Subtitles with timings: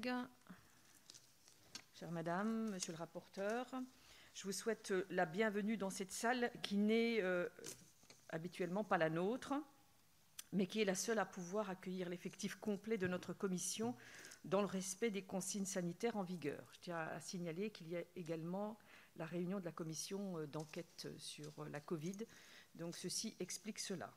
[0.00, 0.26] collègues,
[1.94, 3.66] chère madame, monsieur le rapporteur,
[4.34, 7.48] je vous souhaite la bienvenue dans cette salle qui n'est euh,
[8.30, 9.54] habituellement pas la nôtre,
[10.52, 13.94] mais qui est la seule à pouvoir accueillir l'effectif complet de notre commission
[14.44, 16.64] dans le respect des consignes sanitaires en vigueur.
[16.74, 18.78] Je tiens à signaler qu'il y a également
[19.16, 22.18] la réunion de la commission euh, d'enquête sur euh, la Covid,
[22.74, 24.10] donc ceci explique cela.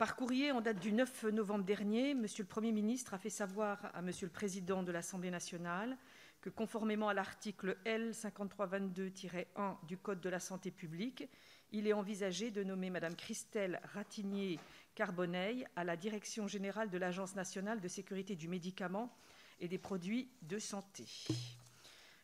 [0.00, 3.90] Par courrier en date du 9 novembre dernier, Monsieur le Premier ministre a fait savoir
[3.92, 5.94] à Monsieur le Président de l'Assemblée nationale
[6.40, 11.28] que, conformément à l'article L 5322-1 du Code de la santé publique,
[11.70, 17.82] il est envisagé de nommer Madame Christelle Ratignier-Carboneil à la Direction générale de l'Agence nationale
[17.82, 19.14] de sécurité du médicament
[19.60, 21.04] et des produits de santé.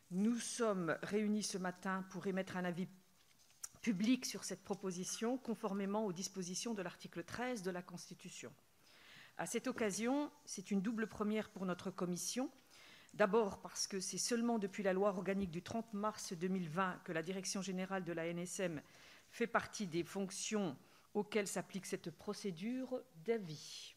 [0.09, 2.87] Nous sommes réunis ce matin pour émettre un avis
[3.87, 8.51] public sur cette proposition, conformément aux dispositions de l'article 13 de la Constitution.
[9.37, 12.51] À cette occasion, c'est une double première pour notre commission.
[13.13, 17.23] D'abord parce que c'est seulement depuis la loi organique du 30 mars 2020 que la
[17.23, 18.81] Direction générale de la NSM
[19.29, 20.75] fait partie des fonctions
[21.13, 23.95] auxquelles s'applique cette procédure d'avis.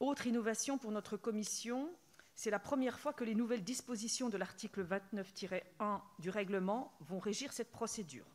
[0.00, 1.92] Autre innovation pour notre commission,
[2.34, 7.52] c'est la première fois que les nouvelles dispositions de l'article 29-1 du règlement vont régir
[7.52, 8.26] cette procédure.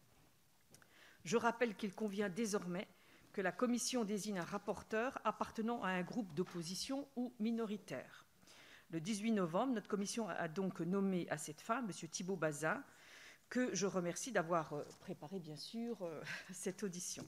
[1.24, 2.88] Je rappelle qu'il convient désormais
[3.32, 8.26] que la commission désigne un rapporteur appartenant à un groupe d'opposition ou minoritaire.
[8.90, 11.92] Le 18 novembre, notre commission a donc nommé à cette fin M.
[12.10, 12.84] Thibault Bazin,
[13.50, 17.26] que je remercie d'avoir euh, préparé, bien sûr, euh, cette audition.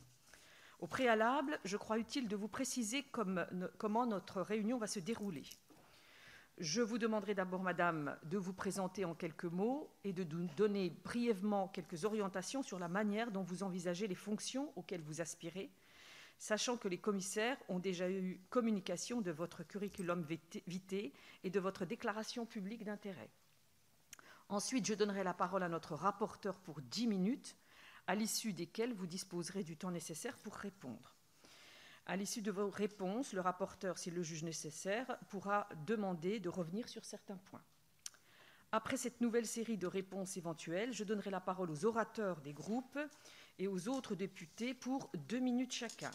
[0.79, 3.05] Au préalable, je crois utile de vous préciser
[3.77, 5.43] comment notre réunion va se dérouler.
[6.59, 10.91] Je vous demanderai d'abord, Madame, de vous présenter en quelques mots et de nous donner
[11.03, 15.71] brièvement quelques orientations sur la manière dont vous envisagez les fonctions auxquelles vous aspirez,
[16.37, 20.27] sachant que les commissaires ont déjà eu communication de votre curriculum
[20.67, 21.11] vitae
[21.43, 23.31] et de votre déclaration publique d'intérêt.
[24.47, 27.57] Ensuite, je donnerai la parole à notre rapporteur pour dix minutes,
[28.05, 31.12] à l'issue desquelles vous disposerez du temps nécessaire pour répondre.
[32.05, 36.89] À l'issue de vos réponses, le rapporteur, s'il le juge nécessaire, pourra demander de revenir
[36.89, 37.63] sur certains points.
[38.73, 42.99] Après cette nouvelle série de réponses éventuelles, je donnerai la parole aux orateurs des groupes
[43.57, 46.11] et aux autres députés pour deux minutes chacun.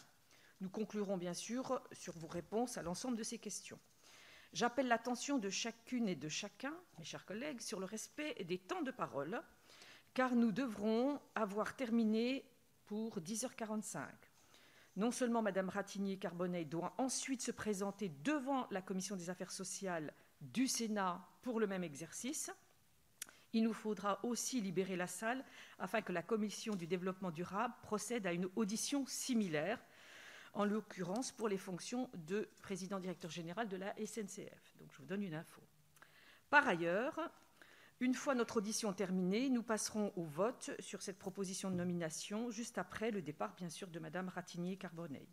[0.60, 3.78] Nous conclurons bien sûr sur vos réponses à l'ensemble de ces questions.
[4.52, 8.82] J'appelle l'attention de chacune et de chacun, mes chers collègues, sur le respect des temps
[8.82, 9.40] de parole,
[10.12, 12.44] car nous devrons avoir terminé
[12.86, 14.06] pour 10h45.
[14.98, 20.66] Non seulement Mme Ratigny-Carbonnet doit ensuite se présenter devant la Commission des affaires sociales du
[20.66, 22.50] Sénat pour le même exercice,
[23.52, 25.44] il nous faudra aussi libérer la salle
[25.78, 29.78] afin que la Commission du développement durable procède à une audition similaire,
[30.52, 34.74] en l'occurrence pour les fonctions de président-directeur général de la SNCF.
[34.80, 35.62] Donc je vous donne une info.
[36.50, 37.30] Par ailleurs,
[38.00, 42.78] une fois notre audition terminée, nous passerons au vote sur cette proposition de nomination, juste
[42.78, 45.28] après le départ, bien sûr, de Mme Ratigny-Carbonneil.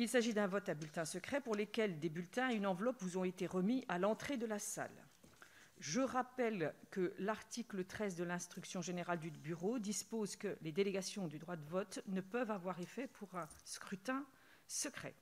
[0.00, 3.18] Il s'agit d'un vote à bulletin secret pour lesquels des bulletins et une enveloppe vous
[3.18, 5.08] ont été remis à l'entrée de la salle.
[5.80, 11.38] Je rappelle que l'article 13 de l'instruction générale du bureau dispose que les délégations du
[11.38, 14.24] droit de vote ne peuvent avoir effet pour un scrutin
[14.68, 15.16] secret.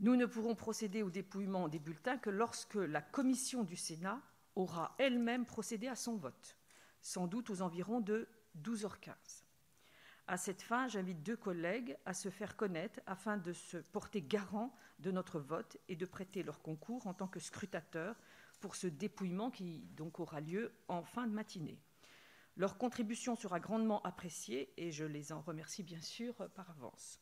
[0.00, 4.20] Nous ne pourrons procéder au dépouillement des bulletins que lorsque la commission du Sénat
[4.58, 6.58] aura elle-même procédé à son vote,
[7.00, 8.28] sans doute aux environs de
[8.62, 9.44] 12h15.
[10.26, 14.74] À cette fin, j'invite deux collègues à se faire connaître afin de se porter garant
[14.98, 18.16] de notre vote et de prêter leur concours en tant que scrutateurs
[18.60, 21.80] pour ce dépouillement qui donc aura lieu en fin de matinée.
[22.56, 27.20] Leur contribution sera grandement appréciée et je les en remercie bien sûr par avance.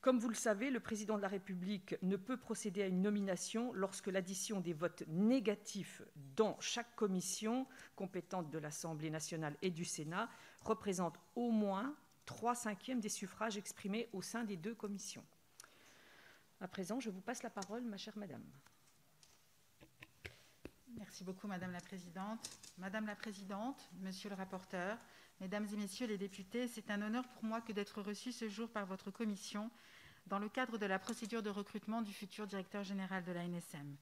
[0.00, 3.72] Comme vous le savez, le président de la République ne peut procéder à une nomination
[3.74, 6.00] lorsque l'addition des votes négatifs
[6.36, 7.66] dans chaque commission
[7.96, 10.30] compétente de l'Assemblée nationale et du Sénat
[10.64, 11.94] représente au moins
[12.24, 15.24] trois cinquièmes des suffrages exprimés au sein des deux commissions.
[16.62, 18.44] À présent, je vous passe la parole, ma chère madame.
[20.96, 22.50] Merci beaucoup, Madame la Présidente.
[22.78, 24.98] Madame la Présidente, Monsieur le rapporteur,
[25.40, 28.68] Mesdames et Messieurs les députés, c'est un honneur pour moi que d'être reçu ce jour
[28.68, 29.70] par votre commission
[30.26, 33.96] dans le cadre de la procédure de recrutement du futur directeur général de la NSM.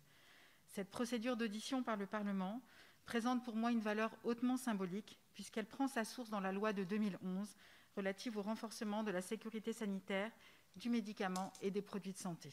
[0.66, 2.60] Cette procédure d'audition par le Parlement
[3.04, 6.82] présente pour moi une valeur hautement symbolique puisqu'elle prend sa source dans la loi de
[6.82, 7.56] 2011
[7.94, 10.32] relative au renforcement de la sécurité sanitaire,
[10.74, 12.50] du médicament et des produits de santé.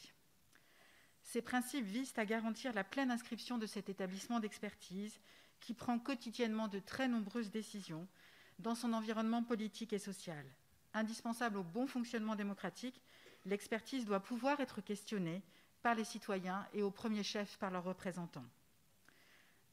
[1.22, 5.18] Ces principes visent à garantir la pleine inscription de cet établissement d'expertise
[5.58, 8.06] qui prend quotidiennement de très nombreuses décisions
[8.58, 10.44] dans son environnement politique et social.
[10.94, 13.00] Indispensable au bon fonctionnement démocratique,
[13.44, 15.42] l'expertise doit pouvoir être questionnée
[15.82, 18.46] par les citoyens et au premier chef par leurs représentants.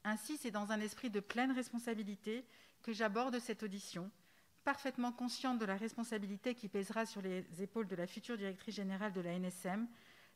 [0.04, 2.44] Ainsi, c'est dans un esprit de pleine responsabilité
[2.82, 4.10] que j'aborde cette audition,
[4.64, 9.12] parfaitement consciente de la responsabilité qui pèsera sur les épaules de la future directrice générale
[9.12, 9.88] de la NSM,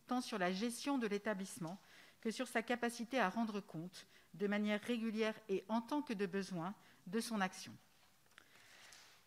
[0.06, 1.78] tant sur la gestion de l'établissement
[2.20, 6.26] que sur sa capacité à rendre compte, de manière régulière et en tant que de
[6.26, 6.74] besoin,
[7.06, 7.72] de son action.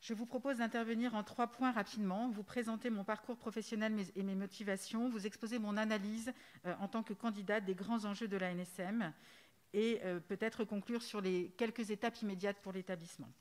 [0.01, 4.33] Je vous propose d'intervenir en trois points rapidement, vous présenter mon parcours professionnel et mes
[4.33, 6.33] motivations, vous exposer mon analyse
[6.65, 9.13] euh, en tant que candidate des grands enjeux de la NSM
[9.73, 13.31] et euh, peut-être conclure sur les quelques étapes immédiates pour l'établissement.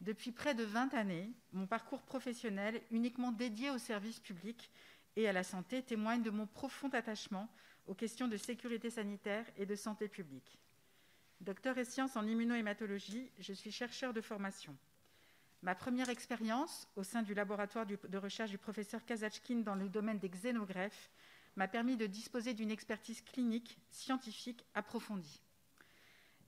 [0.00, 4.70] Depuis près de 20 années, mon parcours professionnel, uniquement dédié au service public
[5.16, 7.50] et à la santé, témoigne de mon profond attachement
[7.86, 10.58] aux questions de sécurité sanitaire et de santé publique.
[11.42, 14.74] Docteur et sciences en immunohématologie, je suis chercheur de formation.
[15.62, 20.18] Ma première expérience au sein du laboratoire de recherche du professeur Kazachkin dans le domaine
[20.18, 21.10] des xénogreffes
[21.56, 25.42] m'a permis de disposer d'une expertise clinique, scientifique approfondie.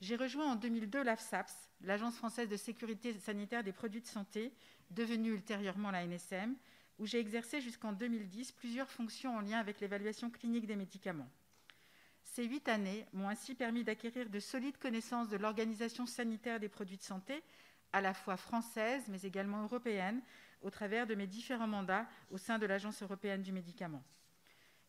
[0.01, 4.53] J'ai rejoint en 2002 l'AFSAPS, l'Agence française de sécurité sanitaire des produits de santé,
[4.91, 6.57] devenue ultérieurement la NSM,
[6.99, 11.31] où j'ai exercé jusqu'en 2010 plusieurs fonctions en lien avec l'évaluation clinique des médicaments.
[12.25, 16.97] Ces huit années m'ont ainsi permis d'acquérir de solides connaissances de l'organisation sanitaire des produits
[16.97, 17.43] de santé,
[17.93, 20.23] à la fois française mais également européenne,
[20.63, 24.03] au travers de mes différents mandats au sein de l'Agence européenne du médicament.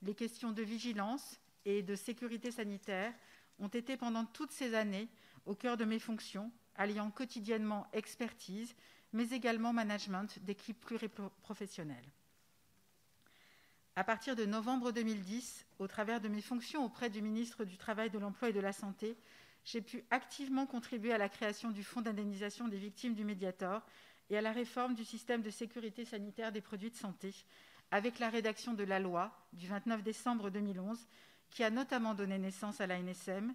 [0.02, 3.14] Les questions de vigilance et de sécurité sanitaire
[3.60, 5.08] ont été pendant toutes ces années
[5.46, 8.76] au cœur de mes fonctions, alliant quotidiennement expertise,
[9.12, 12.10] mais également management d'équipes pluriprofessionnelles.
[13.96, 18.10] À partir de novembre 2010, au travers de mes fonctions auprès du ministre du Travail,
[18.10, 19.16] de l'Emploi et de la Santé,
[19.65, 23.81] j'ai pu activement contribuer à la création du Fonds d'indemnisation des victimes du Mediator
[24.30, 27.33] et à la réforme du système de sécurité sanitaire des produits de santé,
[27.92, 31.00] avec la rédaction de la loi du 29 décembre 2011,
[31.50, 33.54] qui a notamment donné naissance à la NSM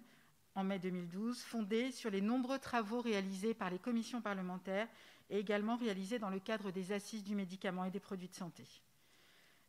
[0.55, 4.87] en mai 2012, fondée sur les nombreux travaux réalisés par les commissions parlementaires
[5.29, 8.63] et également réalisés dans le cadre des assises du médicament et des produits de santé.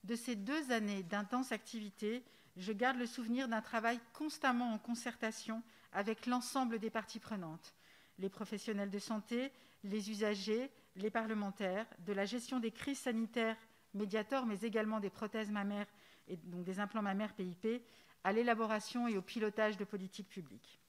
[0.05, 2.25] De ces deux années d'intense activité,
[2.57, 7.75] je garde le souvenir d'un travail constamment en concertation avec l'ensemble des parties prenantes,
[8.19, 9.53] les professionnels de santé,
[9.85, 13.57] les usagers, les parlementaires, de la gestion des crises sanitaires
[13.95, 15.89] médiateurs, mais également des prothèses mammaires
[16.29, 17.83] et donc des implants mammaires PIP,
[18.23, 20.81] à l'élaboration et au pilotage de politiques publiques.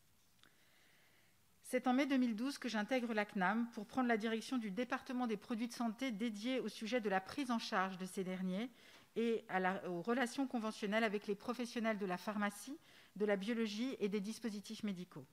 [1.63, 5.37] C'est en mai 2012 que j'intègre la CNAM pour prendre la direction du département des
[5.37, 8.69] produits de santé dédié au sujet de la prise en charge de ces derniers
[9.15, 9.45] et
[9.87, 12.77] aux relations conventionnelles avec les professionnels de la pharmacie,
[13.15, 15.25] de la biologie et des dispositifs médicaux.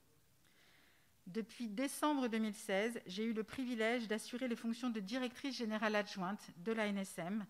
[1.26, 6.72] Depuis décembre 2016, j'ai eu le privilège d'assurer les fonctions de directrice générale adjointe de
[6.72, 7.44] la NSM,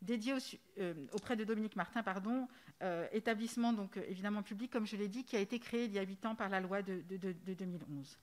[0.00, 0.34] dédiée
[0.78, 2.48] euh, auprès de Dominique Martin, pardon,
[2.82, 5.92] euh, établissement donc euh, évidemment public, comme je l'ai dit, qui a été créé il
[5.92, 8.18] y a huit ans par la loi de, de 2011.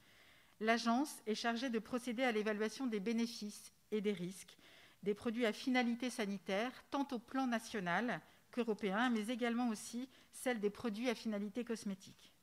[0.62, 4.57] L'agence est chargée de procéder à l'évaluation des bénéfices et des risques
[5.06, 8.19] des produits à finalité sanitaire, tant au plan national
[8.56, 12.34] qu'européen, mais également aussi celle des produits à finalité cosmétique.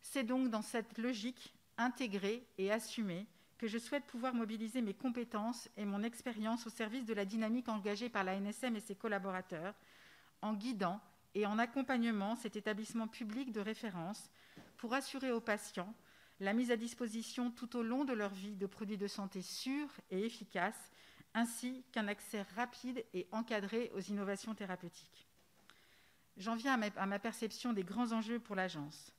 [0.00, 3.26] C'est donc dans cette logique intégrée et assumée
[3.58, 7.68] que je souhaite pouvoir mobiliser mes compétences et mon expérience au service de la dynamique
[7.68, 9.74] engagée par la NSM et ses collaborateurs,
[10.40, 11.00] en guidant
[11.34, 14.30] et en accompagnement cet établissement public de référence
[14.76, 15.94] pour assurer aux patients
[16.40, 19.90] la mise à disposition tout au long de leur vie de produits de santé sûrs
[20.10, 20.90] et efficaces
[21.34, 25.28] ainsi qu'un accès rapide et encadré aux innovations thérapeutiques.
[26.36, 29.12] J'en viens à ma, perception des grands enjeux pour l'agence.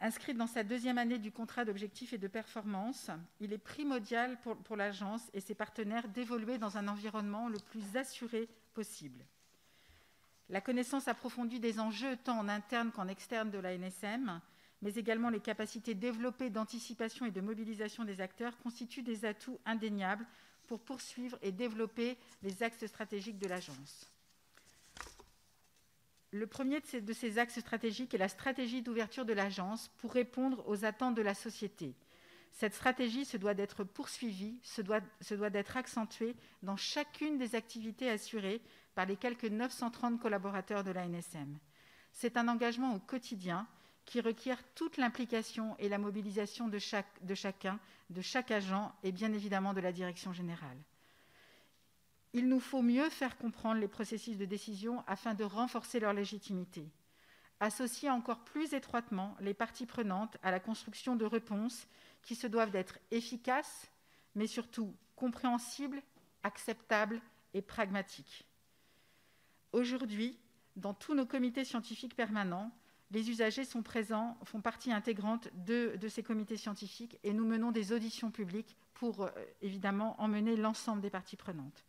[0.00, 4.56] Inscrite dans sa deuxième année du contrat d'objectifs et de performance, il est primordial pour,
[4.56, 9.24] pour l'agence et ses partenaires d'évoluer dans un environnement le plus assuré possible.
[10.48, 14.40] La connaissance approfondie des enjeux, tant en interne qu'en externe de la NSM,
[14.82, 20.26] mais également les capacités développées d'anticipation et de mobilisation des acteurs, constituent des atouts indéniables
[20.70, 24.08] pour poursuivre et développer les axes stratégiques de l'agence.
[26.30, 30.84] Le premier de ces, axes stratégiques est la stratégie d'ouverture de l'agence pour répondre aux
[30.84, 31.96] attentes de la société.
[32.52, 37.56] Cette stratégie se doit d'être poursuivie, se doit, se doit d'être accentuée dans chacune des
[37.56, 38.62] activités assurées
[38.94, 41.58] par les quelques 930 collaborateurs de la NSM.
[42.12, 43.66] C'est un engagement au quotidien
[44.10, 47.78] qui requiert toute l'implication et la mobilisation de, chacun,
[48.10, 50.76] de chaque agent et bien évidemment de la direction générale.
[52.32, 56.90] Il nous faut mieux faire comprendre les processus de décision afin de renforcer leur légitimité.
[57.60, 61.86] Associer encore plus étroitement les parties prenantes à la construction de réponses
[62.22, 63.92] qui se doivent d'être efficaces,
[64.34, 66.02] mais surtout compréhensibles,
[66.42, 67.22] acceptables
[67.54, 68.44] et pragmatiques.
[69.70, 70.36] Aujourd'hui,
[70.76, 72.70] Dans tous nos comités scientifiques permanents,
[73.10, 77.92] les usagers sont présents, font partie intégrante de, ces comités scientifiques et nous menons des
[77.92, 79.30] auditions publiques pour euh,
[79.62, 81.84] évidemment emmener l'ensemble des parties prenantes.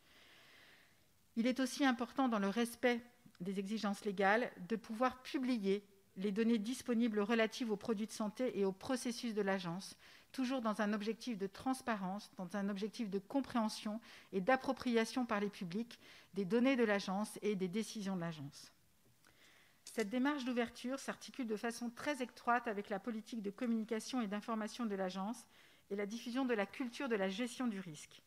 [1.36, 3.02] Il est aussi important, dans le respect
[3.40, 5.84] des exigences légales, de pouvoir publier
[6.18, 9.98] les données disponibles relatives aux produits de santé et au processus de l'agence,
[10.32, 14.00] toujours dans un objectif de transparence, dans un objectif de compréhension
[14.34, 16.00] et d'appropriation par les publics
[16.34, 18.72] des données de l'agence et des décisions de l'agence.
[19.94, 24.86] Cette démarche d'ouverture s'articule de façon très étroite avec la politique de communication et d'information
[24.86, 25.46] de l'agence
[25.90, 28.22] et la diffusion de la culture de la gestion du risque.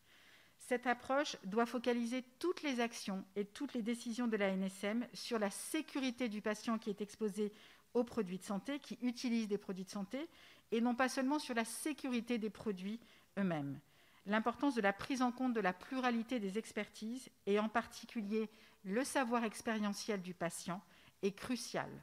[0.58, 5.38] Cette approche doit focaliser toutes les actions et toutes les décisions de la NSM sur
[5.38, 7.50] la sécurité du patient qui est exposé
[7.94, 10.28] aux produits de santé, qui utilise des produits de santé,
[10.70, 13.00] et non pas seulement sur la sécurité des produits
[13.38, 13.80] eux-mêmes.
[14.26, 18.50] L'importance de la prise en compte de la pluralité des expertises, et en particulier
[18.84, 20.82] le savoir expérientiel du patient,
[21.22, 22.02] est cruciale.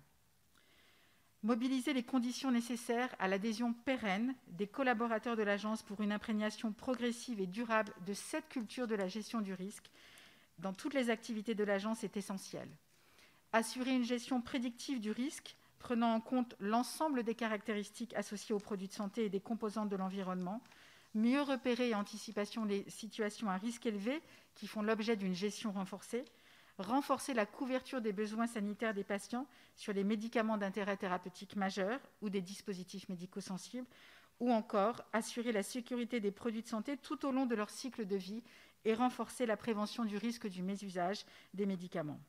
[1.43, 7.39] Mobiliser les conditions nécessaires à l'adhésion pérenne des collaborateurs de l'agence pour une imprégnation progressive
[7.39, 9.89] et durable de cette culture de la gestion du risque
[10.59, 12.69] dans toutes les activités de l'agence est essentiel.
[13.53, 18.87] Assurer une gestion prédictive du risque prenant en compte l'ensemble des caractéristiques associées aux produits
[18.87, 20.61] de santé et des composantes de l'environnement,
[21.15, 24.21] mieux repérer et anticipation les situations à risque élevé
[24.53, 26.23] qui font l'objet d'une gestion renforcée,
[26.81, 32.29] renforcer la couverture des besoins sanitaires des patients sur les médicaments d'intérêt thérapeutique majeur ou
[32.29, 33.87] des dispositifs médicaux sensibles,
[34.39, 38.05] ou encore assurer la sécurité des produits de santé tout au long de leur cycle
[38.05, 38.43] de vie
[38.85, 42.19] et renforcer la prévention du risque du mésusage des médicaments.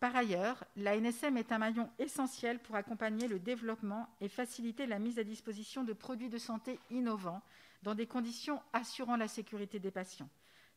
[0.00, 5.00] Par ailleurs, la NSM est un maillon essentiel pour accompagner le développement et faciliter la
[5.00, 7.42] mise à disposition de produits de santé innovants
[7.82, 10.28] dans des conditions assurant la sécurité des patients.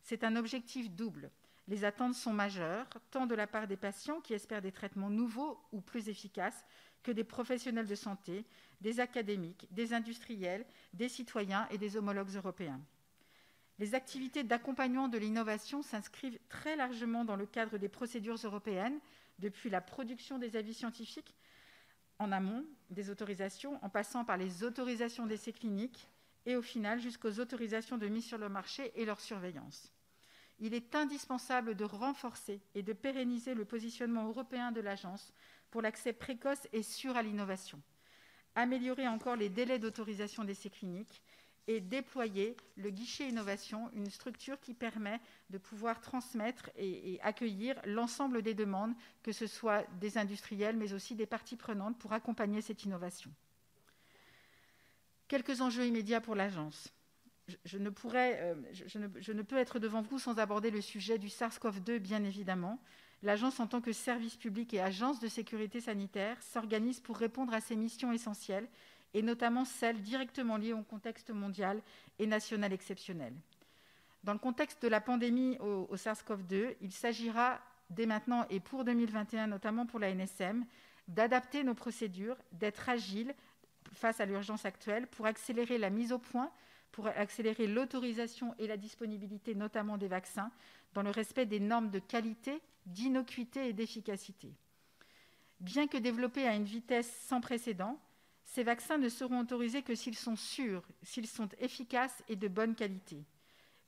[0.01, 1.29] C'est un objectif double.
[1.67, 5.59] Les attentes sont majeures, tant de la part des patients qui espèrent des traitements nouveaux
[5.71, 6.65] ou plus efficaces
[7.03, 8.45] que des professionnels de santé,
[8.81, 12.81] des académiques, des industriels, des citoyens et des homologues européens.
[13.79, 18.99] Les activités d'accompagnement de l'innovation s'inscrivent très largement dans le cadre des procédures européennes,
[19.39, 21.35] depuis la production des avis scientifiques
[22.19, 26.07] en amont des autorisations, en passant par les autorisations d'essais cliniques
[26.45, 29.91] et au final jusqu'aux autorisations de mise sur le marché et leur surveillance.
[30.61, 35.33] Il est indispensable de renforcer et de pérenniser le positionnement européen de l'agence
[35.71, 37.81] pour l'accès précoce et sûr à l'innovation,
[38.53, 41.23] améliorer encore les délais d'autorisation d'essais cliniques
[41.67, 48.43] et déployer le guichet innovation, une structure qui permet de pouvoir transmettre et, accueillir l'ensemble
[48.43, 52.83] des demandes, que ce soit des industriels, mais aussi des parties prenantes, pour accompagner cette
[52.83, 53.31] innovation.
[55.27, 56.91] Quelques enjeux immédiats pour l'agence.
[57.49, 61.99] Euh, je, ne, je ne peux être devant vous sans aborder le sujet du SARS-CoV-2,
[61.99, 62.79] bien évidemment.
[63.23, 67.61] L'agence, en tant que service public et agence de sécurité sanitaire, s'organise pour répondre à
[67.61, 68.67] ses missions essentielles
[69.13, 71.81] et notamment celles directement liées au contexte mondial
[72.17, 73.33] et national exceptionnel.
[74.23, 78.85] Dans le contexte de la pandémie au, au SARS-CoV-2, il s'agira dès maintenant et pour
[78.85, 80.65] 2021, notamment pour la NSM,
[81.07, 83.35] d'adapter nos procédures, d'être agile
[83.93, 86.51] face à l'urgence actuelle pour accélérer la mise au point,
[86.91, 90.51] pour accélérer l'autorisation et la disponibilité notamment des vaccins
[90.93, 94.53] dans le respect des normes de qualité, d'innocuité et d'efficacité.
[95.59, 97.99] Bien que développés à une vitesse sans précédent,
[98.43, 102.75] ces vaccins ne seront autorisés que s'ils sont sûrs, s'ils sont efficaces et de bonne
[102.75, 103.23] qualité.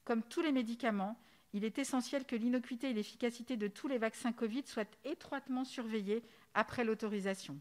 [0.06, 1.20] Comme tous les médicaments,
[1.54, 6.24] il est essentiel que l'innocuité et l'efficacité de tous les vaccins Covid soient étroitement surveillées
[6.54, 7.60] après l'autorisation.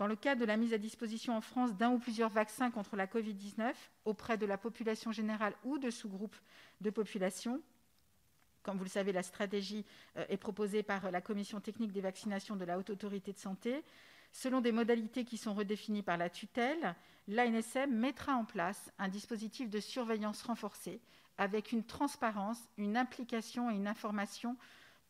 [0.00, 2.96] Dans le cadre de la mise à disposition en France d'un ou plusieurs vaccins contre
[2.96, 3.74] la Covid-19
[4.06, 6.38] auprès de la population générale ou de sous-groupes
[6.80, 7.60] de population,
[8.62, 9.84] comme vous le savez, la stratégie
[10.16, 13.84] est proposée par la Commission technique des vaccinations de la Haute Autorité de Santé.
[14.32, 16.94] Selon des modalités qui sont redéfinies par la tutelle,
[17.28, 21.02] l'ANSM mettra en place un dispositif de surveillance renforcée
[21.36, 24.56] avec une transparence, une implication et une information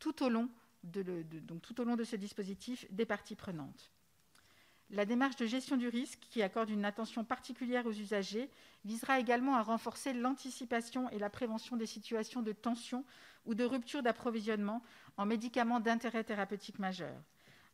[0.00, 0.49] tout au long
[0.82, 3.92] de ce dispositif des parties prenantes.
[4.90, 8.50] La démarche de gestion du risque, qui accorde une attention particulière aux usagers,
[8.85, 13.04] visera également à renforcer l'anticipation et la prévention des situations de tension
[13.47, 14.82] ou de rupture d'approvisionnement
[15.16, 17.14] en médicaments d'intérêt thérapeutique majeur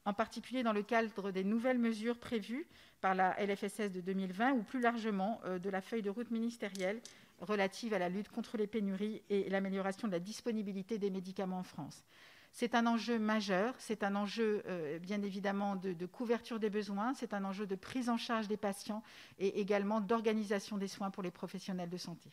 [0.06, 2.66] en particulier dans le cadre des nouvelles mesures prévues
[3.00, 7.02] par la LFSS de 2020 ou plus largement euh, de la feuille de route ministérielle
[7.40, 11.64] relative à la lutte contre les pénuries et l'amélioration de la disponibilité des médicaments en
[11.64, 12.04] France.
[12.53, 17.12] C'est un enjeu majeur, c'est un enjeu euh, bien évidemment de, de, couverture des besoins,
[17.15, 19.03] c'est un enjeu de prise en charge des patients
[19.38, 22.31] et également d'organisation des soins pour les professionnels de santé.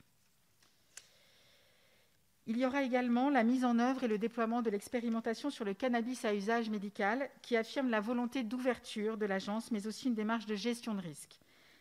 [2.45, 5.73] Il y aura également la mise en œuvre et le déploiement de l'expérimentation sur le
[5.73, 10.45] cannabis à usage médical, qui affirme la volonté d'ouverture de l'agence, mais aussi une démarche
[10.45, 11.39] de gestion de risque.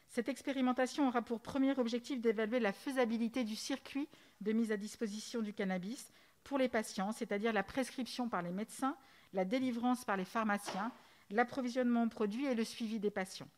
[0.08, 4.08] Cette expérimentation aura pour premier objectif d'évaluer la faisabilité du circuit
[4.40, 6.12] de mise à disposition du cannabis
[6.44, 8.96] pour les patients, c'est-à-dire la prescription par les médecins,
[9.32, 10.92] la délivrance par les pharmaciens,
[11.30, 13.48] l'approvisionnement en produits et le suivi des patients.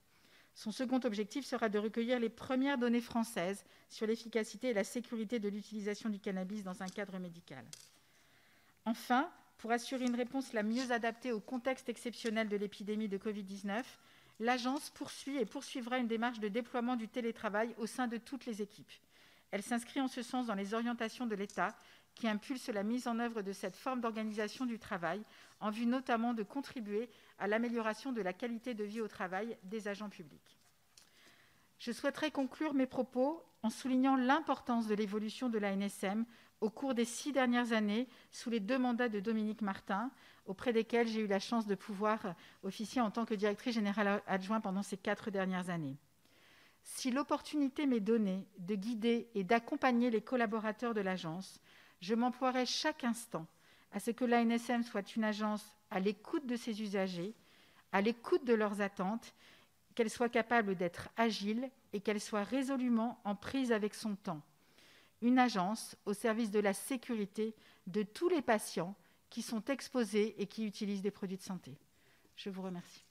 [0.55, 5.41] Son second objectif sera de recueillir les premières données françaises sur l'efficacité et la sécurité
[5.41, 7.65] de l'utilisation du cannabis dans un cadre médical.
[8.85, 13.83] Enfin, pour assurer une réponse la mieux adaptée au contexte exceptionnel de l'épidémie de Covid-19,
[14.41, 18.63] l'agence poursuit et poursuivra une démarche de déploiement du télétravail au sein de toutes les
[18.63, 18.93] équipes.
[19.51, 21.77] Elle s'inscrit en ce sens dans les orientations de l'État
[22.15, 25.23] qui impulse la mise en œuvre de cette forme d'organisation du travail
[25.61, 29.89] en vue notamment de contribuer à l'amélioration de la qualité de vie au travail des
[29.89, 30.59] agents publics.
[31.79, 36.25] Je souhaiterais conclure mes propos en soulignant l'importance de l'évolution de la NSM
[36.61, 40.11] au cours des six dernières années sous les deux mandats de Dominique Martin,
[40.47, 44.63] auprès desquels j'ai eu la chance de pouvoir officier en tant que directrice générale adjointe
[44.63, 45.97] pendant ces quatre dernières années.
[46.83, 51.61] Si l'opportunité m'est donnée de guider et d'accompagner les collaborateurs de l'agence,
[52.05, 53.47] je m'emploierai chaque instant
[53.91, 57.35] à ce que l'ANSM soit une agence à l'écoute de ses usagers,
[57.93, 59.35] à l'écoute de leurs attentes,
[59.95, 64.43] qu'elle soit capable d'être agile et qu'elle soit résolument en prise avec son temps.
[65.23, 67.55] Une agence au service de la sécurité
[67.87, 68.95] de tous les patients
[69.31, 71.79] qui sont exposés et qui utilisent des produits de santé.
[72.37, 73.05] Je vous remercie.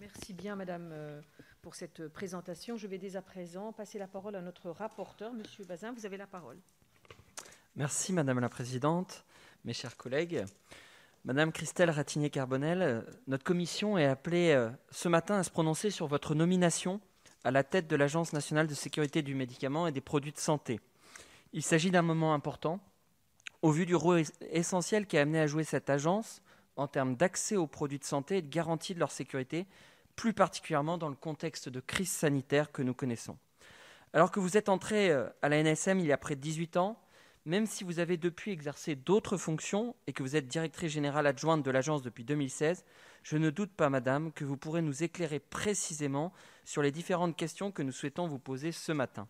[0.00, 1.20] Merci bien, Madame, euh,
[1.60, 2.76] pour cette présentation.
[2.76, 5.92] Je vais dès à présent passer la parole à notre rapporteur, Monsieur Bazin.
[5.92, 6.58] Vous avez la parole.
[7.74, 9.24] Merci Madame la Présidente,
[9.64, 10.44] mes chers collègues.
[11.24, 16.34] Madame Christelle Ratigné-Carbonel, notre commission est appelée euh, ce matin à se prononcer sur votre
[16.34, 17.00] nomination
[17.44, 20.80] à la tête de l'Agence nationale de sécurité du médicament et des produits de santé.
[21.54, 22.78] Il s'agit d'un moment important
[23.62, 26.42] au vu du rôle essentiel qui a amené à jouer cette agence
[26.76, 29.66] en termes d'accès aux produits de santé et de garantie de leur sécurité,
[30.14, 33.38] plus particulièrement dans le contexte de crise sanitaire que nous connaissons.
[34.12, 36.76] Alors que vous êtes entré euh, à la NSM il y a près de 18
[36.76, 36.98] ans,
[37.44, 41.64] même si vous avez depuis exercé d'autres fonctions et que vous êtes directrice générale adjointe
[41.64, 42.84] de l'agence depuis 2016,
[43.22, 46.32] je ne doute pas, madame, que vous pourrez nous éclairer précisément
[46.64, 49.28] sur les différentes questions que nous souhaitons vous poser ce matin.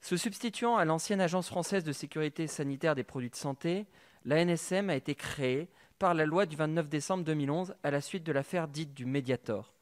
[0.00, 3.86] Se substituant à l'ancienne agence française de sécurité sanitaire des produits de santé,
[4.24, 5.68] l'ANSM a été créée
[5.98, 9.72] par la loi du 29 décembre 2011 à la suite de l'affaire dite du Mediator,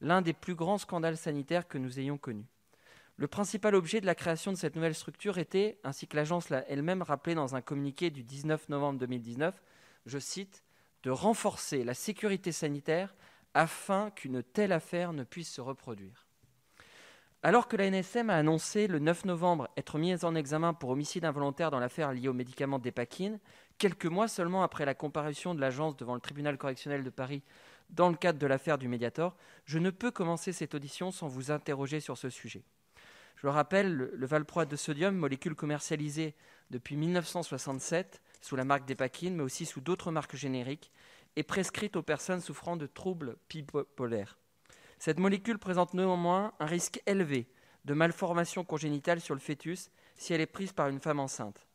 [0.00, 2.46] l'un des plus grands scandales sanitaires que nous ayons connus.
[3.18, 6.68] Le principal objet de la création de cette nouvelle structure était, ainsi que l'agence l'a
[6.68, 9.62] elle-même rappelé dans un communiqué du 19 novembre 2019,
[10.04, 10.62] je cite,
[11.02, 13.14] de renforcer la sécurité sanitaire
[13.54, 16.26] afin qu'une telle affaire ne puisse se reproduire.
[17.42, 21.24] Alors que la NSM a annoncé le 9 novembre être mise en examen pour homicide
[21.24, 23.38] involontaire dans l'affaire liée au médicament Dépakine,
[23.78, 27.42] quelques mois seulement après la comparution de l'agence devant le tribunal correctionnel de Paris
[27.88, 31.50] dans le cadre de l'affaire du Mediator, je ne peux commencer cette audition sans vous
[31.50, 32.64] interroger sur ce sujet.
[33.36, 36.34] Je le rappelle, le, valproate de sodium, molécule commercialisée
[36.70, 40.90] depuis 1967 sous la marque Dépakine, mais aussi sous d'autres marques génériques,
[41.36, 44.38] est prescrite aux personnes souffrant de troubles bipolaires.
[44.98, 47.48] Cette molécule présente néanmoins un risque élevé
[47.84, 51.66] de malformation congénitale sur le fœtus si elle est prise par une femme enceinte.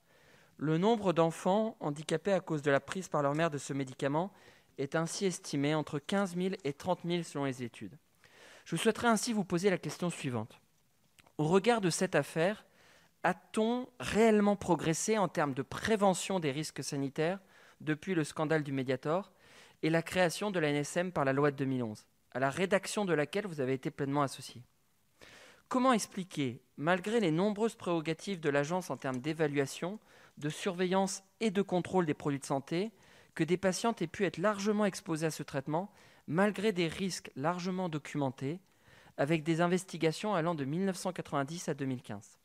[0.57, 4.31] Le nombre d'enfants handicapés à cause de la prise par leur mère de ce médicament
[4.77, 7.97] est ainsi estimé entre 15 000 et 30 000 selon les études.
[8.65, 10.59] Je souhaiterais ainsi vous poser la question suivante.
[11.41, 12.67] Au regard de cette affaire,
[13.23, 17.39] a-t-on réellement progressé en termes de prévention des risques sanitaires
[17.79, 19.31] depuis le scandale du Mediator
[19.81, 23.13] et la création de la NSM par la loi de 2011, à la rédaction de
[23.13, 24.61] laquelle vous avez été pleinement associé
[25.67, 29.97] Comment expliquer, malgré les nombreuses prérogatives de l'agence en termes d'évaluation,
[30.37, 32.91] de surveillance et de contrôle des produits de santé,
[33.33, 35.91] que des patientes aient pu être largement exposées à ce traitement,
[36.27, 38.59] malgré des risques largement documentés,
[39.17, 42.39] avec des investigations allant de 1990 à 2015.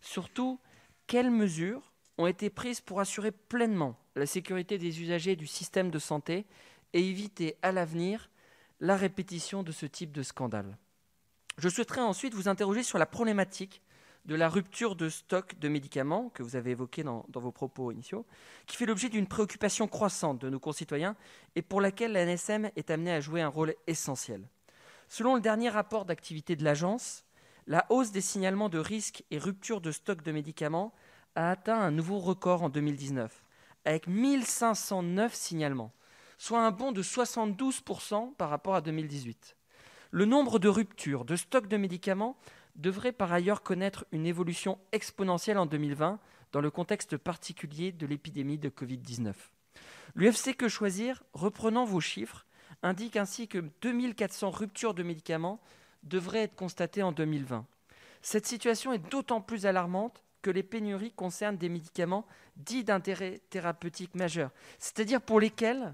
[0.00, 0.60] Surtout,
[1.06, 5.98] quelles mesures ont été prises pour assurer pleinement la sécurité des usagers du système de
[5.98, 6.46] santé
[6.92, 8.30] et éviter à l'avenir
[8.80, 10.76] la répétition de ce type de scandale?
[11.58, 13.82] Je souhaiterais ensuite vous interroger sur la problématique
[14.24, 17.92] de la rupture de stock de médicaments que vous avez évoqué dans, dans vos propos
[17.92, 18.24] initiaux,
[18.66, 21.14] qui fait l'objet d'une préoccupation croissante de nos concitoyens
[21.54, 24.48] et pour laquelle la NSM est amenée à jouer un rôle essentiel.
[25.08, 27.24] Selon le dernier rapport d'activité de l'agence,
[27.66, 30.92] la hausse des signalements de risques et rupture de stock de médicaments
[31.34, 33.44] a atteint un nouveau record en 2019,
[33.84, 35.92] avec 1509 signalements,
[36.38, 39.56] soit un bond de 72% par rapport à 2018.
[40.10, 42.36] Le nombre de ruptures de stock de médicaments
[42.76, 46.18] devrait par ailleurs connaître une évolution exponentielle en 2020,
[46.52, 49.32] dans le contexte particulier de l'épidémie de Covid-19.
[50.14, 52.46] L'UFC Que Choisir, reprenant vos chiffres,
[52.84, 55.60] indique ainsi que 2400 ruptures de médicaments
[56.02, 57.66] devraient être constatées en 2020.
[58.22, 64.14] Cette situation est d'autant plus alarmante que les pénuries concernent des médicaments dits d'intérêt thérapeutique
[64.14, 65.92] majeur, c'est-à-dire pour lesquels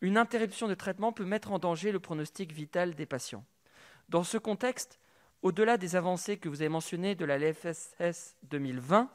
[0.00, 3.44] une interruption de traitement peut mettre en danger le pronostic vital des patients.
[4.08, 5.00] Dans ce contexte,
[5.42, 9.10] au-delà des avancées que vous avez mentionnées de la LFSS 2020,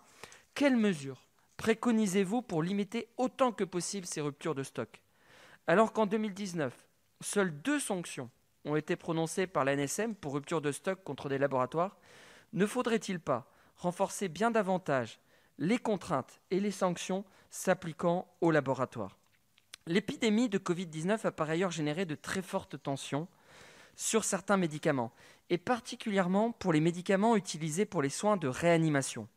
[0.54, 1.24] quelles mesures
[1.56, 5.02] préconisez-vous pour limiter autant que possible ces ruptures de stock?
[5.68, 6.74] Alors qu'en 2019,
[7.24, 8.30] seules deux sanctions
[8.66, 11.98] ont été prononcées par l'ANSM pour rupture de stock contre des laboratoires,
[12.54, 15.20] ne faudrait-il pas renforcer bien davantage
[15.58, 19.18] les contraintes et les sanctions s'appliquant aux laboratoires?
[19.86, 23.28] L'épidémie de Covid-19 a par ailleurs généré de très fortes tensions
[23.96, 25.14] sur certains médicaments,
[25.50, 29.28] et particulièrement pour les médicaments utilisés pour les soins de réanimation.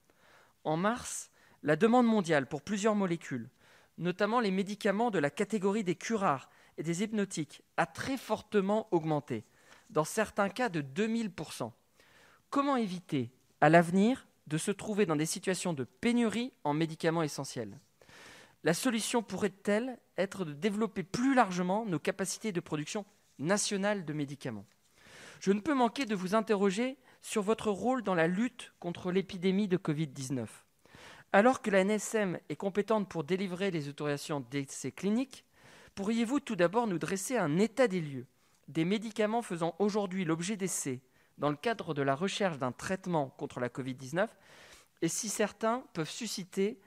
[0.65, 1.31] En mars,
[1.63, 3.51] la demande mondiale pour plusieurs molécules,
[3.99, 9.45] notamment les médicaments de la catégorie des curares et des hypnotiques, a très fortement augmenté,
[9.91, 11.71] dans certains cas de 2000%.
[12.51, 17.79] Comment éviter, à l'avenir, de se trouver dans des situations de pénurie en médicaments essentiels?
[18.65, 23.05] La solution pourrait-elle être de développer plus largement nos capacités de production
[23.39, 24.67] nationale de médicaments?
[25.41, 29.69] Je ne peux manquer de vous interroger sur votre rôle dans la lutte contre l'épidémie
[29.69, 30.47] de Covid-19.
[31.33, 35.45] Alors que la NSM est compétente pour délivrer les autorisations d'essais cliniques,
[35.97, 38.27] pourriez-vous tout d'abord nous dresser un état des lieux
[38.69, 41.01] des médicaments faisant aujourd'hui l'objet d'essais
[41.39, 44.29] dans le cadre de la recherche d'un traitement contre la Covid-19
[45.03, 46.79] et si certains peuvent susciter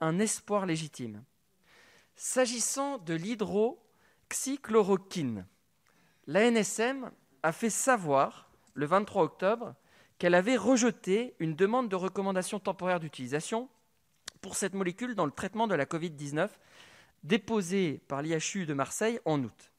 [0.00, 1.22] un espoir légitime?
[2.16, 5.46] S'agissant de l'hydroxychloroquine,
[6.26, 9.74] la NSM a fait savoir le 23 octobre
[10.18, 13.70] qu'elle avait rejeté une demande de recommandation temporaire d'utilisation
[14.40, 16.50] pour cette molécule dans le traitement de la Covid-19
[17.24, 19.72] déposée par l'IHU de Marseille en août.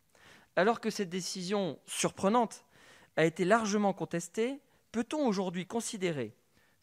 [0.55, 2.65] Alors que cette décision surprenante
[3.17, 4.60] a été largement contestée,
[4.91, 6.36] peut-on aujourd'hui considérer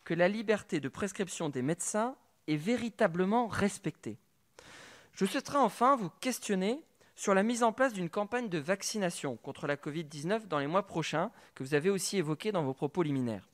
[0.04, 4.18] que la liberté de prescription des médecins est véritablement respectée?
[5.12, 6.82] Je souhaiterais enfin vous questionner
[7.14, 10.86] sur la mise en place d'une campagne de vaccination contre la Covid-19 dans les mois
[10.86, 13.48] prochains, que vous avez aussi évoqué dans vos propos liminaires.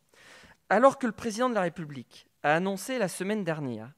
[0.68, 3.92] Alors que le président de la République a annoncé la semaine dernière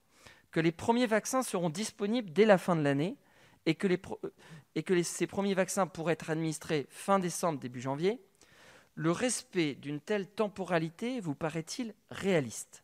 [0.51, 3.17] que les premiers vaccins seront disponibles dès la fin de l'année
[3.67, 8.21] et que, ces premiers vaccins pourraient être administrés fin décembre, début janvier,
[8.95, 12.83] le respect d'une telle temporalité vous paraît-il réaliste?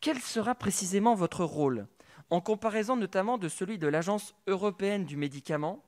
[0.00, 1.86] Quel sera précisément votre rôle,
[2.30, 5.82] en comparaison notamment de celui de l'Agence européenne du médicament,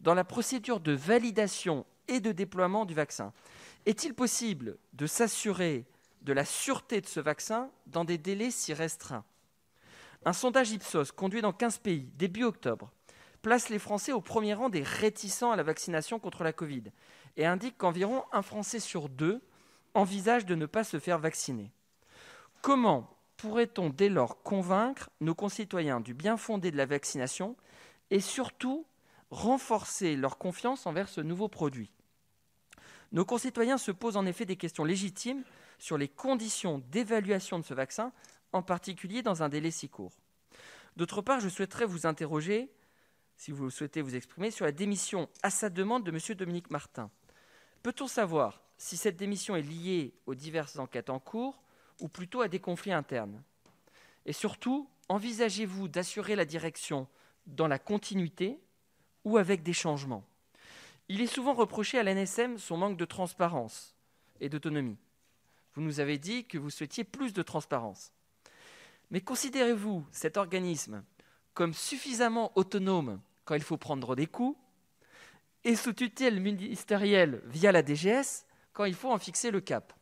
[0.00, 3.32] dans la procédure de validation et de déploiement du vaccin?
[3.86, 5.86] Est-il possible de s'assurer
[6.22, 9.24] de la sûreté de ce vaccin dans des délais si restreints?
[10.24, 12.90] Un sondage Ipsos conduit dans 15 pays début octobre
[13.42, 16.84] place les Français au premier rang des réticents à la vaccination contre la Covid
[17.36, 19.42] et indique qu'environ un Français sur deux
[19.92, 21.70] envisage de ne pas se faire vacciner.
[22.62, 27.54] Comment pourrait-on dès lors convaincre nos concitoyens du bien fondé de la vaccination
[28.10, 28.86] et surtout
[29.30, 31.92] renforcer leur confiance envers ce nouveau produit?
[33.12, 35.44] Nos concitoyens se posent en effet des questions légitimes
[35.78, 38.10] sur les conditions d'évaluation de ce vaccin
[38.54, 40.16] en particulier dans un délai si court.
[40.96, 42.70] D'autre part, je souhaiterais vous interroger,
[43.36, 46.36] si vous souhaitez vous exprimer, sur la démission à sa demande de M.
[46.36, 47.10] Dominique Martin.
[47.82, 51.62] Peut-on savoir si cette démission est liée aux diverses enquêtes en cours
[52.00, 53.42] ou plutôt à des conflits internes?
[54.24, 57.08] Et surtout, envisagez-vous d'assurer la direction
[57.46, 58.60] dans la continuité
[59.24, 60.24] ou avec des changements?
[61.08, 63.96] Il est souvent reproché à l'NSM son manque de transparence
[64.40, 64.96] et d'autonomie.
[65.74, 68.12] Vous nous avez dit que vous souhaitiez plus de transparence.
[69.14, 71.04] Mais considérez-vous cet organisme
[71.54, 74.58] comme suffisamment autonome quand il faut prendre des coups
[75.62, 79.92] et sous tutelle ministérielle via la DGS quand il faut en fixer le cap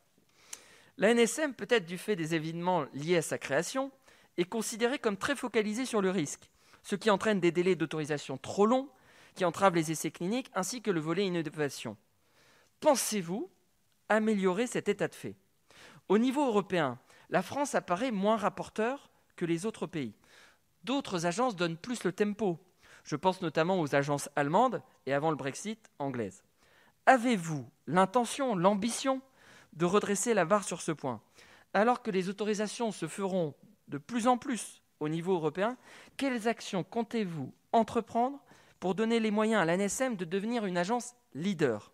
[0.97, 3.91] La NSM, peut-être du fait des événements liés à sa création,
[4.37, 6.49] est considérée comme très focalisée sur le risque,
[6.81, 8.89] ce qui entraîne des délais d'autorisation trop longs
[9.35, 11.97] qui entravent les essais cliniques ainsi que le volet innovation.
[12.79, 13.47] Pensez-vous
[14.09, 15.35] améliorer cet état de fait?
[16.09, 16.97] Au niveau européen,
[17.33, 20.13] la France apparaît moins rapporteur que les autres pays.
[20.83, 22.59] D'autres agences donnent plus le tempo.
[23.03, 26.43] Je pense notamment aux agences allemandes et avant le Brexit, anglaises.
[27.07, 29.19] Avez-vous l'intention, l'ambition
[29.73, 31.21] de redresser la barre sur ce point?
[31.73, 33.55] Alors que les autorisations se feront
[33.87, 35.75] de plus en plus au niveau européen,
[36.17, 38.39] quelles actions comptez-vous entreprendre
[38.79, 41.93] pour donner les moyens à l'ANSM de devenir une agence leader?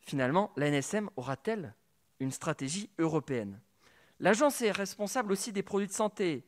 [0.00, 1.74] Finalement, l'ANSM aura-t-elle
[2.20, 3.58] une stratégie européenne?
[4.20, 6.44] L'agence est responsable aussi des produits de santé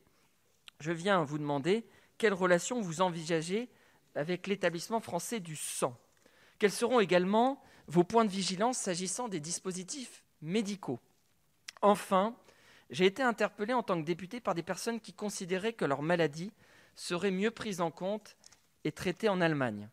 [0.79, 1.85] je viens vous demander
[2.17, 3.69] quelle relation vous envisagez
[4.15, 5.97] avec l'établissement français du sang?
[6.57, 10.99] Quels seront également vos points de vigilance s'agissant des dispositifs médicaux?
[11.81, 12.35] Enfin,
[12.89, 16.51] j'ai été interpellé en tant que député par des personnes qui considéraient que leur maladie
[16.95, 18.35] serait mieux prise en compte
[18.83, 19.89] et traitée en Allemagne.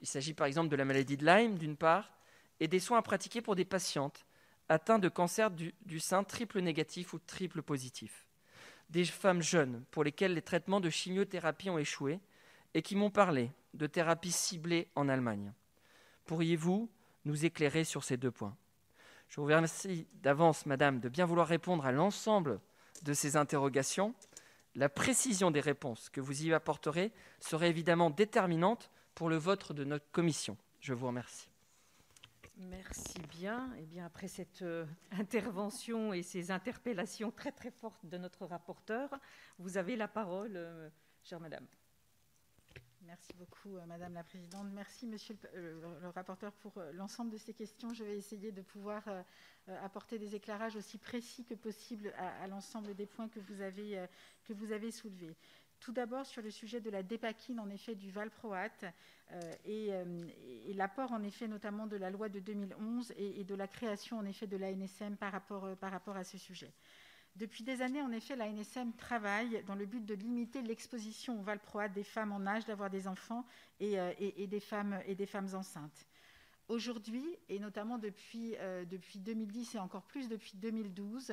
[0.00, 2.12] Il s'agit par exemple de la maladie de Lyme, d'une part,
[2.60, 4.24] et des soins à pratiquer pour des patientes
[4.68, 8.26] atteintes de cancer du, du, sein triple négatif ou triple positif.
[8.90, 12.20] Des femmes jeunes pour lesquelles les traitements de chimiothérapie ont échoué
[12.74, 15.52] et qui m'ont parlé de thérapies ciblées en Allemagne.
[16.26, 16.90] Pourriez-vous
[17.24, 18.56] nous éclairer sur ces deux points?
[19.28, 22.60] Je vous remercie d'avance, Madame, de bien vouloir répondre à l'ensemble
[23.02, 24.14] de ces interrogations.
[24.74, 29.84] La précision des réponses que vous y apporterez serait évidemment déterminante pour le vote de
[29.84, 30.56] notre commission.
[30.80, 31.48] Je vous remercie.
[32.58, 33.72] Merci bien.
[33.76, 39.10] Et bien après cette euh, intervention et ces interpellations très très fortes de notre rapporteur,
[39.58, 40.90] vous avez la parole, euh,
[41.22, 41.66] chère Madame.
[43.02, 44.66] Merci beaucoup, euh, Madame la Présidente.
[44.72, 47.94] Merci, Monsieur le, rapporteur, pour l'ensemble de ces questions.
[47.94, 49.04] Je vais essayer de pouvoir
[49.82, 54.04] apporter des éclairages aussi précis que possible à, à l'ensemble des points que vous avez,
[54.44, 55.36] que vous avez soulevés.
[55.80, 58.84] Tout d'abord, sur le sujet de la dépakine, en effet, du valproate
[59.30, 60.04] euh, et, euh,
[60.66, 64.24] et l'apport, en effet, notamment de la loi de 2011 et, de la création, en
[64.24, 66.72] effet, de l'ANSM par rapport, euh, par rapport à ce sujet.
[67.38, 71.42] Depuis des années, en effet, la NSM travaille dans le but de limiter l'exposition au
[71.42, 73.44] valproate des femmes en âge d'avoir des enfants
[73.78, 73.96] et,
[74.48, 74.98] des femmes,
[75.54, 76.06] enceintes.
[76.66, 81.32] Aujourd'hui, et notamment depuis, euh, depuis 2010 et encore plus depuis 2012,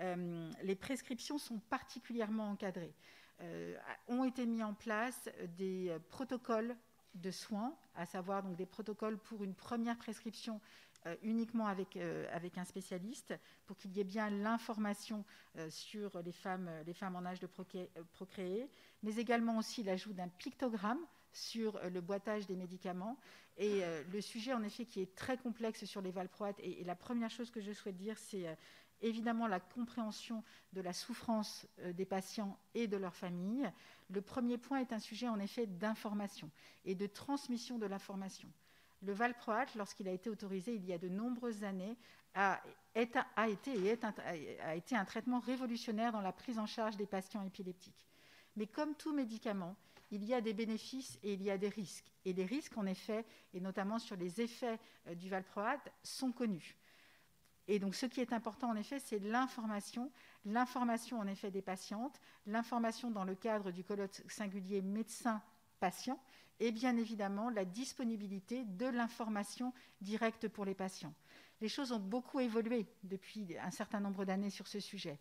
[0.00, 2.94] euh, les prescriptions sont particulièrement encadrées.
[3.42, 3.76] Euh,
[4.08, 6.76] ont été mis en place des protocoles
[7.14, 10.60] de soins, à savoir donc des protocoles pour une première prescription
[11.06, 13.34] euh, uniquement avec, euh, avec un spécialiste,
[13.66, 15.24] pour qu'il y ait bien l'information
[15.56, 18.68] euh, sur les femmes, les femmes en âge de procréer,
[19.02, 21.00] mais également aussi l'ajout d'un pictogramme
[21.32, 23.18] sur le boitage des médicaments.
[23.58, 26.94] Et euh, le sujet, en effet, qui est très complexe sur les valproates, et, la
[26.94, 28.54] première chose que je souhaite dire, c'est euh,
[29.02, 33.70] évidemment la compréhension de la souffrance euh, des patients et de leurs familles.
[34.10, 36.50] Le premier point est un sujet, en effet, d'information
[36.84, 38.48] et de transmission de l'information.
[39.02, 41.96] Le valproate, lorsqu'il a été autorisé il y a de nombreuses années,
[42.34, 42.60] a,
[42.94, 48.06] été, un, a été un traitement révolutionnaire dans la prise en charge des patients épileptiques.
[48.56, 49.76] Mais comme tout médicament,
[50.10, 52.12] il y a des bénéfices et il y a des risques.
[52.24, 56.76] Et les risques, en effet, et notamment sur les effets euh, du valproate, sont connus.
[57.68, 60.10] Et donc, ce qui est important, en effet, c'est l'information,
[60.44, 66.20] l'information, en effet, des patientes, l'information dans le cadre du colloque singulier médecin-patient,
[66.60, 71.14] et bien évidemment la disponibilité de l'information directe pour les patients.
[71.60, 75.18] Les choses ont beaucoup évolué depuis un certain nombre d'années sur ce sujet.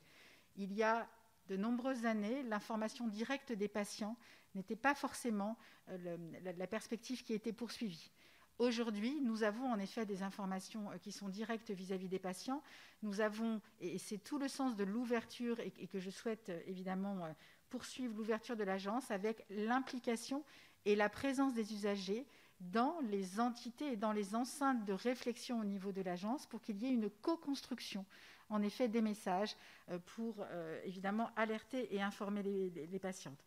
[0.55, 1.07] Il y a
[1.47, 4.17] de nombreuses années, l'information directe des patients
[4.55, 5.57] n'était pas forcément
[5.89, 6.17] euh,
[6.57, 8.11] la, perspective qui était poursuivie.
[8.57, 12.63] Aujourd'hui, nous avons en effet des informations euh, qui sont directes vis-à-vis -vis des patients.
[13.01, 17.35] Nous avons, et c'est tout le sens de l'ouverture et, que je souhaite euh, évidemment
[17.69, 20.43] poursuivre l'ouverture de l'agence avec l'implication
[20.85, 22.25] et la présence des usagers
[22.59, 26.81] dans les entités et dans les enceintes de réflexion au niveau de l'agence pour qu'il
[26.81, 28.05] y ait une co-construction
[28.49, 29.55] en effet des messages
[29.89, 33.43] euh, pour euh, évidemment alerter et informer les, les, patientes.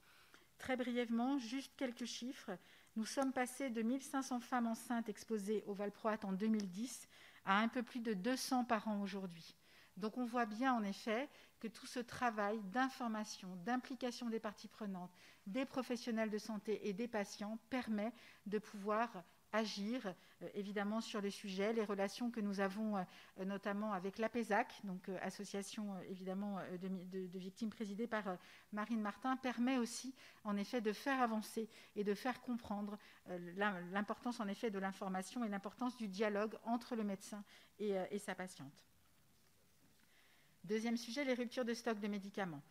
[0.58, 2.50] Très brièvement, juste quelques chiffres.
[2.96, 7.08] Nous sommes passés de 1500 femmes enceintes exposées au valproate en 2010
[7.44, 9.56] à un peu plus de 200 par an aujourd'hui.
[9.96, 11.28] Donc on voit bien en effet
[11.60, 15.10] que tout ce travail d'information, d'implication des parties prenantes,
[15.46, 18.12] des professionnels de santé et des patients permet
[18.46, 20.14] de pouvoir agir
[20.54, 25.18] évidemment sur les sujets, les relations que nous avons euh, notamment avec l'APESAC, donc euh,
[25.22, 28.36] association euh, évidemment euh, de, victimes présidée par euh,
[28.72, 32.98] Marine Martin, permet aussi en effet de faire avancer et de faire comprendre
[33.92, 37.44] l'importance en effet de l'information et l'importance du dialogue entre le médecin
[37.78, 38.86] et sa patiente.
[40.64, 42.62] Deuxième sujet, les ruptures de stock de médicaments.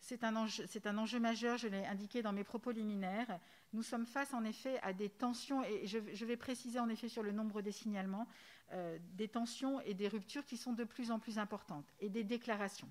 [0.00, 3.38] C'est un, enjeu, majeur, je l'ai indiqué dans mes propos liminaires.
[3.72, 7.22] Nous sommes face en effet à des tensions, et je, vais préciser en effet sur
[7.22, 8.26] le nombre des signalements,
[8.72, 12.24] euh, des tensions et des ruptures qui sont de plus en plus importantes, et des
[12.24, 12.90] déclarations.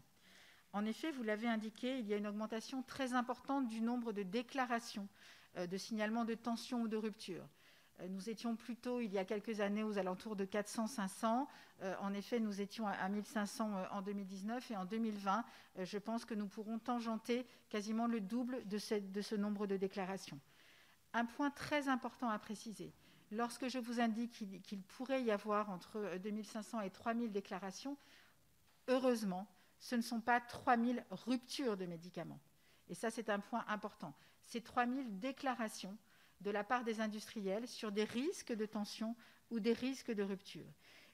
[0.74, 4.24] En effet, vous l'avez indiqué, il y a une augmentation très importante du nombre de
[4.24, 5.08] déclarations
[5.58, 7.48] euh, de signalements de tension ou de rupture.
[7.99, 11.47] Euh, nous étions plutôt, il y a quelques années, aux alentours de 400-500.
[11.83, 15.45] Euh, en effet, nous étions à 1500 euh, en 2019 et en 2020,
[15.77, 20.39] euh, je pense que nous pourrons tangenter quasiment le double de, ce nombre de déclarations.
[21.13, 22.93] Un point très important à préciser.
[23.31, 27.97] Lorsque je vous indique qu'il qu pourrait y avoir entre 2500 et 3000 déclarations,
[28.88, 29.47] heureusement,
[29.79, 32.39] ce ne sont pas 3000 ruptures de médicaments.
[32.89, 34.13] Et ça, c'est un point important.
[34.45, 35.95] C'est 3000 déclarations
[36.41, 39.15] de la part des industriels sur des risques de tension
[39.50, 40.65] ou des risques de rupture.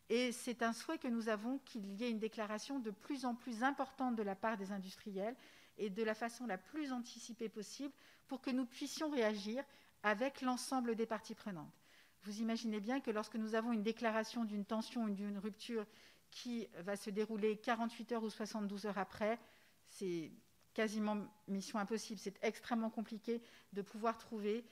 [0.10, 3.36] Et c'est un souhait que nous avons qu'il y ait une déclaration de plus en
[3.36, 5.36] plus importante de la part des industriels
[5.78, 7.94] et de la façon la plus anticipée possible
[8.28, 9.64] pour que nous puissions réagir
[10.04, 11.74] avec l'ensemble des parties prenantes.
[12.24, 15.86] Vous imaginez bien que lorsque nous avons une déclaration d'une tension ou d'une rupture
[16.32, 19.40] qui va se dérouler 48 heures ou 72 heures après,
[19.88, 20.32] c'est
[20.74, 22.20] quasiment mission impossible.
[22.20, 23.42] C'est extrêmement compliqué
[23.74, 24.66] de pouvoir trouver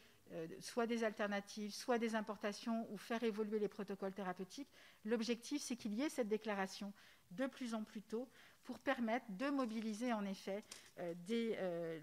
[0.59, 4.69] soit des alternatives, soit des importations ou faire évoluer les protocoles thérapeutiques.
[5.05, 6.93] L'objectif, c'est qu'il y ait cette déclaration
[7.31, 8.27] de plus en plus tôt
[8.63, 10.63] pour permettre de mobiliser en effet
[10.99, 11.99] euh, euh,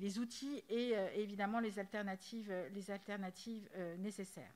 [0.00, 2.52] les, outils et évidemment les alternatives,
[3.98, 4.52] nécessaires.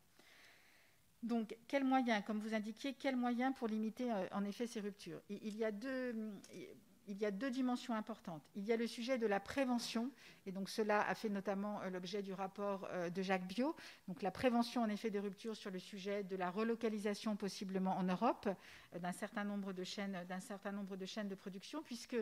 [1.22, 5.20] Donc, quels moyens, comme vous indiquiez, quels moyens pour limiter en effet ces ruptures?
[5.28, 6.14] Il y a deux
[6.52, 6.68] il
[7.16, 8.42] y a deux dimensions importantes.
[8.54, 10.10] Il y a le sujet de la prévention,
[10.44, 13.74] et donc cela a fait notamment euh, l'objet du rapport euh, de Jacques Bio,
[14.08, 18.02] donc la prévention en effet des ruptures sur le sujet de la relocalisation possiblement en
[18.02, 18.48] Europe
[18.94, 22.16] euh, d'un certain nombre de chaînes, d'un certain nombre de chaînes de production, puisque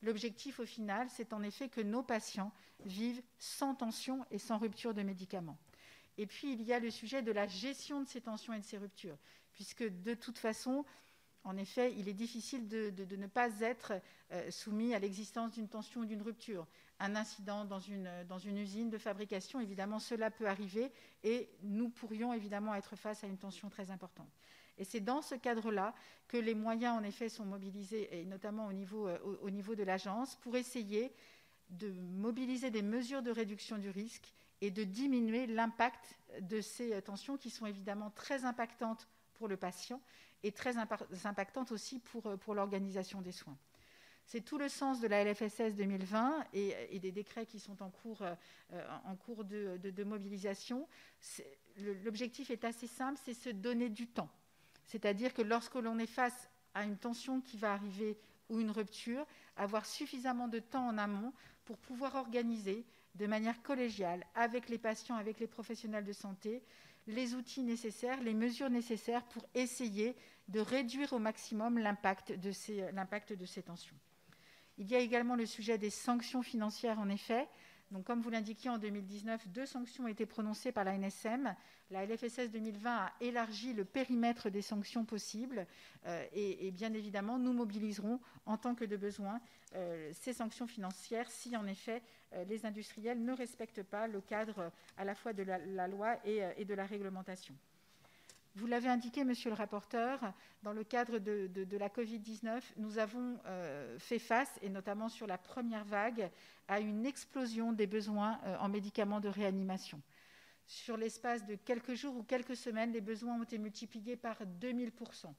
[0.00, 2.52] l'objectif au final, c'est en effet que nos patients
[2.86, 5.58] vivent sans tension et sans rupture de médicaments.
[6.16, 8.64] Et puis il y a le sujet de la gestion de ces tensions et de
[8.64, 9.18] ces ruptures,
[9.52, 10.84] puisque de toute façon,
[11.44, 13.92] en effet, il est difficile de, ne pas être
[14.32, 16.66] euh, soumis à l'existence d'une tension ou d'une rupture.
[16.98, 20.92] Un incident dans une, usine de fabrication, évidemment, cela peut arriver
[21.24, 24.30] et nous pourrions évidemment être face à une tension très importante.
[24.76, 25.94] Et c'est dans ce cadre-là
[26.28, 29.18] que les moyens, en effet, sont mobilisés, et notamment au niveau, euh,
[29.76, 31.12] de l'agence, pour essayer
[31.70, 37.00] de mobiliser des mesures de réduction du risque et de diminuer l'impact de ces euh,
[37.00, 40.02] tensions qui sont évidemment très impactantes pour le patient
[40.42, 43.56] et très impactante aussi pour, euh, pour l'organisation des soins.
[44.26, 48.22] C'est tout le sens de la LFSS 2020 et, des décrets qui sont en cours,
[48.22, 50.86] euh, en cours de, de, mobilisation.
[52.04, 54.30] L'objectif est assez simple, c'est se donner du temps.
[54.86, 59.26] C'est-à-dire que lorsque l'on est face à une tension qui va arriver ou une rupture,
[59.56, 61.32] avoir suffisamment de temps en amont
[61.64, 62.84] pour pouvoir organiser
[63.16, 66.62] de manière collégiale avec les patients, avec les professionnels de santé,
[67.10, 70.16] les outils nécessaires, les mesures nécessaires pour essayer
[70.48, 73.96] de réduire au maximum l'impact de, ces, tensions.
[74.78, 77.48] Il y a également le sujet des sanctions financières, en effet.
[77.90, 81.54] Donc, comme vous l'indiquiez, en 2019, deux sanctions ont été prononcées par la NSM.
[81.90, 85.66] La LFSS 2020 a élargi le périmètre des sanctions possibles
[86.06, 89.40] euh, et, bien évidemment, nous mobiliserons en tant que de besoin
[89.74, 94.70] euh, ces sanctions financières si en effet euh, les industriels ne respectent pas le cadre
[94.96, 97.54] à la fois de la, loi et, de la réglementation.
[98.60, 100.20] Vous l'avez indiqué, monsieur le rapporteur,
[100.62, 103.38] dans le cadre de, la Covid-19, nous avons
[103.98, 106.30] fait face, et notamment sur la première vague,
[106.68, 110.02] à une explosion des besoins en médicaments de réanimation.
[110.66, 115.32] Sur l'espace de quelques jours ou quelques semaines, les besoins ont été multipliés par 2000%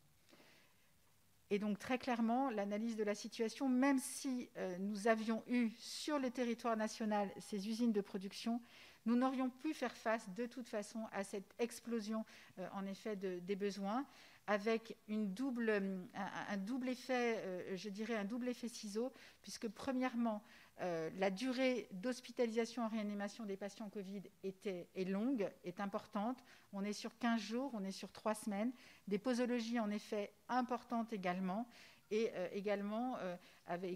[1.52, 6.18] et donc très clairement, l'analyse de la situation, même si euh, nous avions eu sur
[6.18, 8.62] le territoire national ces usines de production,
[9.06, 12.26] nous n'aurions pu faire face de toute façon à cette explosion,
[12.60, 14.06] euh, en effet, des besoins,
[14.48, 20.44] avec double, un, double effet, euh, je dirais un double effet ciseau, puisque premièrement,
[20.82, 26.44] euh, la durée d'hospitalisation en réanimation des patients Covid était, est longue, est importante.
[26.74, 28.72] On est sur 15 jours, on est sur 3 semaines.
[29.08, 31.68] Des posologies en effet importantes également.
[32.12, 33.36] Et euh, également, euh,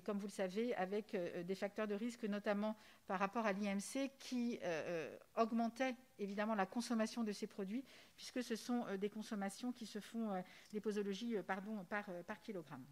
[0.05, 2.75] comme vous le savez, avec des facteurs de risque, notamment
[3.07, 4.59] par rapport à l'IMC, qui
[5.35, 7.83] augmentaient évidemment la consommation de ces produits,
[8.15, 12.85] puisque ce sont des consommations qui se font, des posologies par, kilogramme.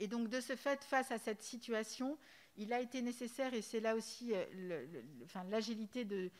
[0.00, 2.18] Et donc, de ce fait, face à cette situation,
[2.56, 5.02] il a été nécessaire, et c'est là aussi euh,
[5.48, 6.30] l'agilité de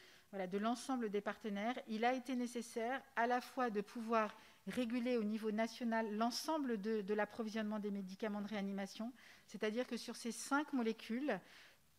[0.59, 4.37] l'ensemble des partenaires, il a été nécessaire à la fois de pouvoir
[4.71, 9.13] réguler au niveau national l'ensemble de, l'approvisionnement des médicaments de réanimation,
[9.47, 11.41] c'est-à-dire que sur ces cinq molécules,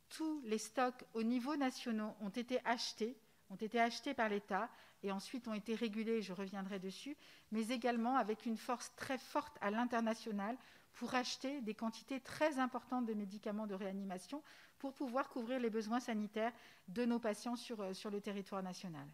[0.09, 3.15] tous les stocks au niveau national ont été achetés,
[3.49, 4.69] ont été achetés par l'État
[5.03, 7.15] et ensuite ont été régulés, je reviendrai dessus,
[7.51, 10.57] mais également avec une force très forte à l'international
[10.93, 14.43] pour acheter des quantités très importantes de médicaments de réanimation
[14.79, 16.53] pour pouvoir couvrir les besoins sanitaires
[16.87, 19.07] de nos patients sur, euh, sur le territoire national.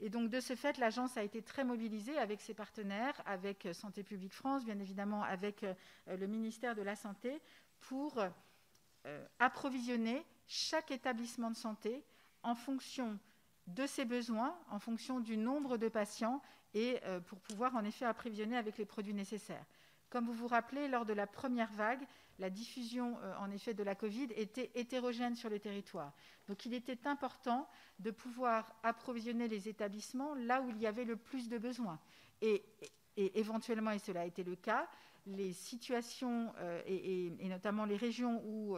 [0.00, 3.72] Et donc, de ce fait, l'agence a été très mobilisée avec ses partenaires, avec euh,
[3.72, 5.74] Santé publique France, bien évidemment, avec euh,
[6.06, 7.40] le ministère de la Santé,
[7.80, 8.22] pour
[9.38, 12.04] approvisionner chaque établissement de santé
[12.42, 13.18] en fonction
[13.66, 16.42] de ses besoins, en fonction du nombre de patients,
[16.74, 19.64] et pour pouvoir en effet approvisionner avec les produits nécessaires.
[20.10, 22.04] Comme vous vous rappelez, lors de la première vague,
[22.40, 26.12] la diffusion en effet de la Covid était hétérogène sur le territoire.
[26.48, 27.68] Donc il était important
[28.00, 32.00] de pouvoir approvisionner les établissements là où il y avait le plus de besoins.
[32.40, 32.64] Et,
[33.16, 34.88] éventuellement, et cela a été le cas,
[35.26, 36.52] les situations
[36.86, 38.76] et, notamment les régions où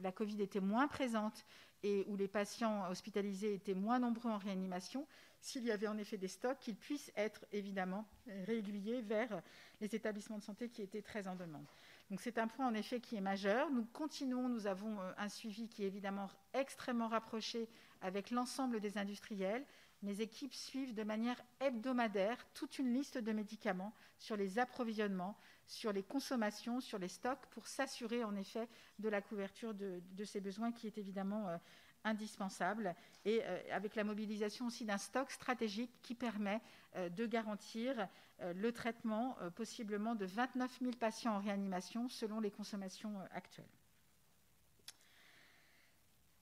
[0.00, 1.44] la Covid était moins présente
[1.82, 5.06] et où les patients hospitalisés étaient moins nombreux en réanimation,
[5.42, 8.06] s'il y avait en effet des stocks, qu'ils puissent être évidemment
[8.46, 9.42] réaiguillés vers
[9.80, 11.66] les établissements de santé qui étaient très en demande.
[12.10, 13.70] Donc c'est un point en effet qui est majeur.
[13.70, 17.68] Nous continuons, nous avons euh, un suivi qui est évidemment extrêmement rapproché
[18.02, 19.64] avec l'ensemble des industriels.
[20.02, 25.36] Mes équipes suivent de manière hebdomadaire toute une liste de médicaments sur les approvisionnements,
[25.66, 28.68] sur les consommations, sur les stocks, pour s'assurer en effet
[29.00, 31.56] de la couverture de, ces besoins qui est évidemment euh,
[32.04, 32.94] indispensable,
[33.24, 36.60] et euh, avec la mobilisation aussi d'un stock stratégique qui permet
[36.96, 38.08] euh, de garantir
[38.56, 43.64] le traitement possiblement de 29 000 patients en réanimation selon les consommations actuelles.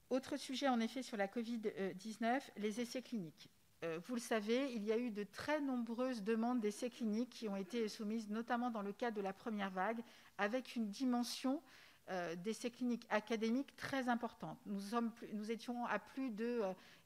[0.09, 3.51] Autre sujet en effet sur la Covid-19, les essais cliniques.
[3.83, 7.49] Euh, vous le savez, il y a eu de très nombreuses demandes d'essais cliniques qui
[7.49, 10.03] ont été soumises, notamment dans le cadre de la première vague,
[10.37, 11.61] avec une dimension euh,
[12.37, 14.59] d'essais cliniques académiques très importante.
[14.67, 16.63] Nous, étions à plus de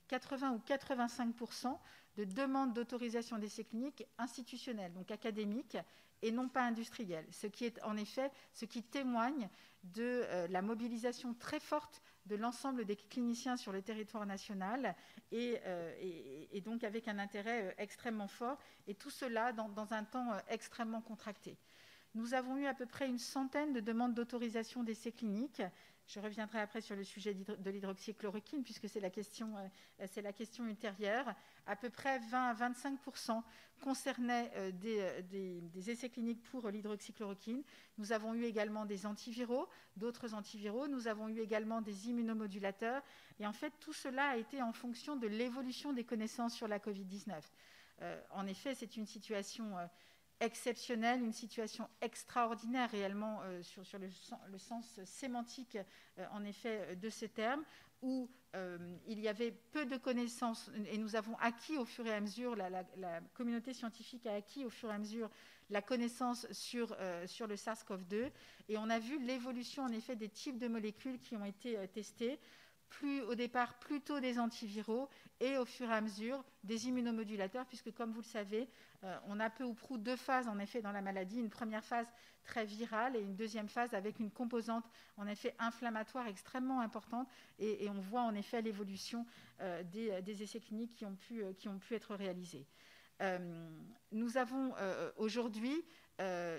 [0.08, 1.78] 80 euh, ou 85%
[2.16, 5.76] de demandes d'autorisation d'essais cliniques institutionnels, donc académiques,
[6.22, 7.26] et non pas industriels.
[7.30, 9.48] Ce qui est en effet ce qui témoigne
[9.82, 14.94] de la mobilisation très forte de l'ensemble des cliniciens sur le territoire national
[15.32, 20.32] euh, et, donc avec un intérêt euh, extrêmement fort, et tout cela dans, un temps
[20.32, 21.56] euh, extrêmement contracté.
[22.14, 25.62] Nous avons eu à peu près une centaine de demandes d'autorisation d'essais cliniques
[26.06, 31.34] je reviendrai après sur le sujet de l'hydroxychloroquine, puisque c'est la, question, euh, ultérieure.
[31.66, 32.98] À peu près 20 à 25
[33.80, 35.22] concernaient euh, euh,
[35.72, 37.62] des, essais cliniques pour l'hydroxychloroquine.
[37.96, 40.88] Nous avons eu également des antiviraux, d'autres antiviraux.
[40.88, 43.02] Nous avons eu également des immunomodulateurs.
[43.40, 46.78] Et en fait, tout cela a été en fonction de l'évolution des connaissances sur la
[46.78, 47.32] Covid-19.
[48.30, 49.74] en effet, c'est une situation
[50.40, 55.78] exceptionnelle, une situation extraordinaire réellement euh, sur, le, sens sémantique
[56.18, 57.64] euh, en effet euh, de ces termes,
[58.02, 58.28] où
[59.08, 62.54] il y avait peu de connaissances et nous avons acquis au fur et à mesure,
[62.54, 65.28] la, communauté scientifique a acquis au fur et à mesure
[65.70, 66.94] la connaissance sur,
[67.26, 68.30] sur le SARS-CoV-2
[68.68, 72.38] et on a vu l'évolution en effet des types de molécules qui ont été testées
[72.94, 75.08] plus, au départ plutôt des antiviraux
[75.40, 78.68] et au fur et à mesure des immunomodulateurs, puisque comme vous le savez,
[79.02, 81.84] euh, on a peu ou prou deux phases en effet dans la maladie, une première
[81.84, 82.06] phase
[82.44, 84.84] très virale et une deuxième phase avec une composante
[85.16, 87.28] en effet inflammatoire extrêmement importante,
[87.58, 89.26] et, on voit en effet l'évolution
[89.60, 92.66] euh, des, essais cliniques qui ont pu, euh, qui ont pu être réalisés.
[94.12, 94.74] nous avons
[95.16, 95.84] aujourd'hui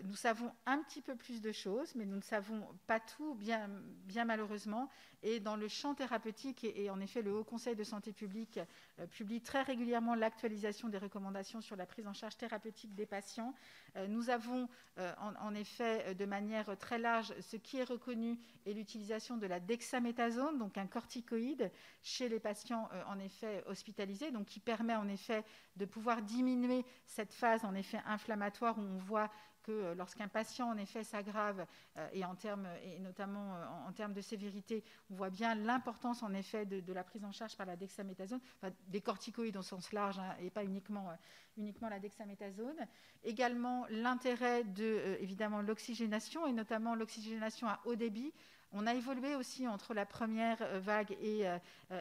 [0.03, 4.25] nous savons un petit peu plus de choses, mais nous ne savons pas tout, bien
[4.25, 4.89] malheureusement.
[5.27, 8.59] Et dans le champ thérapeutique, et, en effet, le Haut Conseil de santé publique
[8.99, 13.55] euh, publie très régulièrement l'actualisation des recommandations sur la prise en charge thérapeutique des patients.
[13.95, 14.69] Euh, nous avons,
[15.17, 20.59] en, effet, de manière très large, ce qui est reconnu est l'utilisation de la dexaméthasone,
[20.59, 21.71] donc un corticoïde,
[22.03, 25.43] chez les patients, en effet, hospitalisés, donc qui permet, en effet,
[25.75, 29.29] de pouvoir diminuer cette phase, en effet, inflammatoire où on voit
[29.65, 31.65] que euh, lorsqu'un patient en effet s'aggrave
[31.97, 36.21] euh, et en termes et notamment euh, en, termes de sévérité, on voit bien l'importance
[36.21, 38.39] en effet de, la prise en charge par la dexaméthasone,
[38.87, 41.11] des corticoïdes au sens large hein, et pas uniquement
[41.57, 42.77] uniquement la dexaméthasone.
[43.23, 48.33] Également l'intérêt de évidemment l'oxygénation et notamment l'oxygénation à haut débit
[48.77, 51.45] on a évolué aussi entre la première vague et,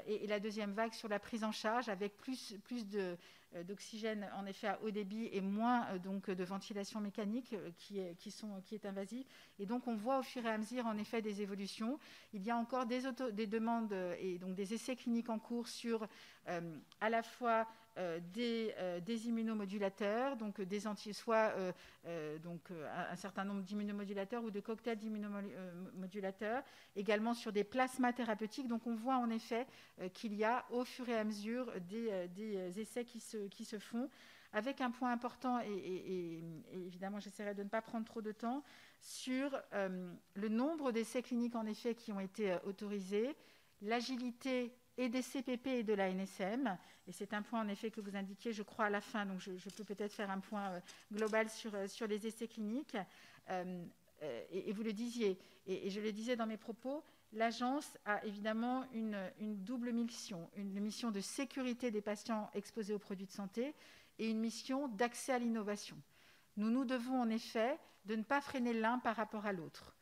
[0.08, 3.16] et, la deuxième vague sur la prise en charge avec plus, plus de,
[3.62, 7.98] d'oxygène en effet à haut débit et moins euh, donc de ventilation mécanique euh, qui
[7.98, 9.26] est, invasive.
[9.58, 11.98] Et donc on voit au fur et à mesure en effet des évolutions.
[12.32, 13.02] Il y a encore des,
[13.32, 16.06] des demandes et donc des essais cliniques en cours sur
[16.46, 17.66] à la fois
[17.96, 21.54] euh, euh, des, immunomodulateurs, donc des anti, soit
[22.06, 22.70] euh, donc,
[23.10, 26.64] un, certain nombre d'immunomodulateurs ou de cocktails d'immunomodulateurs,
[26.96, 28.66] également sur des plasmas thérapeutiques.
[28.66, 29.66] Donc on voit en effet
[30.12, 34.10] qu'il y a au fur et à mesure des, essais qui se, qui se, font,
[34.52, 36.42] avec un point important, et,
[36.72, 38.64] évidemment j'essaierai de ne pas prendre trop de temps,
[39.00, 43.36] sur le nombre d'essais cliniques en effet qui ont été autorisés,
[43.82, 46.76] l'agilité et des CPP et de la NSM.
[47.06, 49.40] Et c'est un point en effet que vous indiquiez, je crois, à la fin, donc
[49.40, 50.80] je, peux peut-être faire un point euh,
[51.12, 52.96] global sur, euh, sur les essais cliniques.
[53.50, 53.84] Euh,
[54.50, 59.18] et, vous le disiez, et, je le disais dans mes propos, l'agence a évidemment une,
[59.38, 63.74] double mission, une mission de sécurité des patients exposés aux produits de santé
[64.18, 65.96] et une mission d'accès à l'innovation.
[66.56, 69.94] Nous nous devons en effet de ne pas freiner l'un par rapport à l'autre.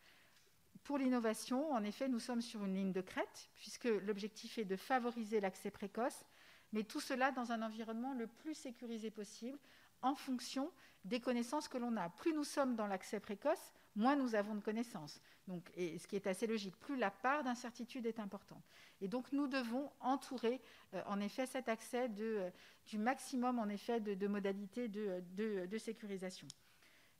[0.84, 4.76] Pour l'innovation, en effet, nous sommes sur une ligne de crête, puisque l'objectif est de
[4.76, 6.24] favoriser l'accès précoce,
[6.72, 9.58] mais tout cela dans un environnement le plus sécurisé possible,
[10.02, 10.70] en fonction
[11.04, 12.08] des connaissances que l'on a.
[12.10, 15.20] Plus nous sommes dans l'accès précoce, moins nous avons de connaissances.
[15.48, 18.62] Ce qui est assez logique, plus la part d'incertitude est importante.
[19.00, 20.60] Et donc nous devons entourer
[20.94, 22.50] euh, en effet cet accès euh,
[22.86, 25.22] du maximum en effet de, modalités de,
[25.66, 26.46] de, sécurisation.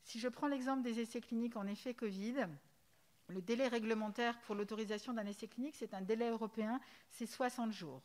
[0.05, 2.47] Si je prends l'exemple des essais cliniques en effet Covid,
[3.29, 6.81] le délai réglementaire pour l'autorisation d'un essai clinique, c'est un délai européen,
[7.11, 8.03] c'est 60 jours.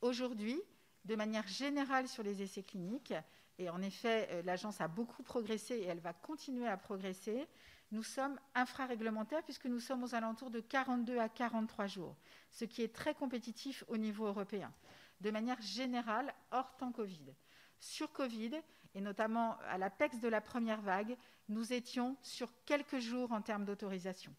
[0.00, 0.60] Aujourd'hui,
[1.04, 3.14] de manière générale sur les essais cliniques,
[3.58, 7.48] et en effet, euh, l'agence a beaucoup progressé et elle va continuer à progresser.
[7.90, 12.16] Nous sommes infraréglementaires puisque nous sommes aux alentours de 42 à 43 jours,
[12.50, 14.72] ce qui est très compétitif au niveau européen,
[15.20, 17.34] de manière générale, hors temps Covid.
[17.80, 18.52] Sur Covid,
[18.94, 21.16] et notamment à l'apex de la première vague,
[21.48, 24.34] nous étions sur quelques jours en termes d'autorisation.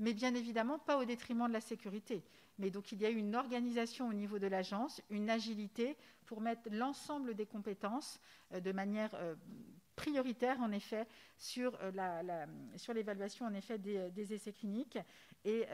[0.00, 2.24] Mais bien évidemment, pas au détriment de la sécurité.
[2.58, 5.96] Mais donc il y a une organisation au niveau de l'agence, une agilité
[6.26, 8.20] pour mettre l'ensemble des compétences
[8.52, 9.34] euh, de manière euh,
[9.96, 12.46] prioritaire en effet sur euh,
[12.94, 14.98] l'évaluation en effet des, essais cliniques
[15.44, 15.66] et,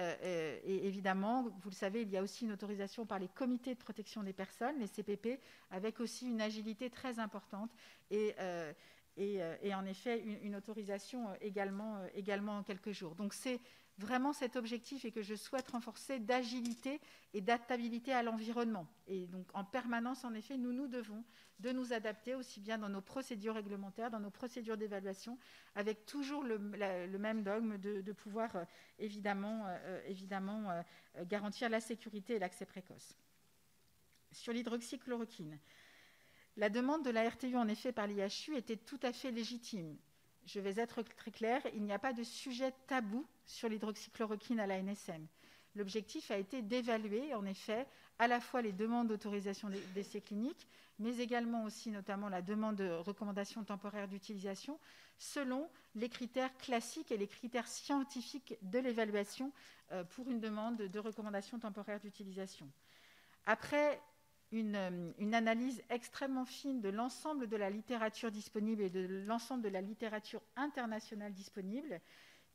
[0.64, 4.22] évidemment vous le savez il y a aussi une autorisation par les comités de protection
[4.24, 5.38] des personnes les CPP
[5.70, 7.70] avec aussi une agilité très importante
[8.10, 8.34] et,
[9.74, 13.60] en effet une, une autorisation également également en quelques jours donc c'est
[13.98, 17.00] vraiment cet objectif et que je souhaite renforcer d'agilité
[17.32, 18.86] et d'adaptabilité à l'environnement.
[19.06, 21.24] Et donc en permanence, en effet, nous nous devons
[21.60, 25.38] de nous adapter aussi bien dans nos procédures réglementaires, dans nos procédures d'évaluation,
[25.74, 26.58] avec toujours le,
[27.18, 28.64] même dogme de, pouvoir euh,
[28.98, 30.82] évidemment, euh,
[31.16, 33.16] euh, garantir la sécurité et l'accès précoce.
[34.32, 35.58] Sur l'hydroxychloroquine,
[36.58, 39.96] la demande de la RTU en effet par l'IHU était tout à fait légitime
[40.46, 44.66] je vais être très claire, il n'y a pas de sujet tabou sur l'hydroxychloroquine à
[44.66, 45.26] la NSM.
[45.74, 47.86] L'objectif a été d'évaluer, en effet,
[48.18, 50.66] à la fois les demandes d'autorisation d'essais cliniques,
[50.98, 54.78] mais également aussi notamment la demande de recommandation temporaire d'utilisation,
[55.18, 59.52] selon les critères classiques et les critères scientifiques de l'évaluation
[59.92, 62.70] euh, pour une demande de recommandation temporaire d'utilisation.
[63.44, 64.00] Après
[64.52, 69.68] euh, une, analyse extrêmement fine de l'ensemble de la littérature disponible et de l'ensemble de
[69.68, 72.00] la littérature internationale disponible,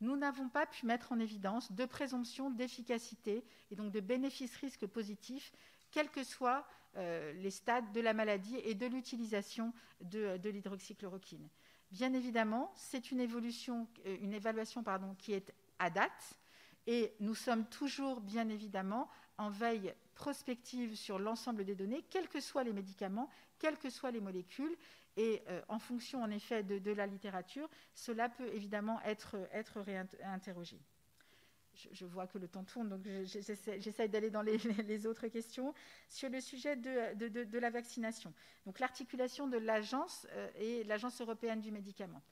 [0.00, 5.52] nous n'avons pas pu mettre en évidence de présomption d'efficacité et donc de bénéfices-risques positifs,
[5.90, 6.66] quels que soient
[6.96, 11.46] euh, les stades de la maladie et de l'utilisation de, l'hydroxychloroquine.
[11.90, 14.82] Bien évidemment, c'est une, euh, évaluation
[15.18, 16.38] qui est à date
[16.86, 19.08] et nous sommes toujours, bien évidemment,
[19.42, 23.28] en veille prospective sur l'ensemble des données, quels que soient les médicaments,
[23.58, 24.76] quelles que soient les molécules.
[25.16, 30.80] Et euh, en fonction, en effet, de, la littérature, cela peut évidemment être, être réinterrogé.
[31.92, 35.74] Je, vois que le temps tourne, donc j'essaie d'aller dans les, autres questions.
[36.08, 38.32] Sur le sujet de, de la vaccination,
[38.66, 42.22] donc l'articulation de l'agence euh, et l'Agence européenne du médicament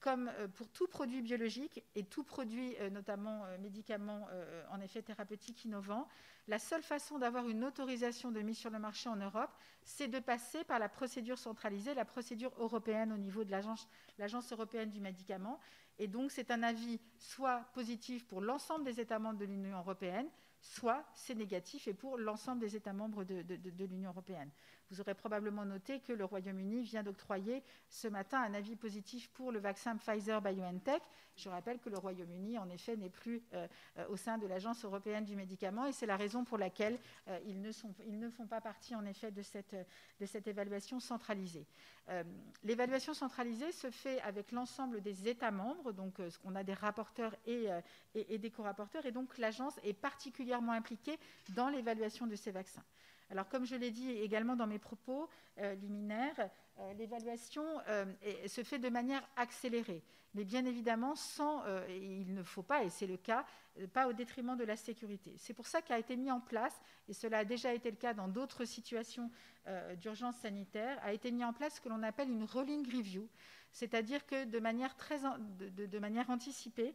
[0.00, 4.28] comme euh, pour tout produit biologique et tout produit, euh, notamment euh, médicaments
[4.70, 6.08] en effet thérapeutiques innovants,
[6.46, 9.50] la seule façon d'avoir une autorisation de mise sur le marché en Europe,
[9.84, 14.90] c'est de passer par la procédure centralisée, la procédure européenne au niveau de l'Agence européenne
[14.90, 15.58] du médicament.
[15.98, 20.28] Et donc, c'est un avis soit positif pour l'ensemble des États membres de l'Union européenne,
[20.60, 24.50] soit c'est négatif et pour l'ensemble des États membres de l'Union européenne.
[24.90, 29.52] Vous aurez probablement noté que le Royaume-Uni vient d'octroyer ce matin un avis positif pour
[29.52, 31.02] le vaccin Pfizer BioNTech.
[31.36, 33.68] Je rappelle que le Royaume-Uni, en effet, n'est plus euh,
[33.98, 37.38] euh, au sein de l'Agence européenne du médicament et c'est la raison pour laquelle euh,
[37.46, 41.66] ils, ne font pas partie, en effet, de cette, évaluation centralisée.
[42.64, 47.66] L'évaluation centralisée se fait avec l'ensemble des États membres, donc qu'on a des rapporteurs et,
[48.14, 51.18] et des co-rapporteurs, et donc l'agence est particulièrement impliquée
[51.50, 52.84] dans l'évaluation de ces vaccins.
[53.30, 58.06] Alors, comme je l'ai dit également dans mes propos euh, liminaires, euh, l'évaluation euh,
[58.46, 60.02] se fait de manière accélérée,
[60.34, 63.44] mais bien évidemment sans, il ne faut pas, et c'est le cas,
[63.92, 65.34] pas au détriment de la sécurité.
[65.36, 68.14] C'est pour ça qu'a été mis en place, et cela a déjà été le cas
[68.14, 69.30] dans d'autres situations
[69.96, 73.28] d'urgence sanitaire, a été mis en place ce que l'on appelle une rolling review,
[73.72, 76.94] c'est-à-dire que de manière, très, de manière anticipée,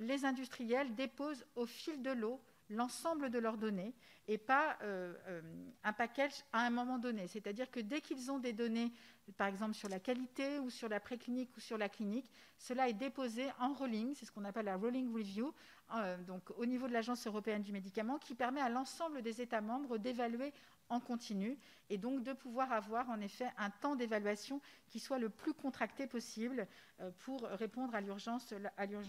[0.00, 3.94] les industriels déposent au fil de l'eau l'ensemble de leurs données
[4.26, 5.42] et pas euh, euh,
[5.82, 7.28] un package à un moment donné.
[7.28, 8.92] C'est-à-dire que dès qu'ils ont des données,
[9.36, 12.94] par exemple sur la qualité ou sur la préclinique ou sur la clinique, cela est
[12.94, 15.52] déposé en rolling, c'est ce qu'on appelle la rolling review,
[15.94, 19.60] euh, donc au niveau de l'Agence européenne du médicament, qui permet à l'ensemble des États
[19.60, 20.52] membres d'évaluer
[20.88, 21.58] en continu
[21.90, 26.06] et donc de pouvoir avoir en effet un temps d'évaluation qui soit le plus contracté
[26.06, 26.66] possible
[27.20, 28.52] pour répondre à l'urgence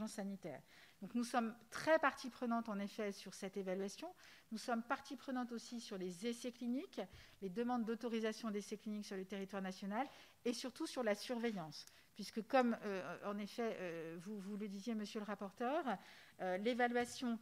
[0.07, 0.61] sanitaire.
[1.05, 4.11] Donc nous sommes très partie prenante en effet sur cette évaluation.
[4.51, 6.99] Nous sommes partie prenante aussi sur les essais cliniques,
[7.43, 10.07] les demandes d'autorisation d'essais cliniques sur le territoire national
[10.45, 11.85] et surtout sur la surveillance.
[12.15, 15.83] Puisque comme euh, en effet euh, vous, vous, le disiez monsieur le rapporteur,
[16.39, 17.37] l'évaluation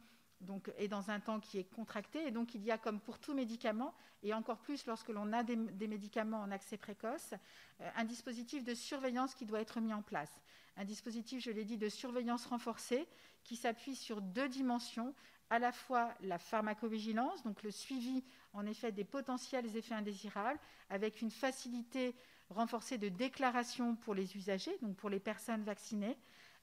[0.78, 2.26] est dans un temps qui est contracté.
[2.26, 5.42] Et donc, il y a, comme pour tout médicament, et encore plus lorsque l'on a
[5.42, 7.34] des, médicaments en accès précoce,
[7.80, 10.40] euh, un dispositif de surveillance qui doit être mis en place.
[10.76, 13.06] Un dispositif, je l'ai dit, de surveillance renforcée
[13.44, 15.14] qui s'appuie sur deux dimensions
[15.50, 18.24] à la fois la pharmacovigilance, donc le suivi
[18.54, 22.16] en effet des potentiels effets indésirables, avec une facilité
[22.48, 26.16] renforcée de déclaration pour les usagers, donc pour les personnes vaccinées,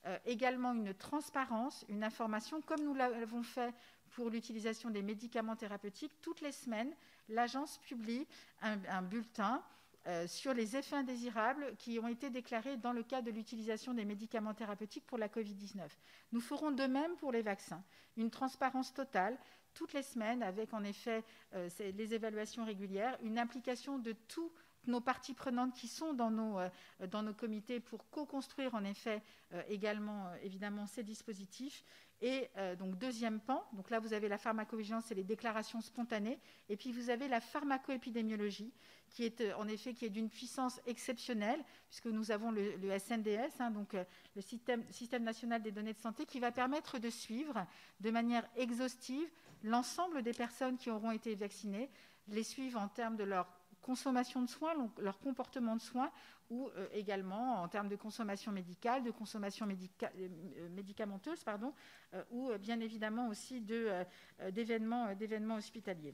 [0.05, 3.73] euh, également une transparence, une information, comme nous l'avons fait
[4.11, 6.13] pour l'utilisation des médicaments thérapeutiques.
[6.21, 6.93] Toutes les semaines,
[7.29, 8.27] l'agence publie
[8.61, 9.61] un, bulletin
[10.07, 14.05] euh, sur les effets indésirables qui ont été déclarés dans le cadre de l'utilisation des
[14.05, 15.87] médicaments thérapeutiques pour la Covid-19.
[16.31, 17.83] Nous ferons de même pour les vaccins.
[18.17, 19.37] Une transparence totale
[19.73, 21.23] toutes les semaines avec en effet
[21.53, 24.51] euh, les évaluations régulières, une implication de tous
[24.87, 26.69] nos parties prenantes qui sont dans nos, euh,
[27.09, 29.21] dans nos comités pour co-construire en effet
[29.53, 31.83] euh, également euh, évidemment ces dispositifs.
[32.23, 36.37] Et donc deuxième pan, donc là vous avez la pharmacovigilance et les déclarations spontanées,
[36.69, 38.71] et puis vous avez la pharmacoépidémiologie
[39.09, 43.71] qui est en effet qui est d'une puissance exceptionnelle puisque nous avons le, SNDS, hein,
[43.71, 43.95] donc
[44.35, 47.65] le système, système national des données de santé, qui va permettre de suivre
[48.01, 49.27] de manière exhaustive
[49.63, 51.89] l'ensemble des personnes qui auront été vaccinées,
[52.27, 53.47] les suivre en termes de leur
[53.81, 56.11] consommation de soins, leur comportement de soins,
[56.51, 61.73] ou euh, également en termes de consommation médicale, de consommation euh, médicamenteuse, pardon,
[62.13, 66.13] euh, ou bien évidemment aussi d'événements hospitaliers.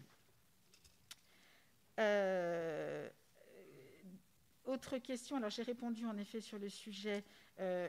[4.66, 7.24] autre question, alors j'ai répondu en effet sur le sujet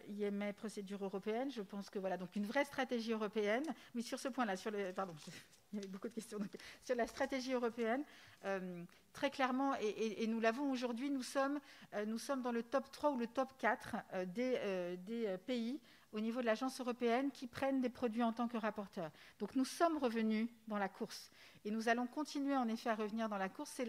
[0.08, 1.50] IMA, procédure européenne.
[1.50, 3.64] Je pense que voilà, donc une vraie stratégie européenne.
[3.94, 4.92] Oui, sur ce point-là, sur le.
[4.92, 5.14] Pardon,
[5.72, 6.38] il y avait beaucoup de questions.
[6.84, 8.04] sur la stratégie européenne,
[8.44, 11.60] euh, très clairement, et, nous l'avons aujourd'hui, nous, sommes,
[11.94, 15.80] euh, dans le top 3 ou le top 4 euh, des pays
[16.12, 19.10] au niveau de l'agence européenne qui prennent des produits en tant que rapporteurs.
[19.38, 21.30] Donc nous sommes revenus dans la course.
[21.64, 23.70] Et nous allons continuer en effet à revenir dans la course.
[23.74, 23.86] C'est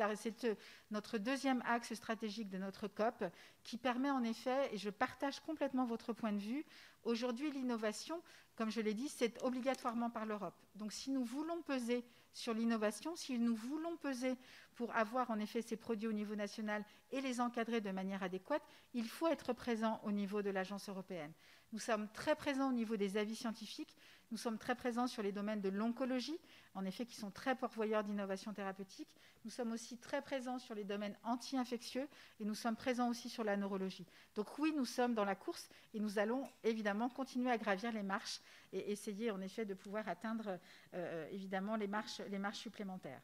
[0.91, 3.23] notre deuxième axe stratégique de notre COP
[3.63, 6.65] qui permet en effet, et je partage complètement votre point de vue,
[7.03, 8.21] aujourd'hui l'innovation,
[8.55, 10.55] comme je l'ai dit, c'est obligatoirement par l'Europe.
[10.75, 12.03] Donc si nous voulons peser
[12.33, 14.35] sur l'innovation, si nous voulons peser
[14.75, 18.61] pour avoir en effet ces produits au niveau national et les encadrer de manière adéquate,
[18.93, 21.31] il faut être présent au niveau de l'agence européenne.
[21.71, 23.95] Nous sommes très présents au niveau des avis scientifiques,
[24.31, 26.39] nous sommes très présents sur les domaines de l'oncologie,
[26.75, 29.15] en effet, qui sont très pourvoyeurs d'innovation thérapeutique.
[29.43, 32.07] Nous sommes aussi très présents sur les domaines anti-infectieux
[32.39, 34.05] et nous sommes présents aussi sur la neurologie.
[34.35, 38.03] Donc oui, nous sommes dans la course et nous allons évidemment continuer à gravir les
[38.03, 38.41] marches
[38.71, 40.59] et essayer en effet de pouvoir atteindre
[40.93, 43.21] euh, évidemment les marches, les marches supplémentaires.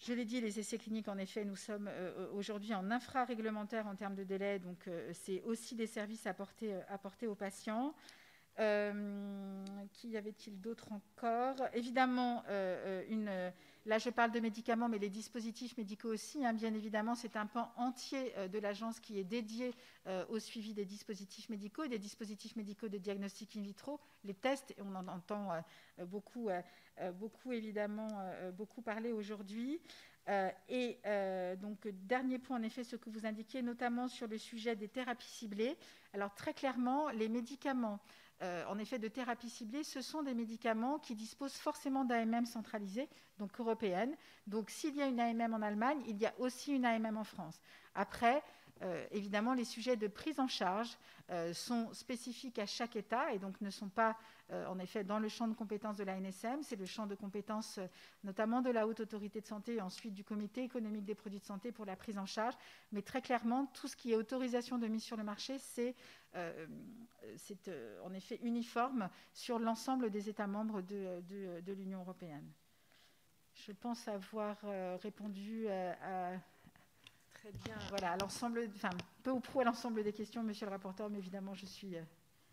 [0.00, 3.94] Je l'ai dit, les essais cliniques, en effet, nous sommes euh, aujourd'hui en infra-réglementaire en
[3.94, 7.94] termes de délai, donc euh, c'est aussi des services apportés, apportés aux patients.
[8.58, 11.56] Euh, qui avait-il d'autre encore?
[11.74, 13.52] Évidemment, euh, euh, une,
[13.86, 16.44] là je parle de médicaments, mais les dispositifs médicaux aussi.
[16.44, 19.74] Hein, bien évidemment, c'est un pan entier de l'agence qui est dédié
[20.28, 24.72] au suivi des dispositifs médicaux et des dispositifs médicaux de diagnostic in vitro, les tests.
[24.72, 25.48] Et on en entend
[26.06, 26.48] beaucoup,
[27.14, 28.08] beaucoup évidemment,
[28.56, 29.80] beaucoup parler aujourd'hui.
[30.68, 30.98] et
[31.60, 35.28] donc, dernier point, en effet, ce que vous indiquiez, notamment sur le sujet des thérapies
[35.28, 35.76] ciblées.
[36.12, 38.00] Alors, très clairement, les médicaments
[38.42, 43.08] euh, en effet de thérapie ciblée, ce sont des médicaments qui disposent forcément d'AMM centralisée,
[43.38, 44.16] donc européenne.
[44.46, 47.24] Donc s'il y a une AMM en Allemagne, il y a aussi une AMM en
[47.24, 47.60] France.
[47.94, 48.42] Après,
[48.82, 50.96] euh, évidemment, les sujets de prise en charge
[51.30, 54.16] euh, sont spécifiques à chaque État et donc ne sont pas,
[54.66, 56.64] en effet, dans le champ de compétences de la NSM.
[56.64, 57.78] C'est le champ de compétences
[58.24, 61.44] notamment de la Haute Autorité de Santé et ensuite du Comité économique des produits de
[61.44, 62.54] santé pour la prise en charge.
[62.90, 65.94] Mais très clairement, tout ce qui est autorisation de mise sur le marché, c'est
[66.36, 66.66] euh,
[67.68, 72.48] euh, en effet uniforme sur l'ensemble des États membres de, l'Union européenne.
[73.54, 76.32] Je pense avoir euh, répondu à,
[77.40, 77.78] Très bien.
[77.88, 78.90] Voilà, à l'ensemble, enfin,
[79.22, 81.96] peu ou prou à l'ensemble des questions, monsieur le rapporteur, mais évidemment, je suis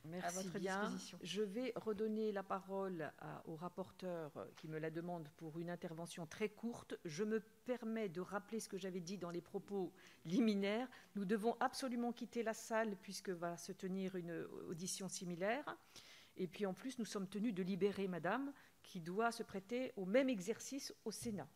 [0.06, 0.92] Merci bien.
[1.22, 3.12] Je vais redonner la parole
[3.46, 6.96] au rapporteur qui me la demande pour une intervention très courte.
[7.06, 9.92] Je me permets de rappeler ce que j'avais dit dans les propos
[10.26, 10.88] liminaires.
[11.16, 15.78] Nous devons absolument quitter la salle puisque va se tenir une audition similaire.
[16.38, 20.06] Et puis en plus, nous sommes tenus de libérer Madame qui doit se prêter au
[20.06, 21.48] même exercice au Sénat.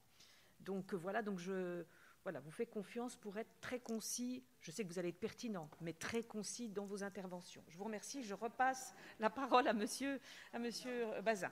[0.59, 1.85] Donc voilà, donc je
[2.23, 4.43] voilà, vous fais confiance pour être très concis.
[4.61, 7.63] Je sais que vous allez être pertinent, mais très concis dans vos interventions.
[7.67, 8.23] Je vous remercie.
[8.23, 10.19] Je repasse la parole à Monsieur,
[10.53, 11.51] à monsieur Bazin.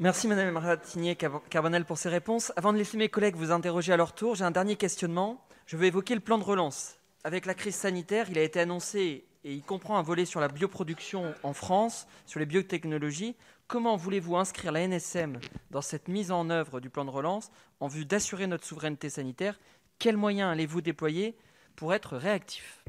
[0.00, 2.52] Merci Madame Ratinier-Carbonel pour ces réponses.
[2.56, 5.44] Avant de laisser mes collègues vous interroger à leur tour, j'ai un dernier questionnement.
[5.66, 6.96] Je veux évoquer le plan de relance.
[7.22, 10.48] Avec la crise sanitaire, il a été annoncé et il comprend un volet sur la
[10.48, 13.36] bioproduction en France, sur les biotechnologies.
[13.68, 15.38] Comment voulez-vous inscrire la NSM
[15.70, 19.60] dans cette mise en œuvre du plan de relance en vue d'assurer notre souveraineté sanitaire
[20.00, 21.36] Quels moyens allez-vous déployer
[21.76, 22.82] pour être réactif?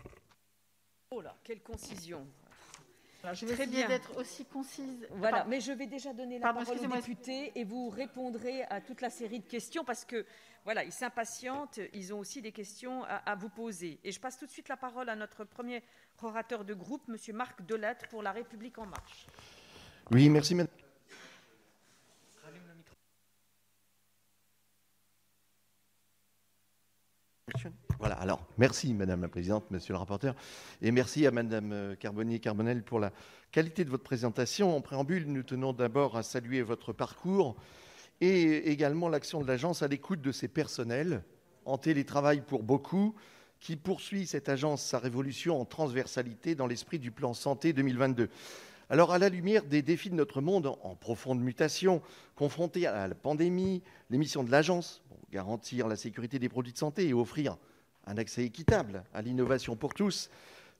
[1.11, 2.25] Oh là, quelle concision
[3.33, 5.07] je vais essayer d'être aussi concise.
[5.11, 8.99] Voilà, mais je vais déjà donner la parole aux députés et vous répondrez à toute
[8.99, 10.25] la série de questions parce que
[10.65, 13.99] voilà, ils s'impatientent, ils ont aussi des questions à, vous poser.
[14.03, 15.83] Et je passe tout de suite la parole à notre premier
[16.23, 17.35] orateur de groupe, M.
[17.35, 19.27] Marc Delatte, pour La République En Marche.
[20.09, 20.73] Oui, merci, madame.
[27.99, 30.35] Voilà, alors merci Madame la Présidente, Monsieur le rapporteur,
[30.81, 33.11] et merci à Madame euh, Carbonnier-Carbonel pour la
[33.51, 34.75] qualité de votre présentation.
[34.75, 37.55] En préambule, nous tenons d'abord à saluer votre parcours
[38.19, 41.23] et également l'action de l'agence à l'écoute de ses personnels,
[41.65, 43.15] en télétravail pour beaucoup,
[43.59, 48.29] qui poursuit cette agence sa révolution en transversalité dans l'esprit du plan santé 2022.
[48.91, 52.01] Alors, à la lumière des défis de notre monde en profonde mutation,
[52.35, 57.07] confrontés à la pandémie, les missions de l'agence, garantir la sécurité des produits de santé
[57.07, 57.55] et offrir
[58.05, 60.29] un accès équitable à l'innovation pour tous,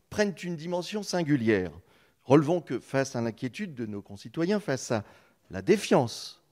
[0.10, 1.72] prennent une dimension singulière.
[2.26, 5.06] Relevons que face à l'inquiétude de nos concitoyens, face à
[5.50, 6.44] la défiance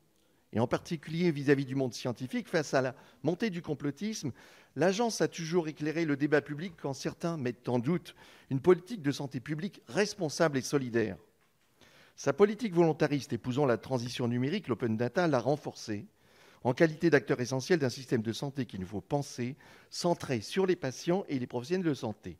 [0.53, 4.32] et en particulier vis-à-vis du monde scientifique, face à la montée du complotisme,
[4.78, 8.16] l'agence a toujours éclairé le débat public quand certains mettent en doute
[8.49, 11.18] une politique de santé publique responsable et solidaire.
[12.20, 16.05] Sa politique volontariste épousant la transition numérique, l'open data, l'a renforcée
[16.65, 19.55] en qualité d'acteur essentiel d'un système de santé qu'il nous faut penser,
[19.89, 22.38] centré sur les patients et les professionnels de santé.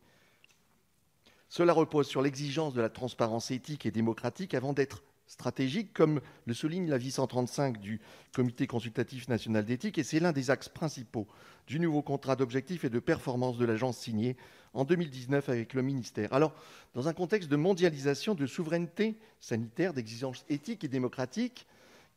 [1.48, 6.54] Cela repose sur l'exigence de la transparence éthique et démocratique avant d'être stratégique, comme le
[6.54, 8.02] souligne l'avis 135 du
[8.34, 11.28] Comité consultatif national d'éthique, et c'est l'un des axes principaux
[11.68, 14.36] du nouveau contrat d'objectifs et de performance de l'agence signé
[14.74, 16.34] en 2019 avec le ministère.
[16.34, 16.54] Alors,
[16.96, 21.68] dans un contexte de mondialisation, de souveraineté sanitaire, d'exigence éthique et démocratique,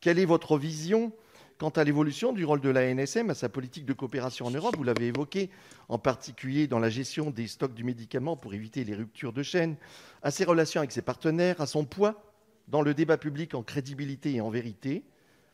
[0.01, 1.11] quelle est votre vision
[1.59, 4.75] quant à l'évolution du rôle de la NSM, à sa politique de coopération en Europe?
[4.75, 5.51] Vous l'avez évoqué,
[5.87, 9.75] en particulier dans la gestion des stocks du médicament pour éviter les ruptures de chaîne,
[10.23, 12.32] à ses relations avec ses partenaires, à son poids
[12.67, 15.03] dans le débat public en crédibilité et en vérité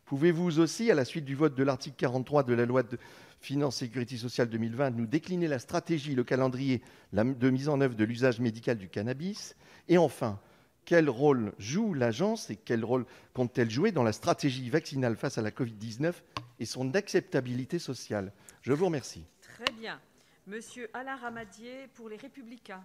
[0.10, 2.98] Pouvez-vous aussi, à la suite du vote de l'article 43 de la loi de
[3.42, 6.82] finances sécurité sociale 2020, nous décliner la stratégie, le calendrier
[7.14, 9.56] de mise en œuvre de l'usage médical du cannabis
[9.88, 10.40] Et enfin,
[10.84, 13.06] quel rôle joue l'agence et quel rôle
[13.36, 16.12] compte-t-elle jouer dans la stratégie vaccinale face à la Covid-19
[16.60, 18.34] et son acceptabilité sociale?
[18.64, 19.26] Je vous remercie.
[19.42, 20.00] Très bien.
[20.48, 22.84] Monsieur Alain Ramadier pour les Républicains.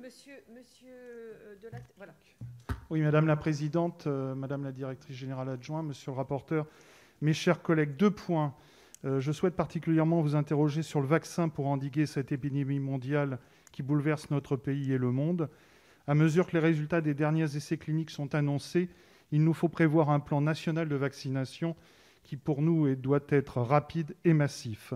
[0.00, 0.34] Monsieur,
[0.86, 1.54] euh,
[1.96, 2.14] voilà.
[2.90, 6.66] Oui, Madame la Présidente, euh, Madame la Directrice Générale Adjointe, Monsieur le rapporteur,
[7.22, 8.54] mes chers collègues, deux points.
[9.04, 13.38] Euh, je souhaite particulièrement vous interroger sur le vaccin pour endiguer cette épidémie mondiale
[13.72, 15.48] qui bouleverse notre pays et le monde.
[16.06, 18.90] À mesure que les résultats des derniers essais cliniques sont annoncés,
[19.30, 21.76] il nous faut prévoir un plan national de vaccination
[22.24, 24.92] qui, pour nous, doit être rapide et massif.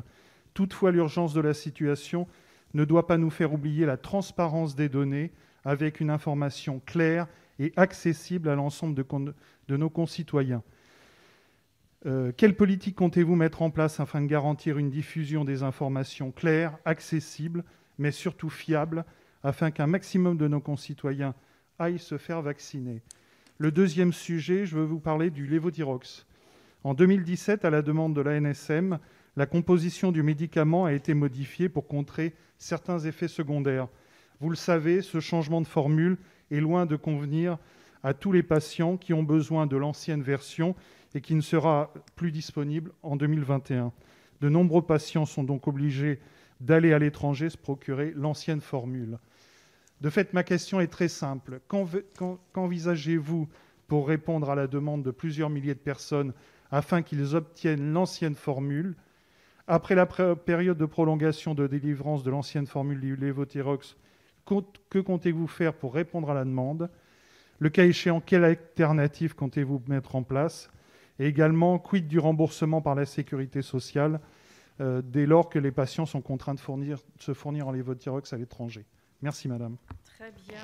[0.54, 2.26] Toutefois, l'urgence de la situation
[2.74, 5.32] ne doit pas nous faire oublier la transparence des données
[5.64, 7.26] avec une information claire
[7.58, 10.62] et accessible à l'ensemble de, nos concitoyens.
[12.06, 16.78] Euh, quelle politique comptez-vous mettre en place afin de garantir une diffusion des informations claires,
[16.84, 17.64] accessibles,
[17.98, 19.04] mais surtout fiables,
[19.42, 21.34] afin qu'un maximum de nos concitoyens
[21.78, 23.02] aillent se faire vacciner?
[23.58, 26.26] Le deuxième sujet, je veux vous parler du lévothyrox.
[26.84, 29.00] En 2017, à la demande de l'ANSM,
[29.38, 33.86] la composition du médicament a été modifiée pour contrer certains effets secondaires.
[34.40, 36.18] Vous le savez, ce changement de formule
[36.50, 37.56] est loin de convenir
[38.02, 40.74] à tous les patients qui ont besoin de l'ancienne version
[41.14, 43.92] et qui ne sera plus disponible en 2021.
[44.40, 46.18] De nombreux patients sont donc obligés
[46.60, 49.20] d'aller à l'étranger se procurer l'ancienne formule.
[50.00, 51.60] De fait, ma question est très simple.
[51.68, 53.48] Qu'envisagez-vous
[53.86, 56.32] pour répondre à la demande de plusieurs milliers de personnes
[56.72, 58.96] afin qu'ils obtiennent l'ancienne formule
[59.68, 63.96] après la période de prolongation de délivrance de l'ancienne formule du Levothyrox,
[64.44, 66.90] que comptez-vous faire pour répondre à la demande?
[67.58, 70.70] Le cas échéant, quelle alternative comptez-vous mettre en place?
[71.18, 74.20] Et également, quid du remboursement par la sécurité sociale
[74.80, 76.60] euh, dès lors que les patients sont contraints de
[77.18, 78.86] se fournir en Levothyrox à l'étranger?
[79.20, 79.76] Merci, madame.
[80.16, 80.62] Très bien.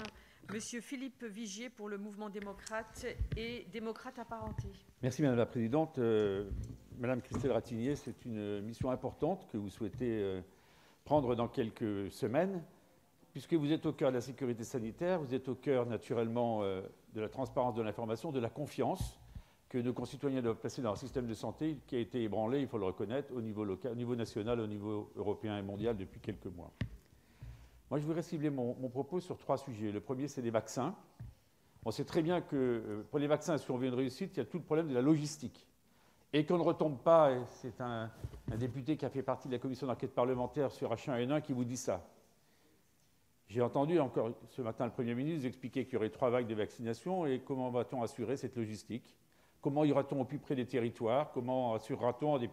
[0.53, 4.69] Monsieur Philippe Vigier pour le mouvement démocrate et démocrate apparenté.
[5.03, 5.99] Merci Madame la Présidente.
[5.99, 6.51] Euh,
[6.99, 10.41] Madame Christelle Ratignier, c'est une mission importante que vous souhaitez euh,
[11.05, 12.63] prendre dans quelques semaines,
[13.33, 16.83] puisque vous êtes au cœur de la sécurité sanitaire, vous êtes au cœur naturellement euh,
[17.15, 19.19] de la transparence de l'information, de la confiance
[19.69, 22.69] que nos concitoyens doivent placer dans un système de santé qui a été ébranlé, il
[22.69, 26.21] faut le reconnaître, au niveau, local, au niveau national, au niveau européen et mondial depuis
[26.21, 26.71] quelques mois.
[27.91, 29.93] Moi, je voudrais cibler mon, propos sur trois sujets.
[29.93, 30.95] Le premier, c'est les vaccins.
[31.85, 34.39] On sait très bien que euh, pour les vaccins, si on veut une réussite, il
[34.39, 35.67] y a tout le problème de la logistique.
[36.33, 38.11] Et qu'on ne retombe pas, c'est un,
[38.51, 41.65] un, député qui a fait partie de la commission d'enquête parlementaire sur H1N1 qui vous
[41.65, 42.03] dit ça.
[43.49, 46.55] J'ai entendu encore ce matin le Premier ministre expliquer qu'il y aurait trois vagues de
[46.55, 49.15] vaccination et comment va-t-on assurer cette logistique?
[49.61, 51.31] Comment ira-t-on au plus près des territoires?
[51.33, 52.51] Comment assurera-t-on des,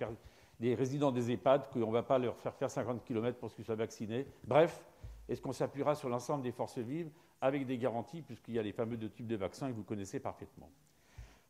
[0.60, 3.66] des, résidents des EHPAD qu'on ne va pas leur faire faire 50 km pour qu'ils
[3.66, 4.28] soient vaccinés?
[4.44, 4.84] Bref,
[5.32, 7.10] est-ce qu'on s'appuiera sur l'ensemble des forces vives
[7.40, 10.20] avec des garanties, puisqu'il y a les fameux deux types de vaccins que vous connaissez
[10.20, 10.70] parfaitement.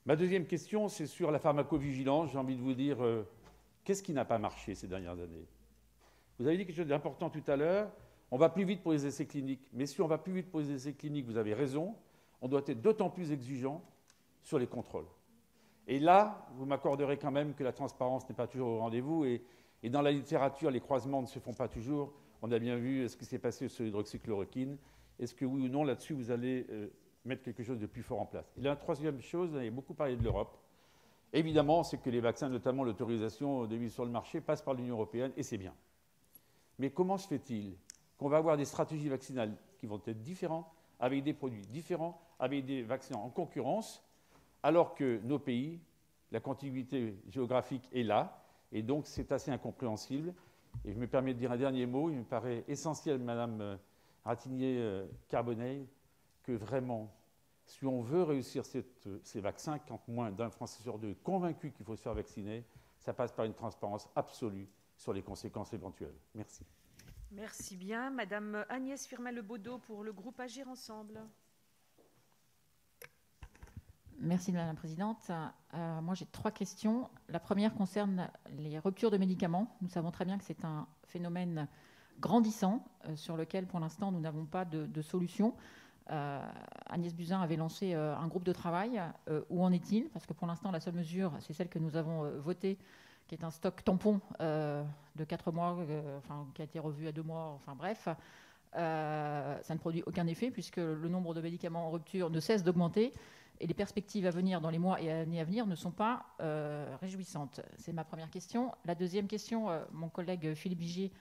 [0.06, 2.32] Ma deuxième question, c'est sur la pharmacovigilance.
[2.32, 3.28] J'ai envie de vous dire, euh,
[3.84, 5.48] qu'est-ce qui n'a pas marché ces dernières années?
[6.38, 7.92] Vous avez dit quelque chose d'important tout à l'heure.
[8.30, 9.68] On va plus vite pour les essais cliniques.
[9.74, 11.96] Mais si on va plus vite pour les essais cliniques, vous avez raison,
[12.40, 13.84] on doit être d'autant plus exigeant
[14.44, 15.08] sur les contrôles.
[15.88, 19.26] Et là, vous m'accorderez quand même que la transparence n'est pas toujours au rendez-vous.
[19.26, 19.44] Et,
[19.82, 22.14] et, dans la littérature, les croisements ne se font pas toujours.
[22.42, 24.78] On a bien vu ce qui s'est passé sur l'hydroxychloroquine?
[25.20, 26.88] Est-ce que oui ou non, là-dessus, vous allez euh,
[27.24, 28.52] mettre quelque chose de plus fort en place?
[28.58, 30.58] Et la troisième chose, vous avez beaucoup parlé de l'Europe.
[31.34, 34.96] Évidemment, c'est que les vaccins, notamment l'autorisation de mise sur le marché, passent par l'Union
[34.96, 35.74] européenne, et c'est bien.
[36.80, 37.76] Mais comment se fait-il
[38.18, 40.66] qu'on va avoir des stratégies vaccinales qui vont être différentes,
[41.00, 44.04] avec des produits différents, avec des vaccins en concurrence,
[44.64, 45.80] alors que nos pays,
[46.32, 50.34] la contiguïté géographique est là, et donc c'est assez incompréhensible.
[50.86, 53.78] Et je me permets de dire un dernier mot, il me paraît essentiel, Madame euh,
[54.26, 55.86] Ratignier-Carbonneil, euh,
[56.44, 57.14] que vraiment,
[57.66, 61.72] si on veut réussir euh, ces vaccins, quand moins d'un Français sur deux est convaincu
[61.72, 62.66] qu'il faut se faire vacciner,
[63.00, 64.68] ça passe par une transparence absolue
[64.98, 66.16] sur les conséquences éventuelles.
[66.36, 66.66] Merci.
[67.32, 68.10] Merci bien.
[68.10, 71.22] Madame Agnès Firmin-Lebaudot pour le groupe Agir Ensemble.
[74.24, 75.32] Merci Madame la Présidente.
[75.74, 77.10] Euh, moi j'ai trois questions.
[77.28, 79.76] La première concerne les ruptures de médicaments.
[79.82, 81.68] Nous savons très bien que c'est un phénomène
[82.20, 85.56] grandissant euh, sur lequel pour l'instant nous n'avons pas de, solution.
[86.12, 86.40] Euh,
[86.88, 89.02] Agnès Buzyn avait lancé un groupe de travail.
[89.50, 90.08] Où en est-il?
[90.10, 92.78] Parce que pour l'instant la seule mesure c'est celle que nous avons votée
[93.28, 95.78] qui est un stock tampon de 4 mois,
[96.18, 98.08] enfin, qui a été revu à 2 mois, enfin bref.
[98.74, 103.14] ça ne produit aucun effet puisque le nombre de médicaments en rupture ne cesse d'augmenter
[103.62, 106.26] et les perspectives à venir dans les mois et années à venir ne sont pas
[106.42, 107.62] euh, réjouissantes.
[107.78, 108.74] C'est ma première question.
[108.86, 111.12] La deuxième question, euh, mon collègue Philippe Vigier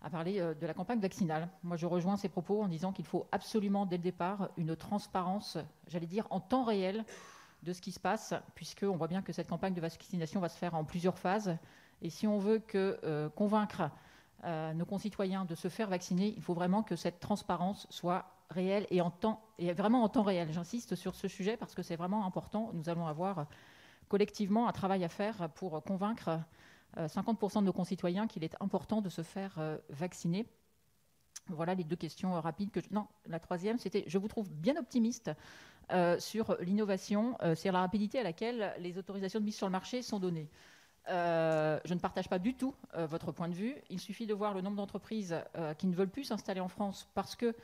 [0.00, 1.50] a parlé euh, de la campagne vaccinale.
[1.62, 5.58] Moi, je rejoins ses propos en disant qu'il faut absolument, dès le départ, une transparence,
[5.86, 7.04] j'allais dire, en temps réel
[7.62, 10.56] de ce qui se passe, puisqu'on voit bien que cette campagne de vaccination va se
[10.56, 11.58] faire en plusieurs phases.
[12.00, 13.90] Et si on veut que, convaincre
[14.42, 19.00] nos concitoyens de se faire vacciner, il faut vraiment que cette transparence soit réelle et,
[19.72, 20.52] vraiment en temps réel.
[20.52, 22.70] J'insiste sur ce sujet parce que c'est vraiment important.
[22.74, 23.46] Nous allons avoir
[24.08, 26.40] collectivement un travail à faire pour convaincre
[26.96, 30.46] 50% de nos concitoyens qu'il est important de se faire euh, vacciner.
[31.48, 35.30] Voilà les deux questions rapides non la troisième c'était je vous trouve bien optimiste
[35.90, 39.72] euh, sur l'innovation euh, sur la rapidité à laquelle les autorisations de mise sur le
[39.72, 40.50] marché sont données
[41.08, 44.34] euh, je ne partage pas du tout euh, votre point de vue il suffit de
[44.34, 47.56] voir le nombre d'entreprises euh, qui ne veulent plus s'installer en France parce que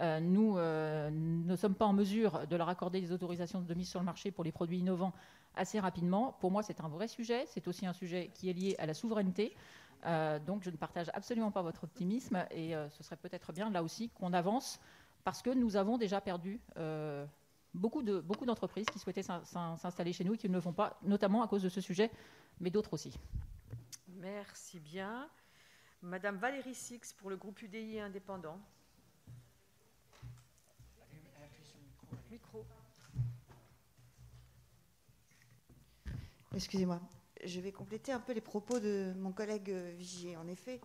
[0.00, 4.06] nous ne sommes pas en mesure de leur accorder des autorisations de mise sur le
[4.06, 5.12] marché pour les produits innovants
[5.56, 8.74] assez rapidement pour moi c'est un vrai sujet c'est aussi un sujet qui est lié
[8.78, 9.54] à la souveraineté
[10.06, 13.70] euh, donc je ne partage absolument pas votre optimisme et euh, ce serait peut-être bien
[13.70, 14.78] là aussi qu'on avance
[15.24, 17.24] parce que nous avons déjà perdu euh,
[17.72, 20.98] beaucoup de beaucoup d'entreprises qui souhaitaient s'installer chez nous et qui ne le font pas,
[21.02, 22.10] notamment à cause de ce sujet,
[22.60, 23.18] mais d'autres aussi.
[24.08, 25.28] Merci bien.
[26.02, 28.60] Madame Valérie Six pour le groupe UDI indépendant.
[32.30, 32.64] Micro.
[36.54, 37.00] Excusez-moi
[37.44, 40.36] je vais compléter un peu les propos de mon collègue Vigier.
[40.36, 40.80] En effet,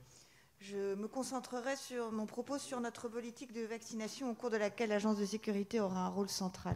[0.60, 4.90] je me concentrerai sur mon propos sur notre politique de vaccination au cours de laquelle
[4.90, 6.76] l'Agence de sécurité aura un rôle central.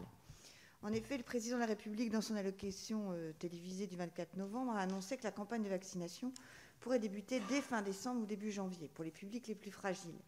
[0.83, 4.73] En effet, le président de la République, dans son allocation euh, télévisée du 24 novembre,
[4.73, 6.33] a annoncé que la campagne de vaccination
[6.81, 10.19] pourrait débuter dès fin décembre ou début janvier pour les publics les plus fragiles.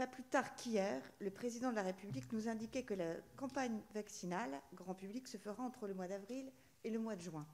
[0.00, 4.58] Pas plus tard qu'hier, le président de la République nous indiquait que la campagne vaccinale
[4.72, 6.50] grand public se fera entre le mois d'avril
[6.84, 7.46] et le mois de juin.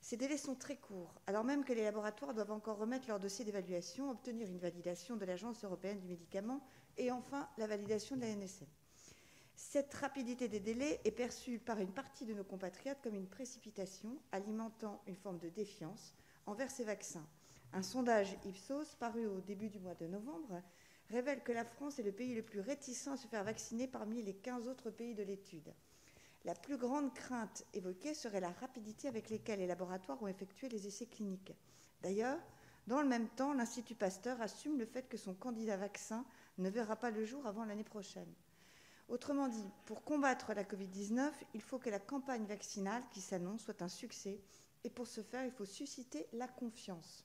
[0.00, 3.44] Ces délais sont très courts, alors même que les laboratoires doivent encore remettre leur dossier
[3.44, 6.60] d'évaluation, obtenir une validation de l'Agence européenne du médicament
[6.98, 8.68] et enfin la validation de la NSM.
[9.56, 14.16] Cette rapidité des délais est perçue par une partie de nos compatriotes comme une précipitation,
[14.30, 16.14] alimentant une forme de défiance
[16.46, 17.26] envers ces vaccins.
[17.72, 20.62] Un sondage Ipsos paru au début du mois de novembre
[21.12, 24.22] révèle que la France est le pays le plus réticent à se faire vacciner parmi
[24.22, 25.72] les 15 autres pays de l'étude.
[26.44, 30.86] La plus grande crainte évoquée serait la rapidité avec laquelle les laboratoires ont effectué les
[30.86, 31.52] essais cliniques.
[32.02, 32.40] D'ailleurs,
[32.88, 36.24] dans le même temps, l'Institut Pasteur assume le fait que son candidat vaccin
[36.58, 38.34] ne verra pas le jour avant l'année prochaine.
[39.08, 43.82] Autrement dit, pour combattre la Covid-19, il faut que la campagne vaccinale qui s'annonce soit
[43.82, 44.40] un succès
[44.84, 47.24] et pour ce faire, il faut susciter la confiance.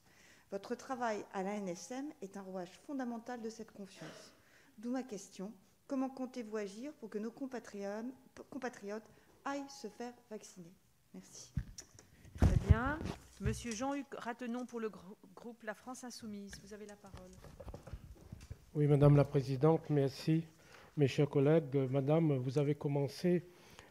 [0.51, 4.33] Votre travail à la NSM est un rouage fondamental de cette confiance.
[4.77, 5.51] D'où ma question,
[5.87, 8.05] comment comptez-vous agir pour que nos compatriotes,
[8.49, 9.09] compatriotes
[9.43, 10.71] aillent se faire vacciner?
[11.13, 11.51] Merci.
[12.37, 12.97] Très bien.
[13.41, 14.89] Monsieur Jean-Hugues Ratenon pour le
[15.35, 16.53] groupe La France Insoumise.
[16.63, 17.31] Vous avez la parole.
[18.73, 20.45] Oui, Madame la Présidente, merci.
[20.95, 23.43] Mes chers collègues, Madame, vous avez commencé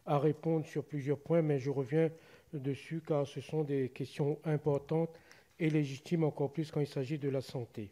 [0.06, 2.10] à répondre sur plusieurs points, mais je reviens
[2.54, 5.10] dessus car ce sont des questions importantes
[5.58, 7.90] et légitimes encore plus quand il s'agit de la santé.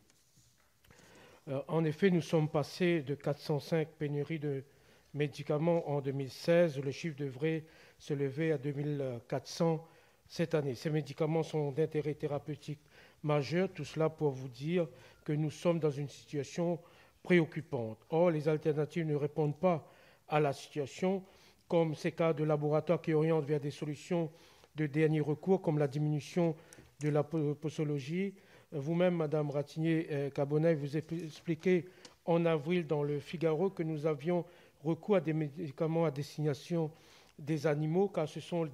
[1.48, 4.64] Euh, en effet, nous sommes passés de 405 pénuries de
[5.12, 6.78] médicaments en 2016.
[6.80, 7.64] Le chiffre devrait
[7.98, 9.86] se lever à 2400
[10.26, 10.74] cette année.
[10.74, 12.80] Ces médicaments sont d'intérêt thérapeutique
[13.22, 14.88] majeur, tout cela pour vous dire
[15.24, 16.78] que nous sommes dans une situation
[17.22, 17.98] préoccupante.
[18.10, 19.86] Or, les alternatives ne répondent pas
[20.28, 21.22] à la situation,
[21.68, 24.30] comme ces cas de laboratoires qui orientent vers des solutions
[24.76, 26.54] de dernier recours, comme la diminution
[27.00, 28.34] de la posologie.
[28.72, 31.86] Vous-même, Madame Ratigné-Cabonnet, vous expliqué
[32.24, 34.44] en avril dans le Figaro que nous avions
[34.82, 36.90] recours à des médicaments à destination
[37.38, 38.68] des animaux, car ce sont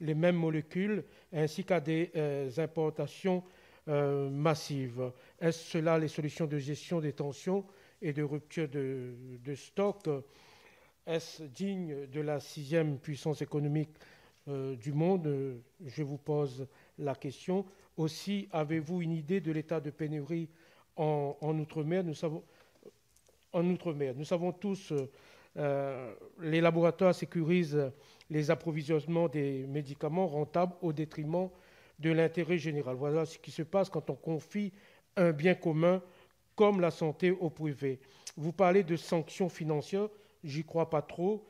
[0.00, 3.42] les mêmes molécules, ainsi qu'à des euh, importations
[3.88, 5.10] euh, massives.
[5.40, 7.64] Est-ce cela les solutions de gestion des tensions
[8.00, 9.14] et de rupture de,
[9.54, 10.08] stock?
[11.06, 13.90] Est-ce digne de la sixième puissance économique
[14.48, 15.60] euh, du monde?
[15.84, 16.66] Je vous pose
[17.00, 17.64] la question.
[17.96, 20.48] Aussi, avez-vous une idée de l'état de pénurie
[20.96, 22.04] en, Outre-mer?
[22.04, 22.42] Nous savons
[23.52, 24.14] en Outre-mer.
[24.16, 24.92] Nous savons tous,
[25.56, 27.90] les laboratoires sécurisent
[28.30, 31.50] les approvisionnements des médicaments rentables au détriment
[31.98, 32.96] de l'intérêt général.
[32.96, 34.72] Voilà ce qui se passe quand on confie
[35.16, 36.00] un bien commun
[36.54, 38.00] comme la santé au privé.
[38.36, 40.08] Vous parlez de sanctions financières,
[40.44, 41.46] j'y crois pas trop.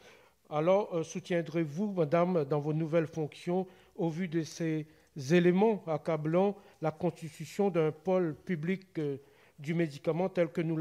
[0.49, 4.87] Alors, euh, soutiendrez-vous, Madame, dans vos nouvelles fonctions, au vu de ces
[5.31, 9.19] éléments accablants, la constitution d'un pôle public euh,
[9.59, 10.79] du médicament tel que nous,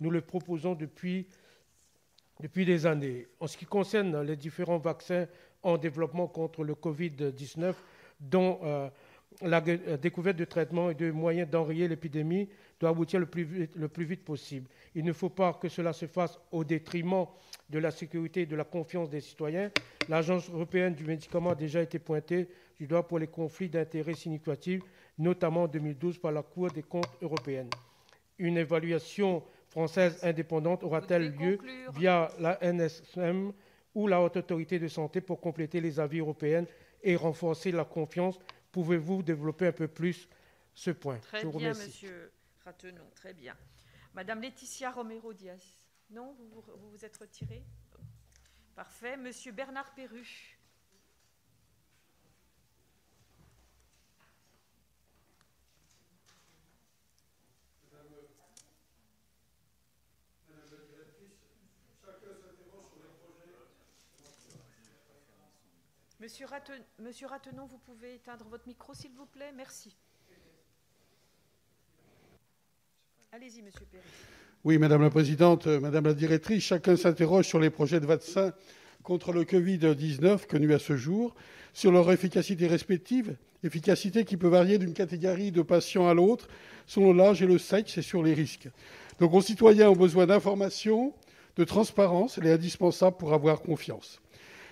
[0.00, 1.26] nous le proposons depuis
[2.40, 3.26] depuis des années.
[3.40, 5.26] En ce qui concerne les différents vaccins
[5.62, 7.74] en développement contre le Covid-19,
[8.20, 8.88] dont euh,
[9.42, 12.48] la découverte de traitements et de moyens d'enrayer l'épidémie
[12.80, 14.68] doit aboutir le plus, vite, le plus, vite, possible.
[14.94, 17.26] Il ne faut pas que cela se fasse au détriment
[17.68, 19.70] de la sécurité et de la confiance des citoyens.
[20.08, 22.48] L'Agence européenne du médicament a déjà été pointée
[22.78, 24.82] du doigt pour les conflits d'intérêts significatifs,
[25.18, 27.68] notamment en 2012 par la Cour des comptes européenne.
[28.38, 31.58] Une évaluation française indépendante aura-t-elle lieu
[31.94, 33.52] via la NSM
[33.94, 36.64] ou la Haute Autorité de Santé pour compléter les avis européens
[37.02, 38.38] et renforcer la confiance
[38.76, 40.28] Pouvez-vous développer un peu plus
[40.74, 41.16] ce point?
[41.16, 42.30] Très bien, Monsieur
[42.62, 43.56] Ratenon, très bien.
[44.12, 45.62] Madame Laetitia Romero-Diaz,
[46.10, 47.64] non, vous, vous vous êtes retirée?
[48.74, 49.16] Parfait.
[49.16, 50.55] Monsieur Bernard Perru.
[66.18, 69.94] Monsieur, Ratenon, vous pouvez éteindre votre micro, s'il vous plaît Merci.
[73.32, 74.02] Allez-y, Monsieur Perry.
[74.64, 78.54] Oui, Madame la Présidente, euh, Madame la Directrice, chacun s'interroge sur les projets de vaccins
[79.02, 81.34] contre le Covid-19 connus à ce jour,
[81.74, 86.48] sur leur efficacité respective, efficacité qui peut varier d'une catégorie de patients à l'autre,
[86.86, 88.70] selon l'âge et le sexe, et sur les risques.
[89.20, 91.12] Nos concitoyens ont besoin d'informations,
[91.56, 94.22] de transparence, elle est indispensable pour avoir confiance.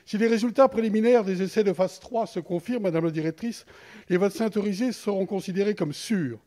[0.06, 3.64] Si les résultats préliminaires des essais de phase 3 se confirment, Madame la Directrice,
[4.10, 6.38] les vaccins autorisés seront considérés comme sûrs.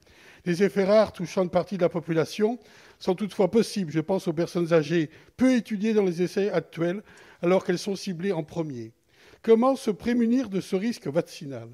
[0.46, 2.60] Les effets rares touchant une partie de la population
[3.00, 3.92] sont toutefois possibles.
[3.92, 7.02] Je pense aux personnes âgées peu étudiées dans les essais actuels,
[7.42, 8.94] alors qu'elles sont ciblées en premier.
[9.42, 11.68] Comment se prémunir de ce risque vaccinal?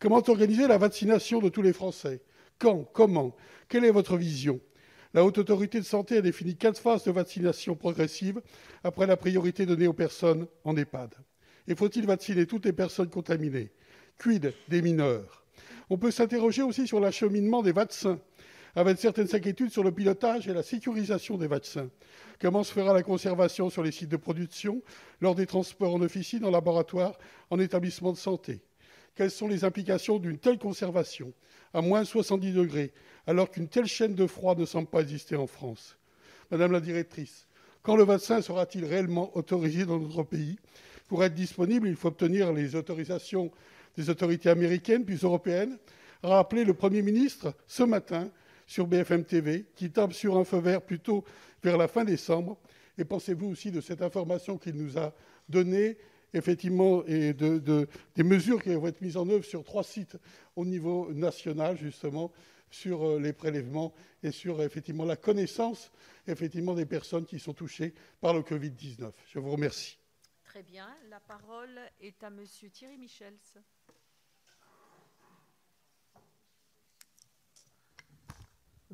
[0.00, 2.22] Comment organiser la vaccination de tous les Français?
[2.58, 2.84] Quand?
[2.92, 3.36] Comment?
[3.68, 4.60] Quelle est votre vision?
[5.14, 8.42] La Haute Autorité de Santé a défini quatre phases de vaccination progressive
[8.84, 11.14] après la priorité donnée aux personnes en EHPAD.
[11.66, 13.70] Et faut-il vacciner toutes les personnes contaminées?
[14.18, 15.44] Quid des mineurs?
[15.88, 18.20] On peut s'interroger aussi sur l'acheminement des vaccins,
[18.76, 21.88] avec certaines inquiétudes sur le pilotage et la sécurisation des vaccins.
[22.38, 24.82] Comment se fera la conservation sur les sites de production,
[25.22, 28.60] lors des transports en officine, en laboratoire, en établissement de santé?
[29.14, 31.32] Quelles sont les implications d'une telle conservation?
[31.74, 32.92] À moins 70 degrés,
[33.28, 35.96] alors qu'une telle chaîne de froid ne semble pas exister en France
[36.50, 37.46] Madame la directrice,
[37.82, 40.58] quand le vaccin sera-t-il réellement autorisé dans notre pays?
[41.08, 43.50] Pour être disponible, il faut obtenir les autorisations
[43.98, 45.76] des autorités américaines puis européennes,
[46.22, 48.30] a rappelé le Premier ministre ce matin
[48.66, 51.22] sur BFM TV, qui tape sur un feu vert plutôt
[51.62, 52.56] vers la fin décembre.
[52.96, 55.12] Et pensez-vous aussi de cette information qu'il nous a
[55.50, 55.98] donnée,
[56.32, 60.16] effectivement, et de, des mesures qui vont être mises en œuvre sur trois sites
[60.56, 62.32] au niveau national, justement,
[62.70, 65.90] sur euh, les prélèvements et sur effectivement la connaissance
[66.26, 69.10] effectivement des personnes qui sont touchées par le Covid-19.
[69.28, 69.98] Je vous remercie.
[70.44, 70.88] Très bien.
[71.10, 73.34] La parole est à Monsieur Thierry Michels.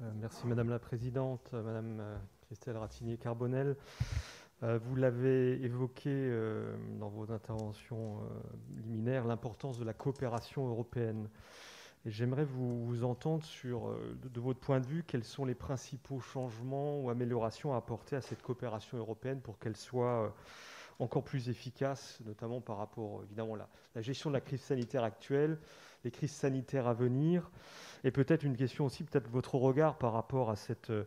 [0.02, 2.16] Euh, merci Madame la Présidente, euh, Madame euh,
[2.46, 3.76] Christelle Ratignier-Carbonel.
[4.62, 6.10] Vous l'avez évoqué
[6.98, 8.20] dans vos interventions
[8.78, 11.28] liminaires, l'importance de la coopération européenne.
[12.06, 13.88] J'aimerais vous, entendre sur,
[14.22, 18.14] de, de, votre point de vue, quels sont les principaux changements ou améliorations à apporter
[18.16, 20.34] à cette coopération européenne pour qu'elle soit
[20.98, 25.58] encore plus efficace, notamment par rapport évidemment à la, gestion de la crise sanitaire actuelle,
[26.04, 27.50] les crises sanitaires à venir,
[28.04, 31.04] et peut-être une question aussi, peut-être votre regard par rapport à cette euh,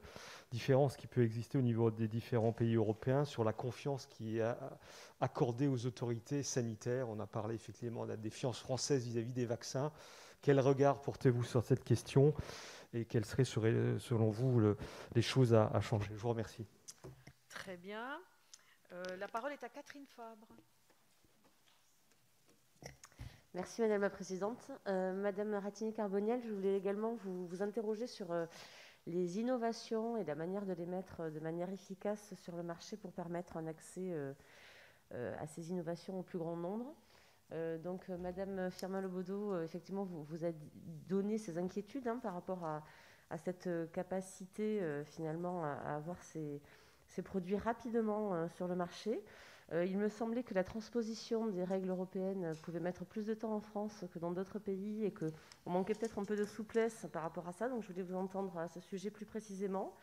[0.52, 4.56] différence qui peut exister au niveau des différents pays européens sur la confiance qui est
[5.22, 7.10] accordée aux autorités sanitaires.
[7.10, 9.92] On a parlé effectivement de la défiance française vis-à-vis des vaccins.
[10.42, 12.34] Quel regard portez-vous sur cette question
[12.94, 14.76] et quelles seraient, selon vous,
[15.14, 16.10] les choses à, à changer?
[16.14, 16.66] Je vous remercie.
[17.50, 18.20] Très bien.
[18.94, 20.48] Euh, la parole est à Catherine Fabre.
[23.54, 24.72] Merci Madame la Présidente.
[24.88, 28.46] Euh, Madame Ratigny-Carboniel, je voulais également vous, vous interroger sur euh,
[29.08, 33.12] les innovations et la manière de les mettre de manière efficace sur le marché pour
[33.12, 34.14] permettre un accès
[35.12, 36.94] à ces innovations au plus grand nombre.
[37.84, 40.50] Donc Madame Firmin Lebaudot, effectivement, vous, vous a
[41.08, 42.84] donné ces inquiétudes hein, par rapport à,
[43.38, 46.62] cette capacité finalement à avoir ces
[47.22, 49.24] produits rapidement euh, sur le marché.
[49.74, 53.54] Euh, il me semblait que la transposition des règles européennes pouvait mettre plus de temps
[53.54, 55.32] en France que dans d'autres pays et qu'on
[55.70, 57.68] manquait peut-être un peu de souplesse par rapport à ça.
[57.68, 59.94] Donc je voulais vous entendre à ce sujet plus précisément.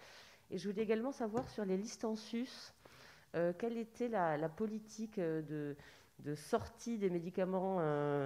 [0.50, 2.50] Et je voulais également savoir sur les listes en sus,
[3.34, 5.74] euh, quelle était la, politique de,
[6.34, 7.78] sortie des médicaments,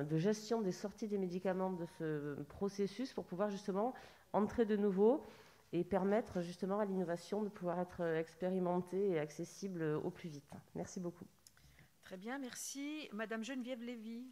[0.05, 3.95] de gestion des sorties des médicaments de ce processus pour pouvoir justement
[4.33, 5.25] entrer de nouveau
[5.73, 10.53] et permettre justement à l'innovation de pouvoir être expérimentée et accessible au plus vite.
[10.75, 11.27] Merci beaucoup.
[12.03, 13.09] Très bien, merci.
[13.13, 14.25] Madame Geneviève Lévy.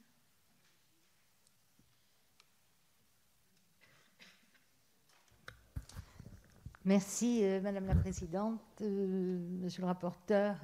[6.87, 10.55] Merci, euh, Madame la Présidente, euh, Monsieur le rapporteur.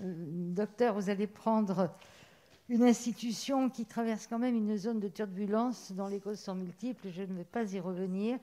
[0.00, 1.94] Euh, docteur, vous allez prendre
[2.72, 7.10] une institution qui traverse quand même une zone de turbulence dont les causes sont multiples.
[7.10, 8.38] Je ne vais pas y revenir.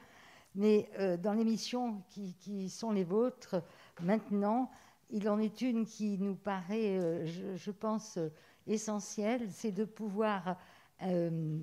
[0.54, 3.56] Mais euh, dans les missions qui, sont les vôtres,
[4.02, 4.70] maintenant,
[5.10, 7.26] il en est une qui nous paraît, euh,
[7.56, 8.20] je, pense,
[8.68, 10.58] essentielle, c'est de pouvoir
[11.02, 11.58] euh,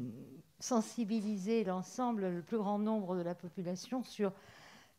[0.58, 4.32] sensibiliser l'ensemble, le plus grand nombre de la population sur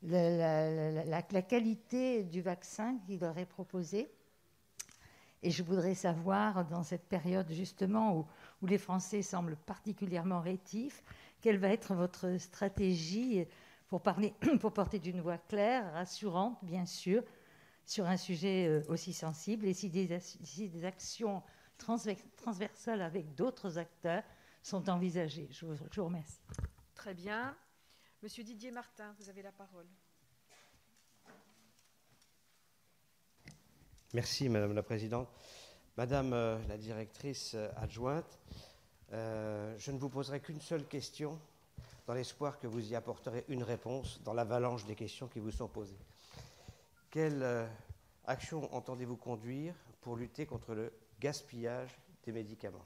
[0.04, 4.10] la, qualité du vaccin qui leur est proposé.
[5.44, 8.18] Et je voudrais savoir, dans cette période justement
[8.62, 11.04] où, les Français semblent particulièrement rétifs,
[11.42, 13.46] quelle va être votre stratégie
[13.88, 17.24] pour, parler, pour porter d'une voix claire, rassurante, bien sûr,
[17.86, 21.44] sur un sujet euh, aussi sensible, et si des actions
[21.78, 24.24] transversales avec d'autres acteurs
[24.62, 25.48] sont envisagées?
[25.52, 26.42] Je vous, remercie.
[26.96, 27.56] Très bien.
[28.22, 29.88] Monsieur Didier Martin, vous avez la parole.
[34.14, 35.30] Merci, Madame la Présidente.
[35.98, 38.40] Madame euh, la directrice euh, adjointe,
[39.12, 41.40] je ne vous poserai qu'une seule question
[42.08, 45.68] dans l'espoir que vous y apporterez une réponse dans l'avalanche des questions qui vous sont
[45.68, 46.00] posées.
[47.12, 47.68] Quelle euh,
[48.26, 51.90] action entendez-vous conduire pour lutter contre le gaspillage
[52.24, 52.86] des médicaments?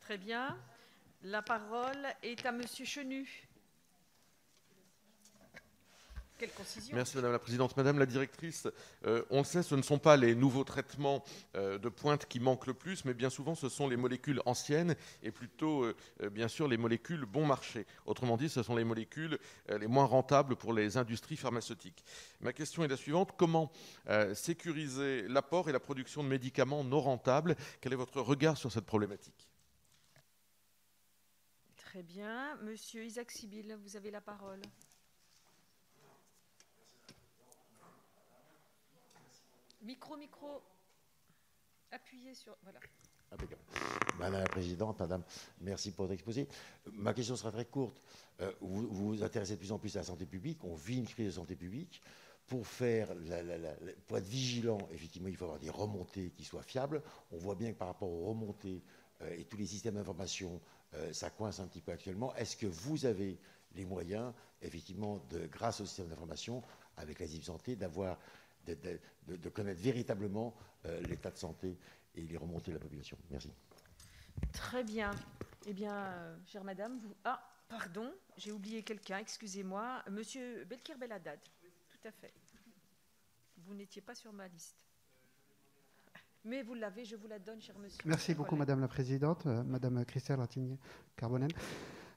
[0.00, 0.56] Très bien.
[1.22, 3.48] La parole est à Monsieur Chenu.
[6.92, 7.76] Merci Madame la Présidente.
[7.76, 8.68] Madame la Directrice,
[9.06, 12.40] euh, on le sait, ce ne sont pas les nouveaux traitements euh, de pointe qui
[12.40, 15.94] manquent le plus, mais bien souvent ce sont les molécules anciennes et plutôt euh,
[16.30, 17.86] bien sûr les molécules bon marché.
[18.04, 19.38] Autrement dit, ce sont les molécules
[19.68, 22.04] les moins rentables pour les industries pharmaceutiques.
[22.40, 23.32] Ma question est la suivante.
[23.36, 23.70] Comment
[24.34, 27.56] sécuriser l'apport et la production de médicaments non rentables?
[27.80, 29.48] Quel est votre regard sur cette problématique?
[31.76, 32.56] Très bien.
[32.62, 34.60] Monsieur Isaac Sibyl, vous avez la parole.
[39.82, 40.62] Micro, micro.
[41.90, 42.56] Appuyez sur.
[42.62, 42.80] Voilà.
[44.18, 45.22] Madame la Présidente, Madame,
[45.60, 46.48] merci pour votre exposé.
[46.92, 48.00] Ma question sera très courte.
[48.40, 50.62] Euh, vous, vous intéressez de plus en plus à la santé publique.
[50.64, 52.00] On vit une crise de santé publique.
[52.46, 53.08] Pour, faire
[54.06, 57.02] pour être vigilant, effectivement, il faut avoir des remontées qui soient fiables.
[57.32, 58.84] On voit bien que par rapport aux remontées
[59.22, 60.60] euh, et tous les systèmes d'information,
[60.94, 62.32] euh, ça coince un petit peu actuellement.
[62.36, 63.40] Est-ce que vous avez
[63.74, 64.32] les moyens,
[64.62, 66.62] effectivement, de, grâce au système d'information,
[66.96, 68.18] avec la Santé, d'avoir,
[68.74, 70.54] de, connaître véritablement
[71.08, 71.78] l'état de santé
[72.14, 73.16] et les remontées de la population.
[73.30, 73.50] Merci.
[74.52, 75.10] Très bien.
[75.66, 77.14] Eh bien, euh, chère madame, vous.
[77.24, 80.02] Ah, pardon, j'ai oublié quelqu'un, excusez-moi.
[80.10, 81.40] Monsieur Belkir Beladad.
[81.90, 82.32] Tout à fait.
[83.58, 84.76] Vous n'étiez pas sur ma liste.
[86.44, 87.98] Mais vous l'avez, je vous la donne, cher monsieur.
[88.04, 90.78] Merci beaucoup, Madame la Présidente, euh, Madame Christelle Ratigny
[91.16, 91.50] Carbonel.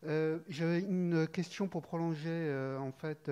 [0.06, 3.32] Euh, J'avais une question pour prolonger, euh, en fait,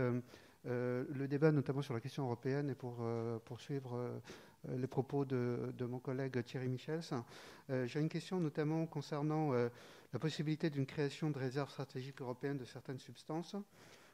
[0.67, 3.05] le débat, notamment sur la question européenne, et pour
[3.45, 4.19] poursuivre
[4.69, 7.01] euh, les propos de, mon collègue Thierry Michels.
[7.69, 9.69] Euh, j'ai une question notamment concernant euh,
[10.13, 13.55] la possibilité d'une création de réserves stratégiques européennes de certaines substances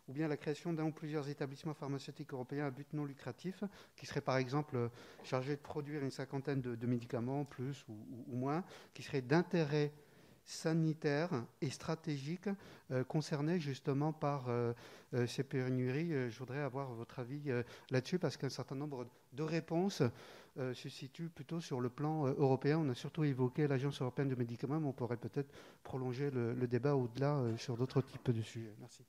[0.09, 3.63] ou bien la création d'un ou plusieurs établissements pharmaceutiques européens à but non lucratif,
[3.95, 4.89] qui seraient par exemple
[5.23, 9.93] chargés de produire une cinquantaine de, médicaments, plus ou, moins, qui seraient d'intérêt
[10.45, 11.29] sanitaire
[11.61, 12.49] et stratégique
[13.07, 14.47] concernés justement par
[15.27, 16.29] ces pénuries.
[16.29, 17.51] je voudrais avoir votre avis
[17.91, 20.03] là-dessus parce qu'un certain nombre de réponses
[20.59, 22.77] euh, se situe plutôt sur le plan euh, européen.
[22.77, 25.51] On a surtout évoqué l'Agence européenne de médicaments, mais on pourrait peut-être
[25.81, 28.75] prolonger le, débat au-delà euh, sur d'autres types de sujets.
[28.79, 29.03] Merci.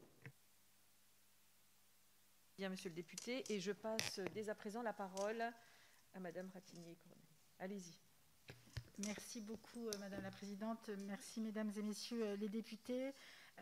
[2.56, 5.43] Bien, monsieur le député, et je passe dès à présent la parole
[6.15, 7.20] à madame Ratigny-Cornet.
[7.59, 8.03] Allez-y.
[8.98, 10.88] Merci beaucoup, Madame la Présidente.
[11.06, 13.12] Merci, Mesdames et Messieurs les députés.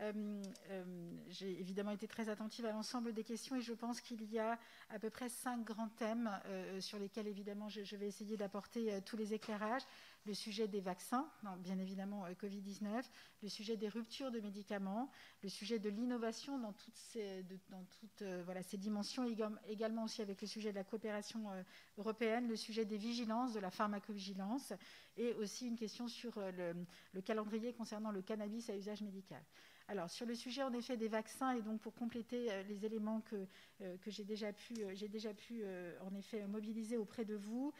[0.01, 0.41] Euh,
[0.71, 0.83] euh,
[1.29, 4.57] j'ai évidemment été très attentive à l'ensemble des questions et je pense qu'il y a
[4.89, 9.17] à peu près cinq grands thèmes euh, sur lesquels évidemment je, vais essayer d'apporter tous
[9.17, 9.83] les éclairages.
[10.25, 11.29] Le sujet des vaccins,
[11.59, 13.03] bien évidemment Covid-19,
[13.41, 17.43] le sujet des ruptures de médicaments, le sujet de l'innovation dans toutes ces,
[18.63, 19.25] ces dimensions,
[19.67, 21.43] également aussi avec le sujet de la coopération
[21.97, 24.71] européenne, le sujet des vigilances, de la pharmacovigilance
[25.17, 29.43] et aussi une question sur le calendrier concernant le cannabis à usage médical.
[29.89, 33.19] Alors, sur le sujet en effet des vaccins, et donc pour compléter euh, les éléments
[33.21, 33.35] que,
[33.81, 35.63] euh, que j'ai déjà pu, euh, j'ai déjà pu
[36.01, 37.73] en effet mobiliser auprès de vous,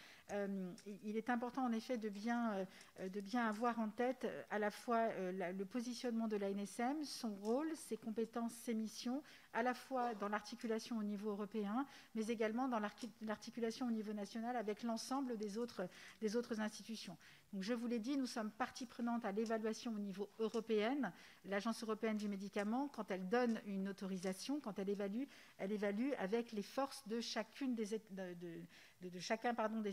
[1.03, 2.65] il est important en effet de bien,
[2.99, 7.97] de bien avoir en tête à la fois le positionnement de l'ANSM, son rôle, ses
[7.97, 9.21] compétences, ses missions,
[9.53, 11.85] à la fois dans l'articulation au niveau européen,
[12.15, 12.79] mais également dans
[13.21, 15.87] l'articulation au niveau national avec l'ensemble des autres,
[16.21, 17.17] des autres institutions
[17.61, 21.13] je vous l'ai dit, nous sommes partie prenante à l'évaluation au niveau européen.
[21.45, 25.23] L'Agence européenne du médicament, quand elle donne une autorisation, quand elle évalue,
[25.57, 27.93] elle évalue avec les forces de, chacun des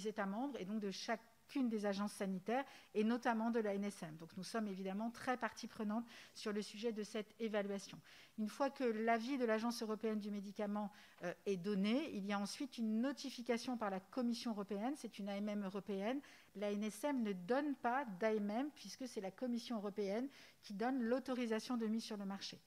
[0.09, 1.21] États membres et donc de chaque
[1.59, 2.65] des agences sanitaires
[2.95, 4.17] et notamment de la NSM.
[4.17, 6.05] Donc nous sommes évidemment très partie prenante
[6.35, 7.99] sur le sujet de cette évaluation.
[8.39, 10.91] Une fois que l'avis de l'Agence européenne du médicament
[11.25, 15.29] euh, est donné, il y a ensuite une notification par la Commission européenne, c'est une
[15.29, 16.21] AMM européenne.
[16.57, 20.29] La NSM ne donne pas d'AMM puisque c'est la Commission européenne
[20.63, 22.61] qui donne l'autorisation de mise sur le marché.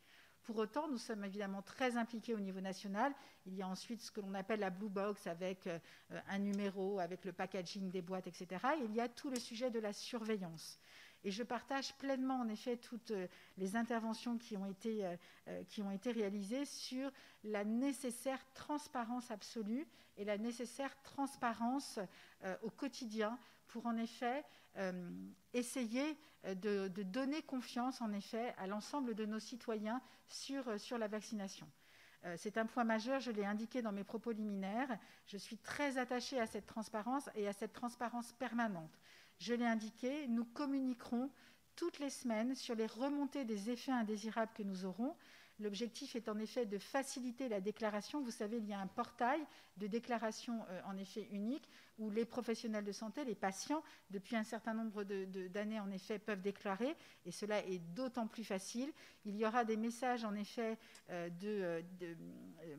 [0.44, 3.14] Pour autant, nous sommes évidemment très impliqués au niveau national.
[3.46, 5.80] Il y a ensuite ce que l'on appelle la blue box avec euh,
[6.28, 8.48] un numéro, avec le packaging des boîtes, etc.
[8.82, 10.80] Et il y a tout le sujet de la surveillance.
[11.24, 15.06] Et je partage pleinement, en effet, toutes euh, les interventions qui ont été,
[15.48, 17.10] euh, qui ont été réalisées sur
[17.46, 19.88] la nécessaire transparence absolue
[20.18, 22.00] et la nécessaire transparence
[22.62, 23.40] au quotidien
[23.74, 24.46] pour, en effet,
[25.54, 31.08] essayer de, donner confiance, en effet, à l'ensemble de nos citoyens sur, euh, sur la
[31.08, 31.68] vaccination.
[32.26, 35.00] Euh, c'est un point majeur, je l'ai indiqué dans mes propos liminaires.
[35.26, 39.00] Je suis très attachée à cette transparence et à cette transparence permanente.
[39.40, 41.32] Je l'ai indiqué, nous communiquerons
[41.76, 45.16] toutes les semaines sur les remontées des effets indésirables que nous aurons,
[45.64, 48.22] L'objectif est en effet de faciliter la déclaration.
[48.22, 49.40] Vous savez, il y a un portail
[49.78, 54.44] de déclaration euh, en effet unique où les professionnels de santé, les patients, depuis un
[54.44, 58.92] certain nombre d'années en effet, peuvent déclarer et cela est d'autant plus facile.
[59.24, 60.78] Il y aura des messages en effet
[61.10, 61.84] euh, de,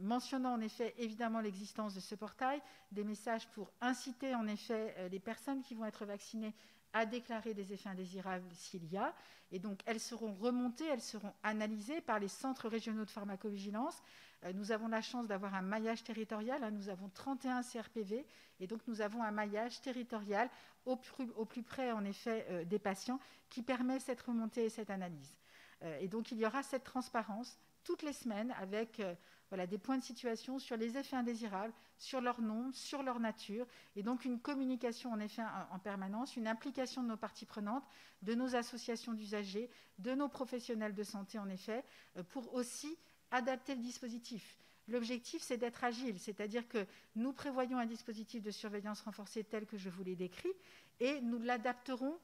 [0.00, 2.60] mentionnant en effet évidemment l'existence de ce portail,
[2.92, 6.54] des messages pour inciter en effet euh, les personnes qui vont être vaccinées
[6.94, 9.12] à déclarer des effets indésirables s'il y a.
[9.50, 14.00] Et donc, elles seront remontées, elles seront analysées par les centres régionaux de pharmacovigilance.
[14.44, 16.62] Euh, nous avons la chance d'avoir un maillage territorial.
[16.62, 16.70] Hein.
[16.70, 18.24] nous avons 31 CRPV.
[18.60, 20.48] Et donc, nous avons un maillage territorial
[20.86, 23.18] au plus, près, en effet, euh, des patients
[23.50, 25.36] qui permet cette remontée et cette analyse.
[25.82, 29.02] Euh, et donc, il y aura cette transparence toutes les semaines avec
[29.50, 33.66] voilà, des points de situation sur les effets indésirables, sur leur nombre, sur leur nature,
[33.96, 37.84] et donc une communication en permanence, une implication de nos parties prenantes,
[38.22, 41.84] de nos associations d'usagers, de nos professionnels de santé en effet,
[42.30, 42.96] pour aussi
[43.30, 44.58] adapter le dispositif.
[44.88, 49.78] L'objectif, c'est d'être agile, c'est-à-dire que nous prévoyons un dispositif de surveillance renforcée tel que
[49.78, 50.52] je vous l'ai décrit,
[51.00, 52.18] et nous l'adapterons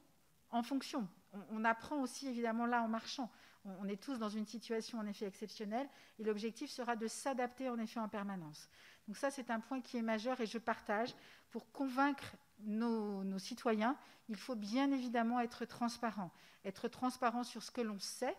[0.51, 1.07] en fonction.
[1.49, 3.31] On, apprend aussi évidemment là en marchant.
[3.65, 5.87] On, est tous dans une situation en effet exceptionnelle,
[6.19, 8.69] et l'objectif sera de s'adapter en effet en permanence.
[9.07, 11.13] Donc ça, c'est un point qui est majeur, et je partage.
[11.51, 13.97] Pour convaincre nos, citoyens,
[14.29, 16.31] il faut bien évidemment être transparent.
[16.65, 18.35] Être transparent sur ce que l'on sait,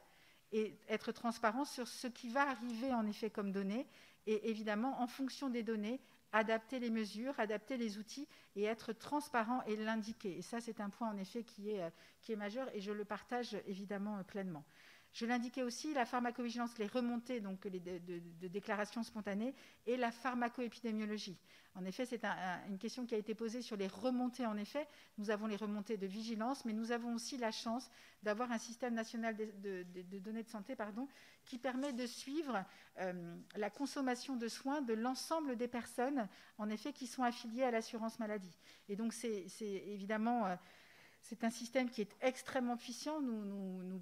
[0.50, 3.86] et être transparent sur ce qui va arriver en effet comme données
[4.26, 6.00] et évidemment, en fonction des données,
[6.32, 10.38] adapter les mesures, adapter les outils et être transparent et l'indiquer.
[10.38, 11.90] Et ça, c'est un point en effet qui est, euh,
[12.20, 14.64] qui est majeur et je le partage évidemment euh, pleinement.
[15.12, 19.54] Je l'indiquais aussi, la pharmacovigilance, les remontées donc de, déclarations spontanées
[19.86, 21.36] et la pharmacoépidémiologie.
[21.74, 22.22] En effet, c'est
[22.68, 24.46] une question qui a été posée sur les remontées.
[24.46, 24.86] En effet,
[25.18, 27.90] nous avons les remontées de vigilance, mais nous avons aussi la chance
[28.22, 30.76] d'avoir un système national de, données de santé
[31.44, 32.64] qui permet de suivre
[32.98, 36.28] euh, la consommation de soins de l'ensemble des personnes,
[36.58, 38.58] en effet, qui sont affiliées à l'assurance maladie.
[38.88, 40.46] Et donc, c'est évidemment...
[40.46, 40.56] Euh,
[41.22, 43.20] c'est un système qui est extrêmement puissant.
[43.20, 44.00] Nous,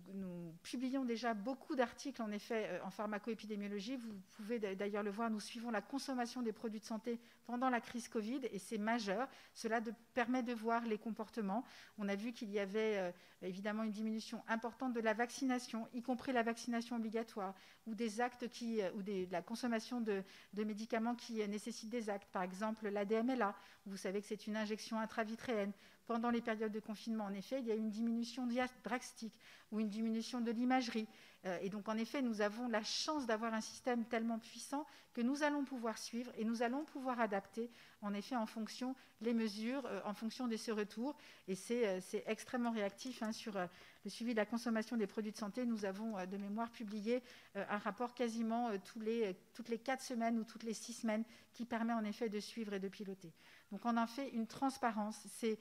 [0.62, 3.96] publions déjà beaucoup d'articles, en effet, euh, en pharmacoépidémiologie.
[3.96, 7.80] Vous pouvez d'ailleurs le voir, nous suivons la consommation des produits de santé pendant la
[7.80, 9.28] crise Covid, et c'est majeur.
[9.54, 9.80] Cela
[10.14, 11.64] permet de voir les comportements.
[11.98, 16.02] On a vu qu'il y avait euh, évidemment une diminution importante de la vaccination, y
[16.02, 17.54] compris la vaccination obligatoire,
[17.86, 20.22] ou des actes qui, euh, ou la consommation de,
[20.54, 22.28] de, médicaments qui nécessitent des actes.
[22.32, 23.54] Par exemple, l'ADMLA,
[23.86, 25.72] vous savez que c'est une injection intravitréenne
[26.10, 28.44] pendant les périodes de confinement, en effet, il y a une diminution
[28.82, 29.38] drastique
[29.70, 31.06] ou une diminution de l'imagerie.
[31.46, 35.20] Euh, et donc, en effet, nous avons la chance d'avoir un système tellement puissant que
[35.20, 37.70] nous allons pouvoir suivre et nous allons pouvoir adapter,
[38.02, 41.16] en effet, en fonction les mesures, euh, en fonction de ce retours.
[41.46, 43.56] Et c'est euh, extrêmement réactif hein, sur
[44.04, 45.64] le suivi de la consommation des produits de santé.
[45.64, 47.22] Nous avons, de mémoire, publié
[47.54, 51.22] un rapport quasiment toutes les quatre semaines ou toutes les six semaines
[51.52, 53.32] qui permet, en effet, de suivre et de piloter.
[53.70, 55.16] Donc, on en fait une transparence.
[55.28, 55.58] C'est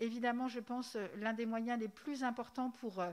[0.00, 3.12] évidemment, je pense, euh, l'un des moyens les plus importants pour euh,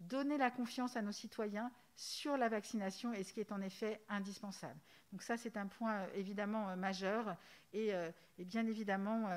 [0.00, 4.00] donner la confiance à nos citoyens sur la vaccination et ce qui est en effet
[4.08, 4.78] indispensable.
[5.12, 7.36] Donc ça, c'est un point euh, évidemment majeur
[7.72, 7.92] et,
[8.38, 9.28] bien évidemment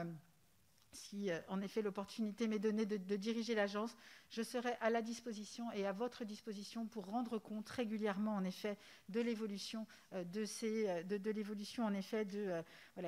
[0.95, 3.95] si euh, en effet l'opportunité m'est donnée de, diriger l'agence,
[4.30, 8.77] je serai à la disposition et à votre disposition pour rendre compte régulièrement en effet
[9.09, 12.63] de l'évolution euh, de ces euh, de, l'évolution en effet de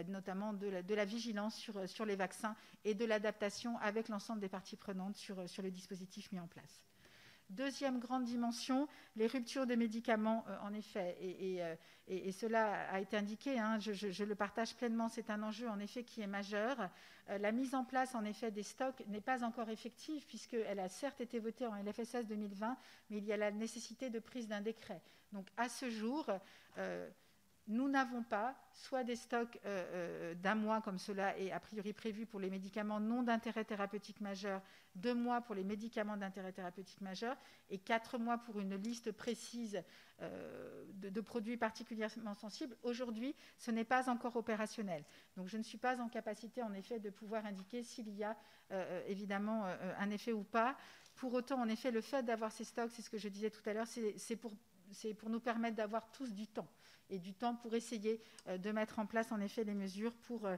[0.07, 5.15] notamment de la, vigilance sur, les vaccins et de l'adaptation avec l'ensemble des parties prenantes
[5.15, 6.86] sur le dispositif mis en place.
[7.49, 11.75] Deuxième grande dimension, les ruptures de médicaments, euh, en effet, euh,
[12.09, 16.03] et, cela a été indiqué, hein, je, le partage pleinement, c'est un enjeu en effet
[16.03, 16.89] qui est majeur.
[17.29, 20.89] Euh, la mise en place en effet des stocks n'est pas encore effective puisqu'elle a
[20.89, 22.77] certes été votée en LFSS 2020,
[23.09, 25.01] mais il y a la nécessité de prise d'un décret.
[25.31, 26.25] Donc à ce jour,
[27.67, 31.91] nous n'avons pas soit des stocks euh, euh, d'un mois, comme cela est a priori
[31.91, 34.61] prévu pour les médicaments non d'intérêt thérapeutique majeur,
[34.95, 37.35] deux mois pour les médicaments d'intérêt thérapeutique majeur
[37.69, 39.83] et quatre mois pour une liste précise
[40.21, 42.77] euh, de, produits particulièrement sensibles.
[42.83, 45.03] Aujourd'hui, ce n'est pas encore opérationnel.
[45.35, 48.37] Donc je ne suis pas en capacité, en effet, de pouvoir indiquer s'il y a
[49.07, 49.63] évidemment
[49.97, 50.75] un effet ou pas.
[51.15, 53.67] Pour autant, en effet, le fait d'avoir ces stocks, c'est ce que je disais tout
[53.69, 54.53] à l'heure, c'est pour,
[55.17, 56.67] pour nous permettre d'avoir tous du temps
[57.09, 60.45] et du temps pour essayer euh, de mettre en place en effet les mesures pour
[60.45, 60.57] euh,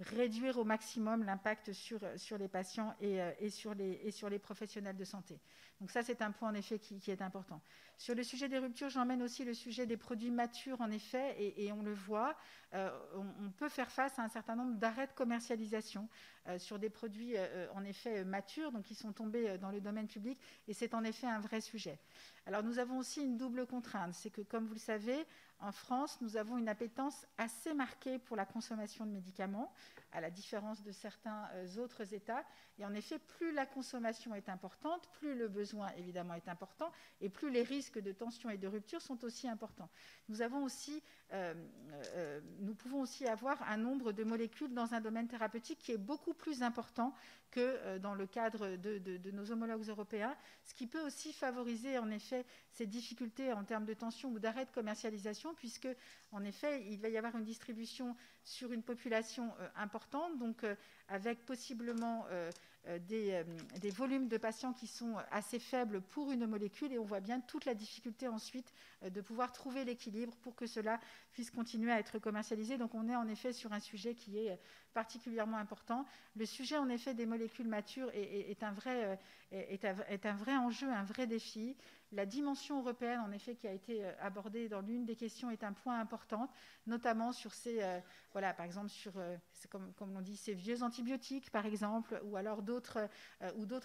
[0.00, 5.40] réduire au maximum l'impact sur, euh, les patients et sur les professionnels de santé.
[5.80, 7.60] Donc ça, c'est un point en effet qui, est important.
[7.98, 11.70] Sur le sujet des ruptures, j'emmène aussi le sujet des produits matures en effet, et,
[11.72, 12.34] on le voit,
[12.72, 16.08] on, peut faire face à un certain nombre d'arrêts de commercialisation
[16.56, 17.34] sur des produits
[17.74, 21.26] en effet matures, donc qui sont tombés dans le domaine public, et c'est en effet
[21.26, 21.98] un vrai sujet.
[22.46, 25.26] Alors nous avons aussi une double contrainte, c'est que comme vous le savez,
[25.60, 29.72] en France, nous avons une appétence assez marquée pour la consommation de médicaments,
[30.16, 32.42] à la différence de certains euh, autres États.
[32.78, 36.90] Et en effet, plus la consommation est importante, plus le besoin évidemment est important,
[37.20, 39.90] et plus les risques de tension et de rupture sont aussi importants.
[40.30, 41.02] Nous, avons aussi,
[41.32, 41.52] euh,
[42.14, 45.98] euh, nous pouvons aussi avoir un nombre de molécules dans un domaine thérapeutique qui est
[45.98, 47.12] beaucoup plus important
[47.50, 52.44] que dans le cadre de, nos homologues européens, ce qui peut aussi favoriser en effet
[52.70, 55.88] ces difficultés en termes de tension ou d'arrêt de commercialisation, puisque
[56.32, 58.16] en effet, il va y avoir une distribution
[58.46, 60.76] sur une population euh, importante, donc euh,
[61.08, 62.50] avec possiblement euh,
[63.08, 63.42] des,
[63.80, 67.40] des, volumes de patients qui sont assez faibles pour une molécule et on voit bien
[67.40, 71.00] toute la difficulté ensuite de pouvoir trouver l'équilibre pour que cela
[71.32, 72.78] puisse continuer à être commercialisé.
[72.78, 74.56] Donc on est en effet sur un sujet qui est
[74.96, 76.06] particulièrement important.
[76.36, 81.76] Le sujet en effet des molécules matures est, est, un, vrai, enjeu, un vrai défi.
[82.12, 85.64] La dimension européenne, en effet, qui a été euh, abordée dans l'une des questions, est
[85.64, 86.48] un point important,
[86.86, 88.00] notamment sur ces, euh,
[88.32, 89.36] voilà, par exemple sur, euh,
[89.68, 93.08] comme, comme l'on dit, ces vieux antibiotiques, par exemple, ou alors d'autres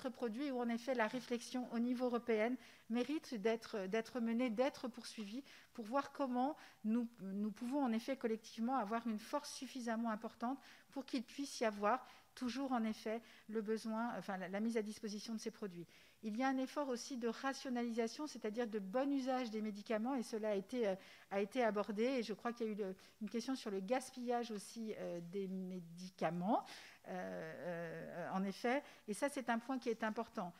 [0.09, 2.55] produits où, en effet, la réflexion au niveau européen
[2.89, 5.43] mérite d'être menée, d'être poursuivie,
[5.73, 10.59] pour voir comment nous pouvons, en effet, collectivement avoir une force suffisamment importante
[10.91, 12.05] pour qu'il puisse y avoir
[12.35, 15.85] toujours, en effet, le besoin, enfin, la, mise à disposition de ces produits.
[16.23, 20.23] Il y a un effort aussi de rationalisation, c'est-à-dire de bon usage des médicaments, et
[20.23, 20.95] cela a été, euh,
[21.31, 22.03] a été abordé.
[22.03, 25.47] Et je crois qu'il y a eu une question sur le gaspillage aussi euh, des
[25.47, 26.63] médicaments,
[27.07, 28.83] euh, en effet.
[29.07, 30.53] Et ça, c'est un point qui est important.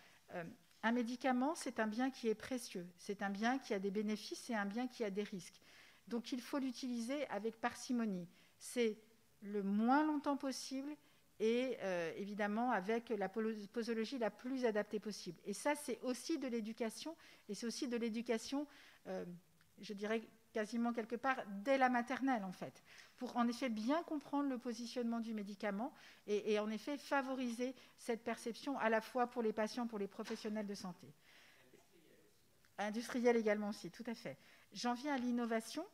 [0.84, 2.88] un médicament, c'est un bien qui est précieux.
[2.98, 5.62] C'est un bien qui a des bénéfices et un bien qui a des risques.
[6.08, 8.28] Donc il faut l'utiliser avec parcimonie.
[8.58, 8.98] C'est
[9.42, 10.96] le moins longtemps possible
[11.40, 15.40] et euh, évidemment avec la posologie la plus adaptée possible.
[15.46, 17.16] Et ça, c'est aussi de l'éducation,
[17.50, 18.68] et c'est aussi de l'éducation,
[19.08, 19.26] euh,
[19.80, 20.22] je dirais
[20.54, 22.84] quasiment quelque part, dès la maternelle, en fait,
[23.18, 25.94] pour en effet bien comprendre le positionnement du médicament
[26.28, 30.08] et, et en effet favoriser cette perception à la fois pour les patients, pour les
[30.08, 31.08] professionnels de santé.
[32.78, 34.38] Industriel également aussi, tout à fait.
[34.74, 35.86] J'en viens à l'innovation.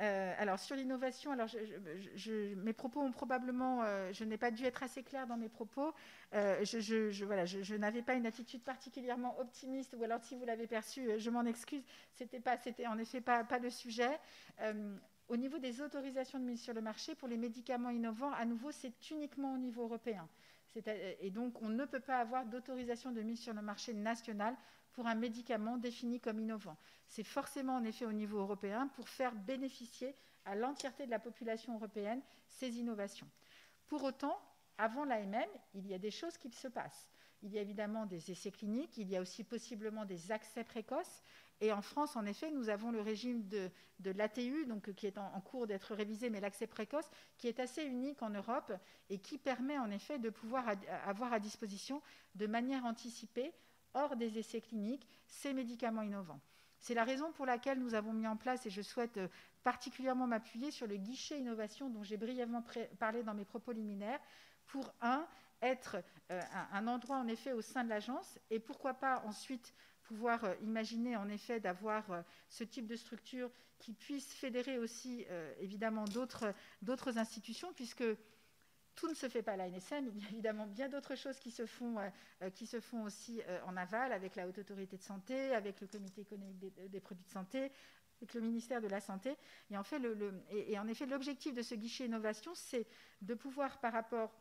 [0.00, 4.64] Euh, alors sur l'innovation, alors je, mes propos ont probablement, euh, je n'ai pas dû
[4.64, 5.92] être assez clair dans mes propos.
[6.34, 11.30] Euh, je, n'avais pas une attitude particulièrement optimiste, ou alors si vous l'avez perçu, je
[11.30, 11.82] m'en excuse.
[12.14, 14.20] C'était pas, c'était en effet pas, pas le sujet.
[15.28, 18.70] au niveau des autorisations de mise sur le marché pour les médicaments innovants, à nouveau,
[18.70, 20.28] c'est uniquement au niveau européen.
[21.20, 24.54] Et donc, on ne peut pas avoir d'autorisation de mise sur le marché national
[24.98, 26.76] pour un médicament défini comme innovant.
[27.06, 30.12] C'est forcément en effet au niveau européen pour faire bénéficier
[30.44, 33.28] à l'entièreté de la population européenne ces innovations.
[33.86, 34.36] Pour autant,
[34.76, 37.08] avant l'AMM, il y a des choses qui se passent.
[37.42, 41.22] Il y a évidemment des essais cliniques, il y a aussi possiblement des accès précoces.
[41.60, 43.70] Et en France, en effet, nous avons le régime de,
[44.10, 48.20] l'ATU, donc, qui est en cours d'être révisé, mais l'accès précoce, qui est assez unique
[48.20, 48.72] en Europe
[49.10, 50.64] et qui permet en effet de pouvoir
[51.04, 52.02] avoir à disposition
[52.34, 53.54] de manière anticipée
[53.94, 56.40] hors des essais cliniques ces médicaments innovants.
[56.80, 59.28] C'est la raison pour laquelle nous avons mis en place, et je souhaite euh,
[59.62, 62.64] particulièrement m'appuyer sur le guichet innovation dont j'ai brièvement
[62.98, 64.20] parlé dans mes propos liminaires,
[64.66, 65.26] pour un,
[65.62, 65.96] être
[66.30, 66.40] euh,
[66.72, 71.16] un, endroit en effet au sein de l'agence, et pourquoi pas ensuite pouvoir euh, imaginer
[71.16, 72.04] en effet d'avoir
[72.48, 75.24] ce type de structure qui puisse fédérer aussi
[75.60, 78.02] évidemment d'autres institutions, puisque
[78.98, 80.10] tout ne se fait pas à l'ANSM.
[80.12, 82.08] Il y a évidemment bien d'autres choses qui se font, euh,
[82.42, 85.80] euh, qui se font aussi euh, en aval avec la Haute Autorité de Santé, avec
[85.80, 87.70] le Comité économique des, produits de santé,
[88.20, 89.36] avec le ministère de la Santé.
[89.70, 89.84] Et en,
[90.50, 92.86] et en effet, l'objectif de ce guichet innovation, c'est
[93.22, 94.32] de pouvoir, par rapport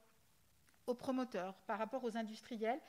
[0.87, 2.81] aux promoteurs, par rapport aux industriels,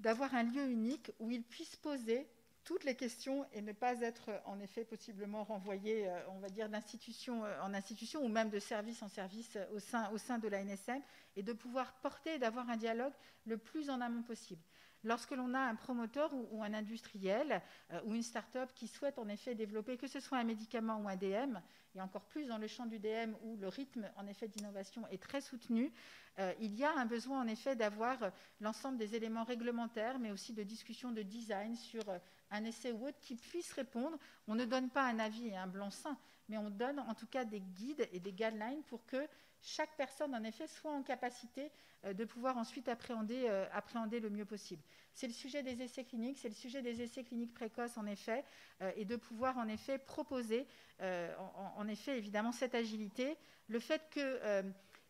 [0.00, 2.26] d'avoir un lieu unique où ils puissent poser
[2.66, 6.68] toutes les questions et ne pas être en effet possiblement renvoyé, euh, on va dire,
[6.68, 10.38] d'institution euh, en institution ou même de service en service euh, au sein, au sein
[10.38, 11.00] de la NSM
[11.36, 13.12] et de pouvoir porter d'avoir un dialogue
[13.46, 14.62] le plus en amont possible.
[15.06, 17.62] Lorsque l'on a un promoteur ou, un industriel
[17.92, 21.08] euh, ou une start-up qui souhaite en effet développer, que ce soit un médicament ou
[21.08, 21.60] un DM,
[21.94, 25.22] et encore plus dans le champ du DM où le rythme en effet d'innovation est
[25.22, 25.92] très soutenu,
[26.40, 28.18] euh, il y a un besoin en effet d'avoir
[28.60, 32.18] l'ensemble des éléments réglementaires, mais aussi de discussion de design sur euh,
[32.50, 34.18] un essai ou autre qui puisse répondre.
[34.46, 36.16] On ne donne pas un avis et un blanc-seing,
[36.48, 39.26] mais on donne en tout cas des guides et des guidelines pour que
[39.62, 41.72] chaque personne, en effet, soit en capacité
[42.04, 44.82] euh, de pouvoir ensuite appréhender, euh, appréhender le mieux possible.
[45.12, 48.44] C'est le sujet des essais cliniques, c'est le sujet des essais cliniques précoces, en effet,
[48.82, 50.66] euh, et de pouvoir, en effet, proposer,
[51.00, 53.36] en, en, effet, évidemment, cette agilité.
[53.68, 54.62] Le fait que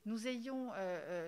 [0.07, 0.70] nous ayons,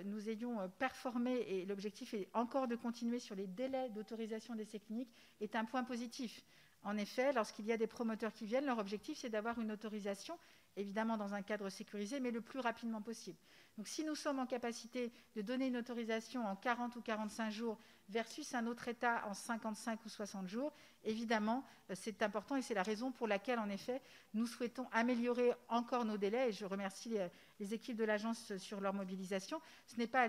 [0.05, 5.13] nous ayons performé, et l'objectif est encore de continuer sur les délais d'autorisation d'essais cliniques,
[5.41, 6.43] est un point positif.
[6.85, 10.39] En effet, lorsqu'il y a des promoteurs qui viennent, leur objectif, c'est d'avoir une autorisation
[10.77, 13.39] évidemment dans un cadre sécurisé, mais le plus rapidement possible.
[13.79, 17.79] Donc si nous sommes en capacité de donner une autorisation en 40 ou 45 jours
[18.09, 20.73] versus un autre État en 55 ou 60 jours,
[21.05, 24.03] évidemment, euh, c'est important et c'est la raison pour laquelle, en effet,
[24.35, 26.49] nous souhaitons améliorer encore nos délais.
[26.49, 27.29] Et je remercie les,
[27.61, 29.61] les équipes de l'agence sur leur mobilisation.
[29.87, 30.27] Ce n'est pas,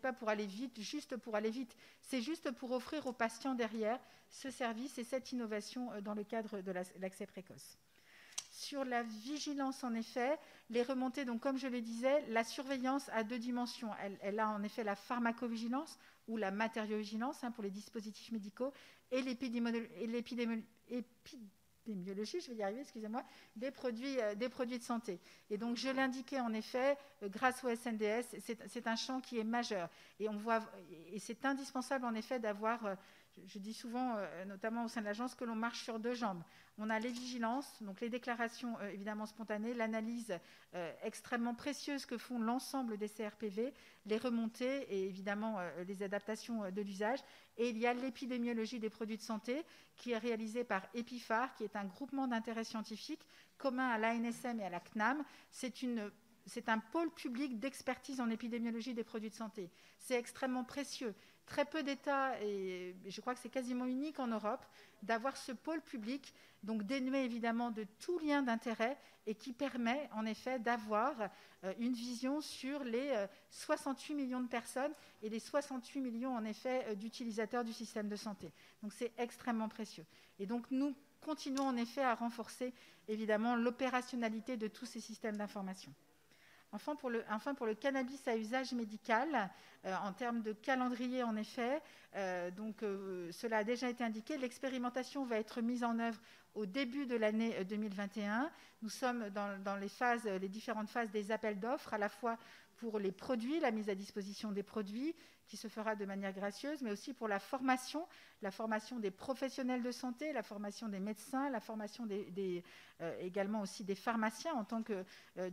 [0.00, 1.76] pas pour aller vite, juste pour aller vite.
[2.00, 3.98] C'est juste pour offrir aux patients derrière
[4.30, 7.76] ce service et cette innovation euh, dans le cadre de l'accès précoce.
[8.54, 10.38] Sur la vigilance, en effet,
[10.70, 13.90] les remontées, donc comme je le disais, la surveillance a deux dimensions.
[14.22, 15.98] Elle, a en effet la pharmacovigilance
[16.28, 18.72] ou la matériovigilance hein, pour les dispositifs médicaux
[19.10, 20.64] et l'épidémiologie
[21.86, 23.24] épidémiologie, je vais y arriver, excusez-moi,
[23.56, 25.20] des produits, euh, des produits de santé.
[25.50, 29.44] Et donc, je l'indiquais en effet, euh, grâce au SNDS, c'est un champ qui est
[29.44, 29.90] majeur.
[30.20, 30.28] Et,
[31.12, 32.94] et c'est indispensable en effet d'avoir euh,
[33.46, 36.42] je dis souvent, euh, notamment au sein de l'agence, que l'on marche sur deux jambes.
[36.78, 40.38] On a les vigilances, donc les déclarations euh, évidemment spontanées, l'analyse
[40.74, 43.72] euh, extrêmement précieuse que font l'ensemble des CRPV,
[44.06, 47.20] les remontées et évidemment les adaptations de l'usage.
[47.56, 49.64] Et il y a l'épidémiologie des produits de santé
[49.96, 53.24] qui est réalisée par EPIFAR, qui est un groupement d'intérêt scientifique
[53.56, 55.24] commun à l'ANSM et à la CNAM.
[55.52, 59.70] C'est un pôle public d'expertise en épidémiologie des produits de santé.
[59.98, 61.14] C'est extrêmement précieux
[61.46, 64.64] très peu d'États, et je crois que c'est quasiment unique en Europe,
[65.02, 70.26] d'avoir ce pôle public, donc dénué évidemment de tout lien d'intérêt, et qui permet en
[70.26, 71.14] effet d'avoir
[71.64, 74.92] euh, une vision sur les 68 euh, millions de personnes
[75.22, 78.52] et les 68 millions en effet euh, d'utilisateurs du système de santé.
[78.82, 80.04] Donc c'est extrêmement précieux.
[80.38, 82.74] Et donc nous continuons en effet à renforcer
[83.08, 85.92] évidemment l'opérationnalité de tous ces systèmes d'information.
[86.74, 89.48] Enfin pour, le, cannabis à usage médical,
[89.84, 91.80] euh, en termes de calendrier, en effet,
[92.16, 96.20] euh, donc, euh, cela a déjà été indiqué, l'expérimentation va être mise en œuvre
[96.54, 98.50] au début de l'année 2021.
[98.82, 102.36] Nous sommes dans, les, différentes phases des appels d'offres, à la fois
[102.76, 105.14] pour les produits, la mise à disposition des produits,
[105.46, 108.06] qui se fera de manière gracieuse, mais aussi pour la formation,
[108.42, 113.84] la formation des professionnels de santé, la formation des médecins, la formation euh, également aussi
[113.84, 115.04] des pharmaciens en tant que,
[115.38, 115.50] euh,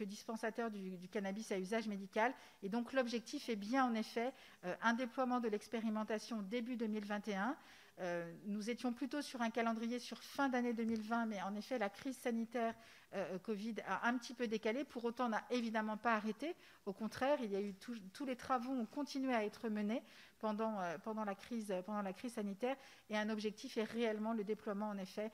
[0.00, 2.34] dispensateurs du, cannabis à usage médical.
[2.62, 4.32] Et donc l'objectif est bien en effet
[4.64, 7.56] euh, un déploiement de l'expérimentation début 2021
[8.00, 11.90] euh, nous étions plutôt sur un calendrier sur fin d'année 2020, mais en effet, la
[11.90, 12.74] crise sanitaire
[13.14, 14.84] euh, Covid a un petit peu décalé.
[14.84, 16.56] Pour autant, n'a évidemment pas arrêté.
[16.86, 20.02] Au contraire, il y a eu tous les travaux ont continué à être menés
[20.38, 22.76] pendant, euh, pendant, la crise, pendant la crise sanitaire,
[23.10, 25.30] et un objectif est réellement le déploiement, en effet,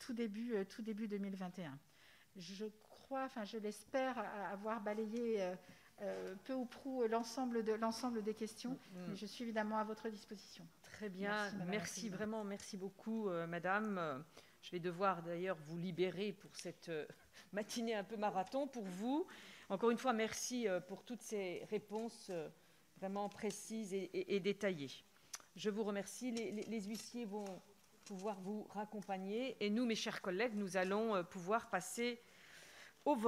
[0.00, 1.78] tout, début, tout début 2021.
[2.34, 4.18] Je crois, enfin, je l'espère,
[4.52, 5.54] avoir balayé.
[6.44, 9.06] Peu ou prou l'ensemble de l'ensemble des questions, mm, mm.
[9.08, 10.66] mais je suis évidemment à votre disposition.
[10.98, 14.24] Très bien, merci, vraiment, merci beaucoup, euh, Madame.
[14.62, 17.06] Je vais devoir d'ailleurs vous libérer pour cette euh,
[17.52, 19.24] matinée un peu marathon pour vous.
[19.68, 22.32] Encore une fois, merci euh, pour toutes ces réponses
[22.96, 24.90] vraiment précises et, détaillées.
[25.54, 26.32] Je vous remercie.
[26.32, 27.44] les, huissiers vont
[28.04, 32.20] pouvoir vous raccompagner et nous, mes chers collègues, nous allons pouvoir passer
[33.04, 33.26] au vote.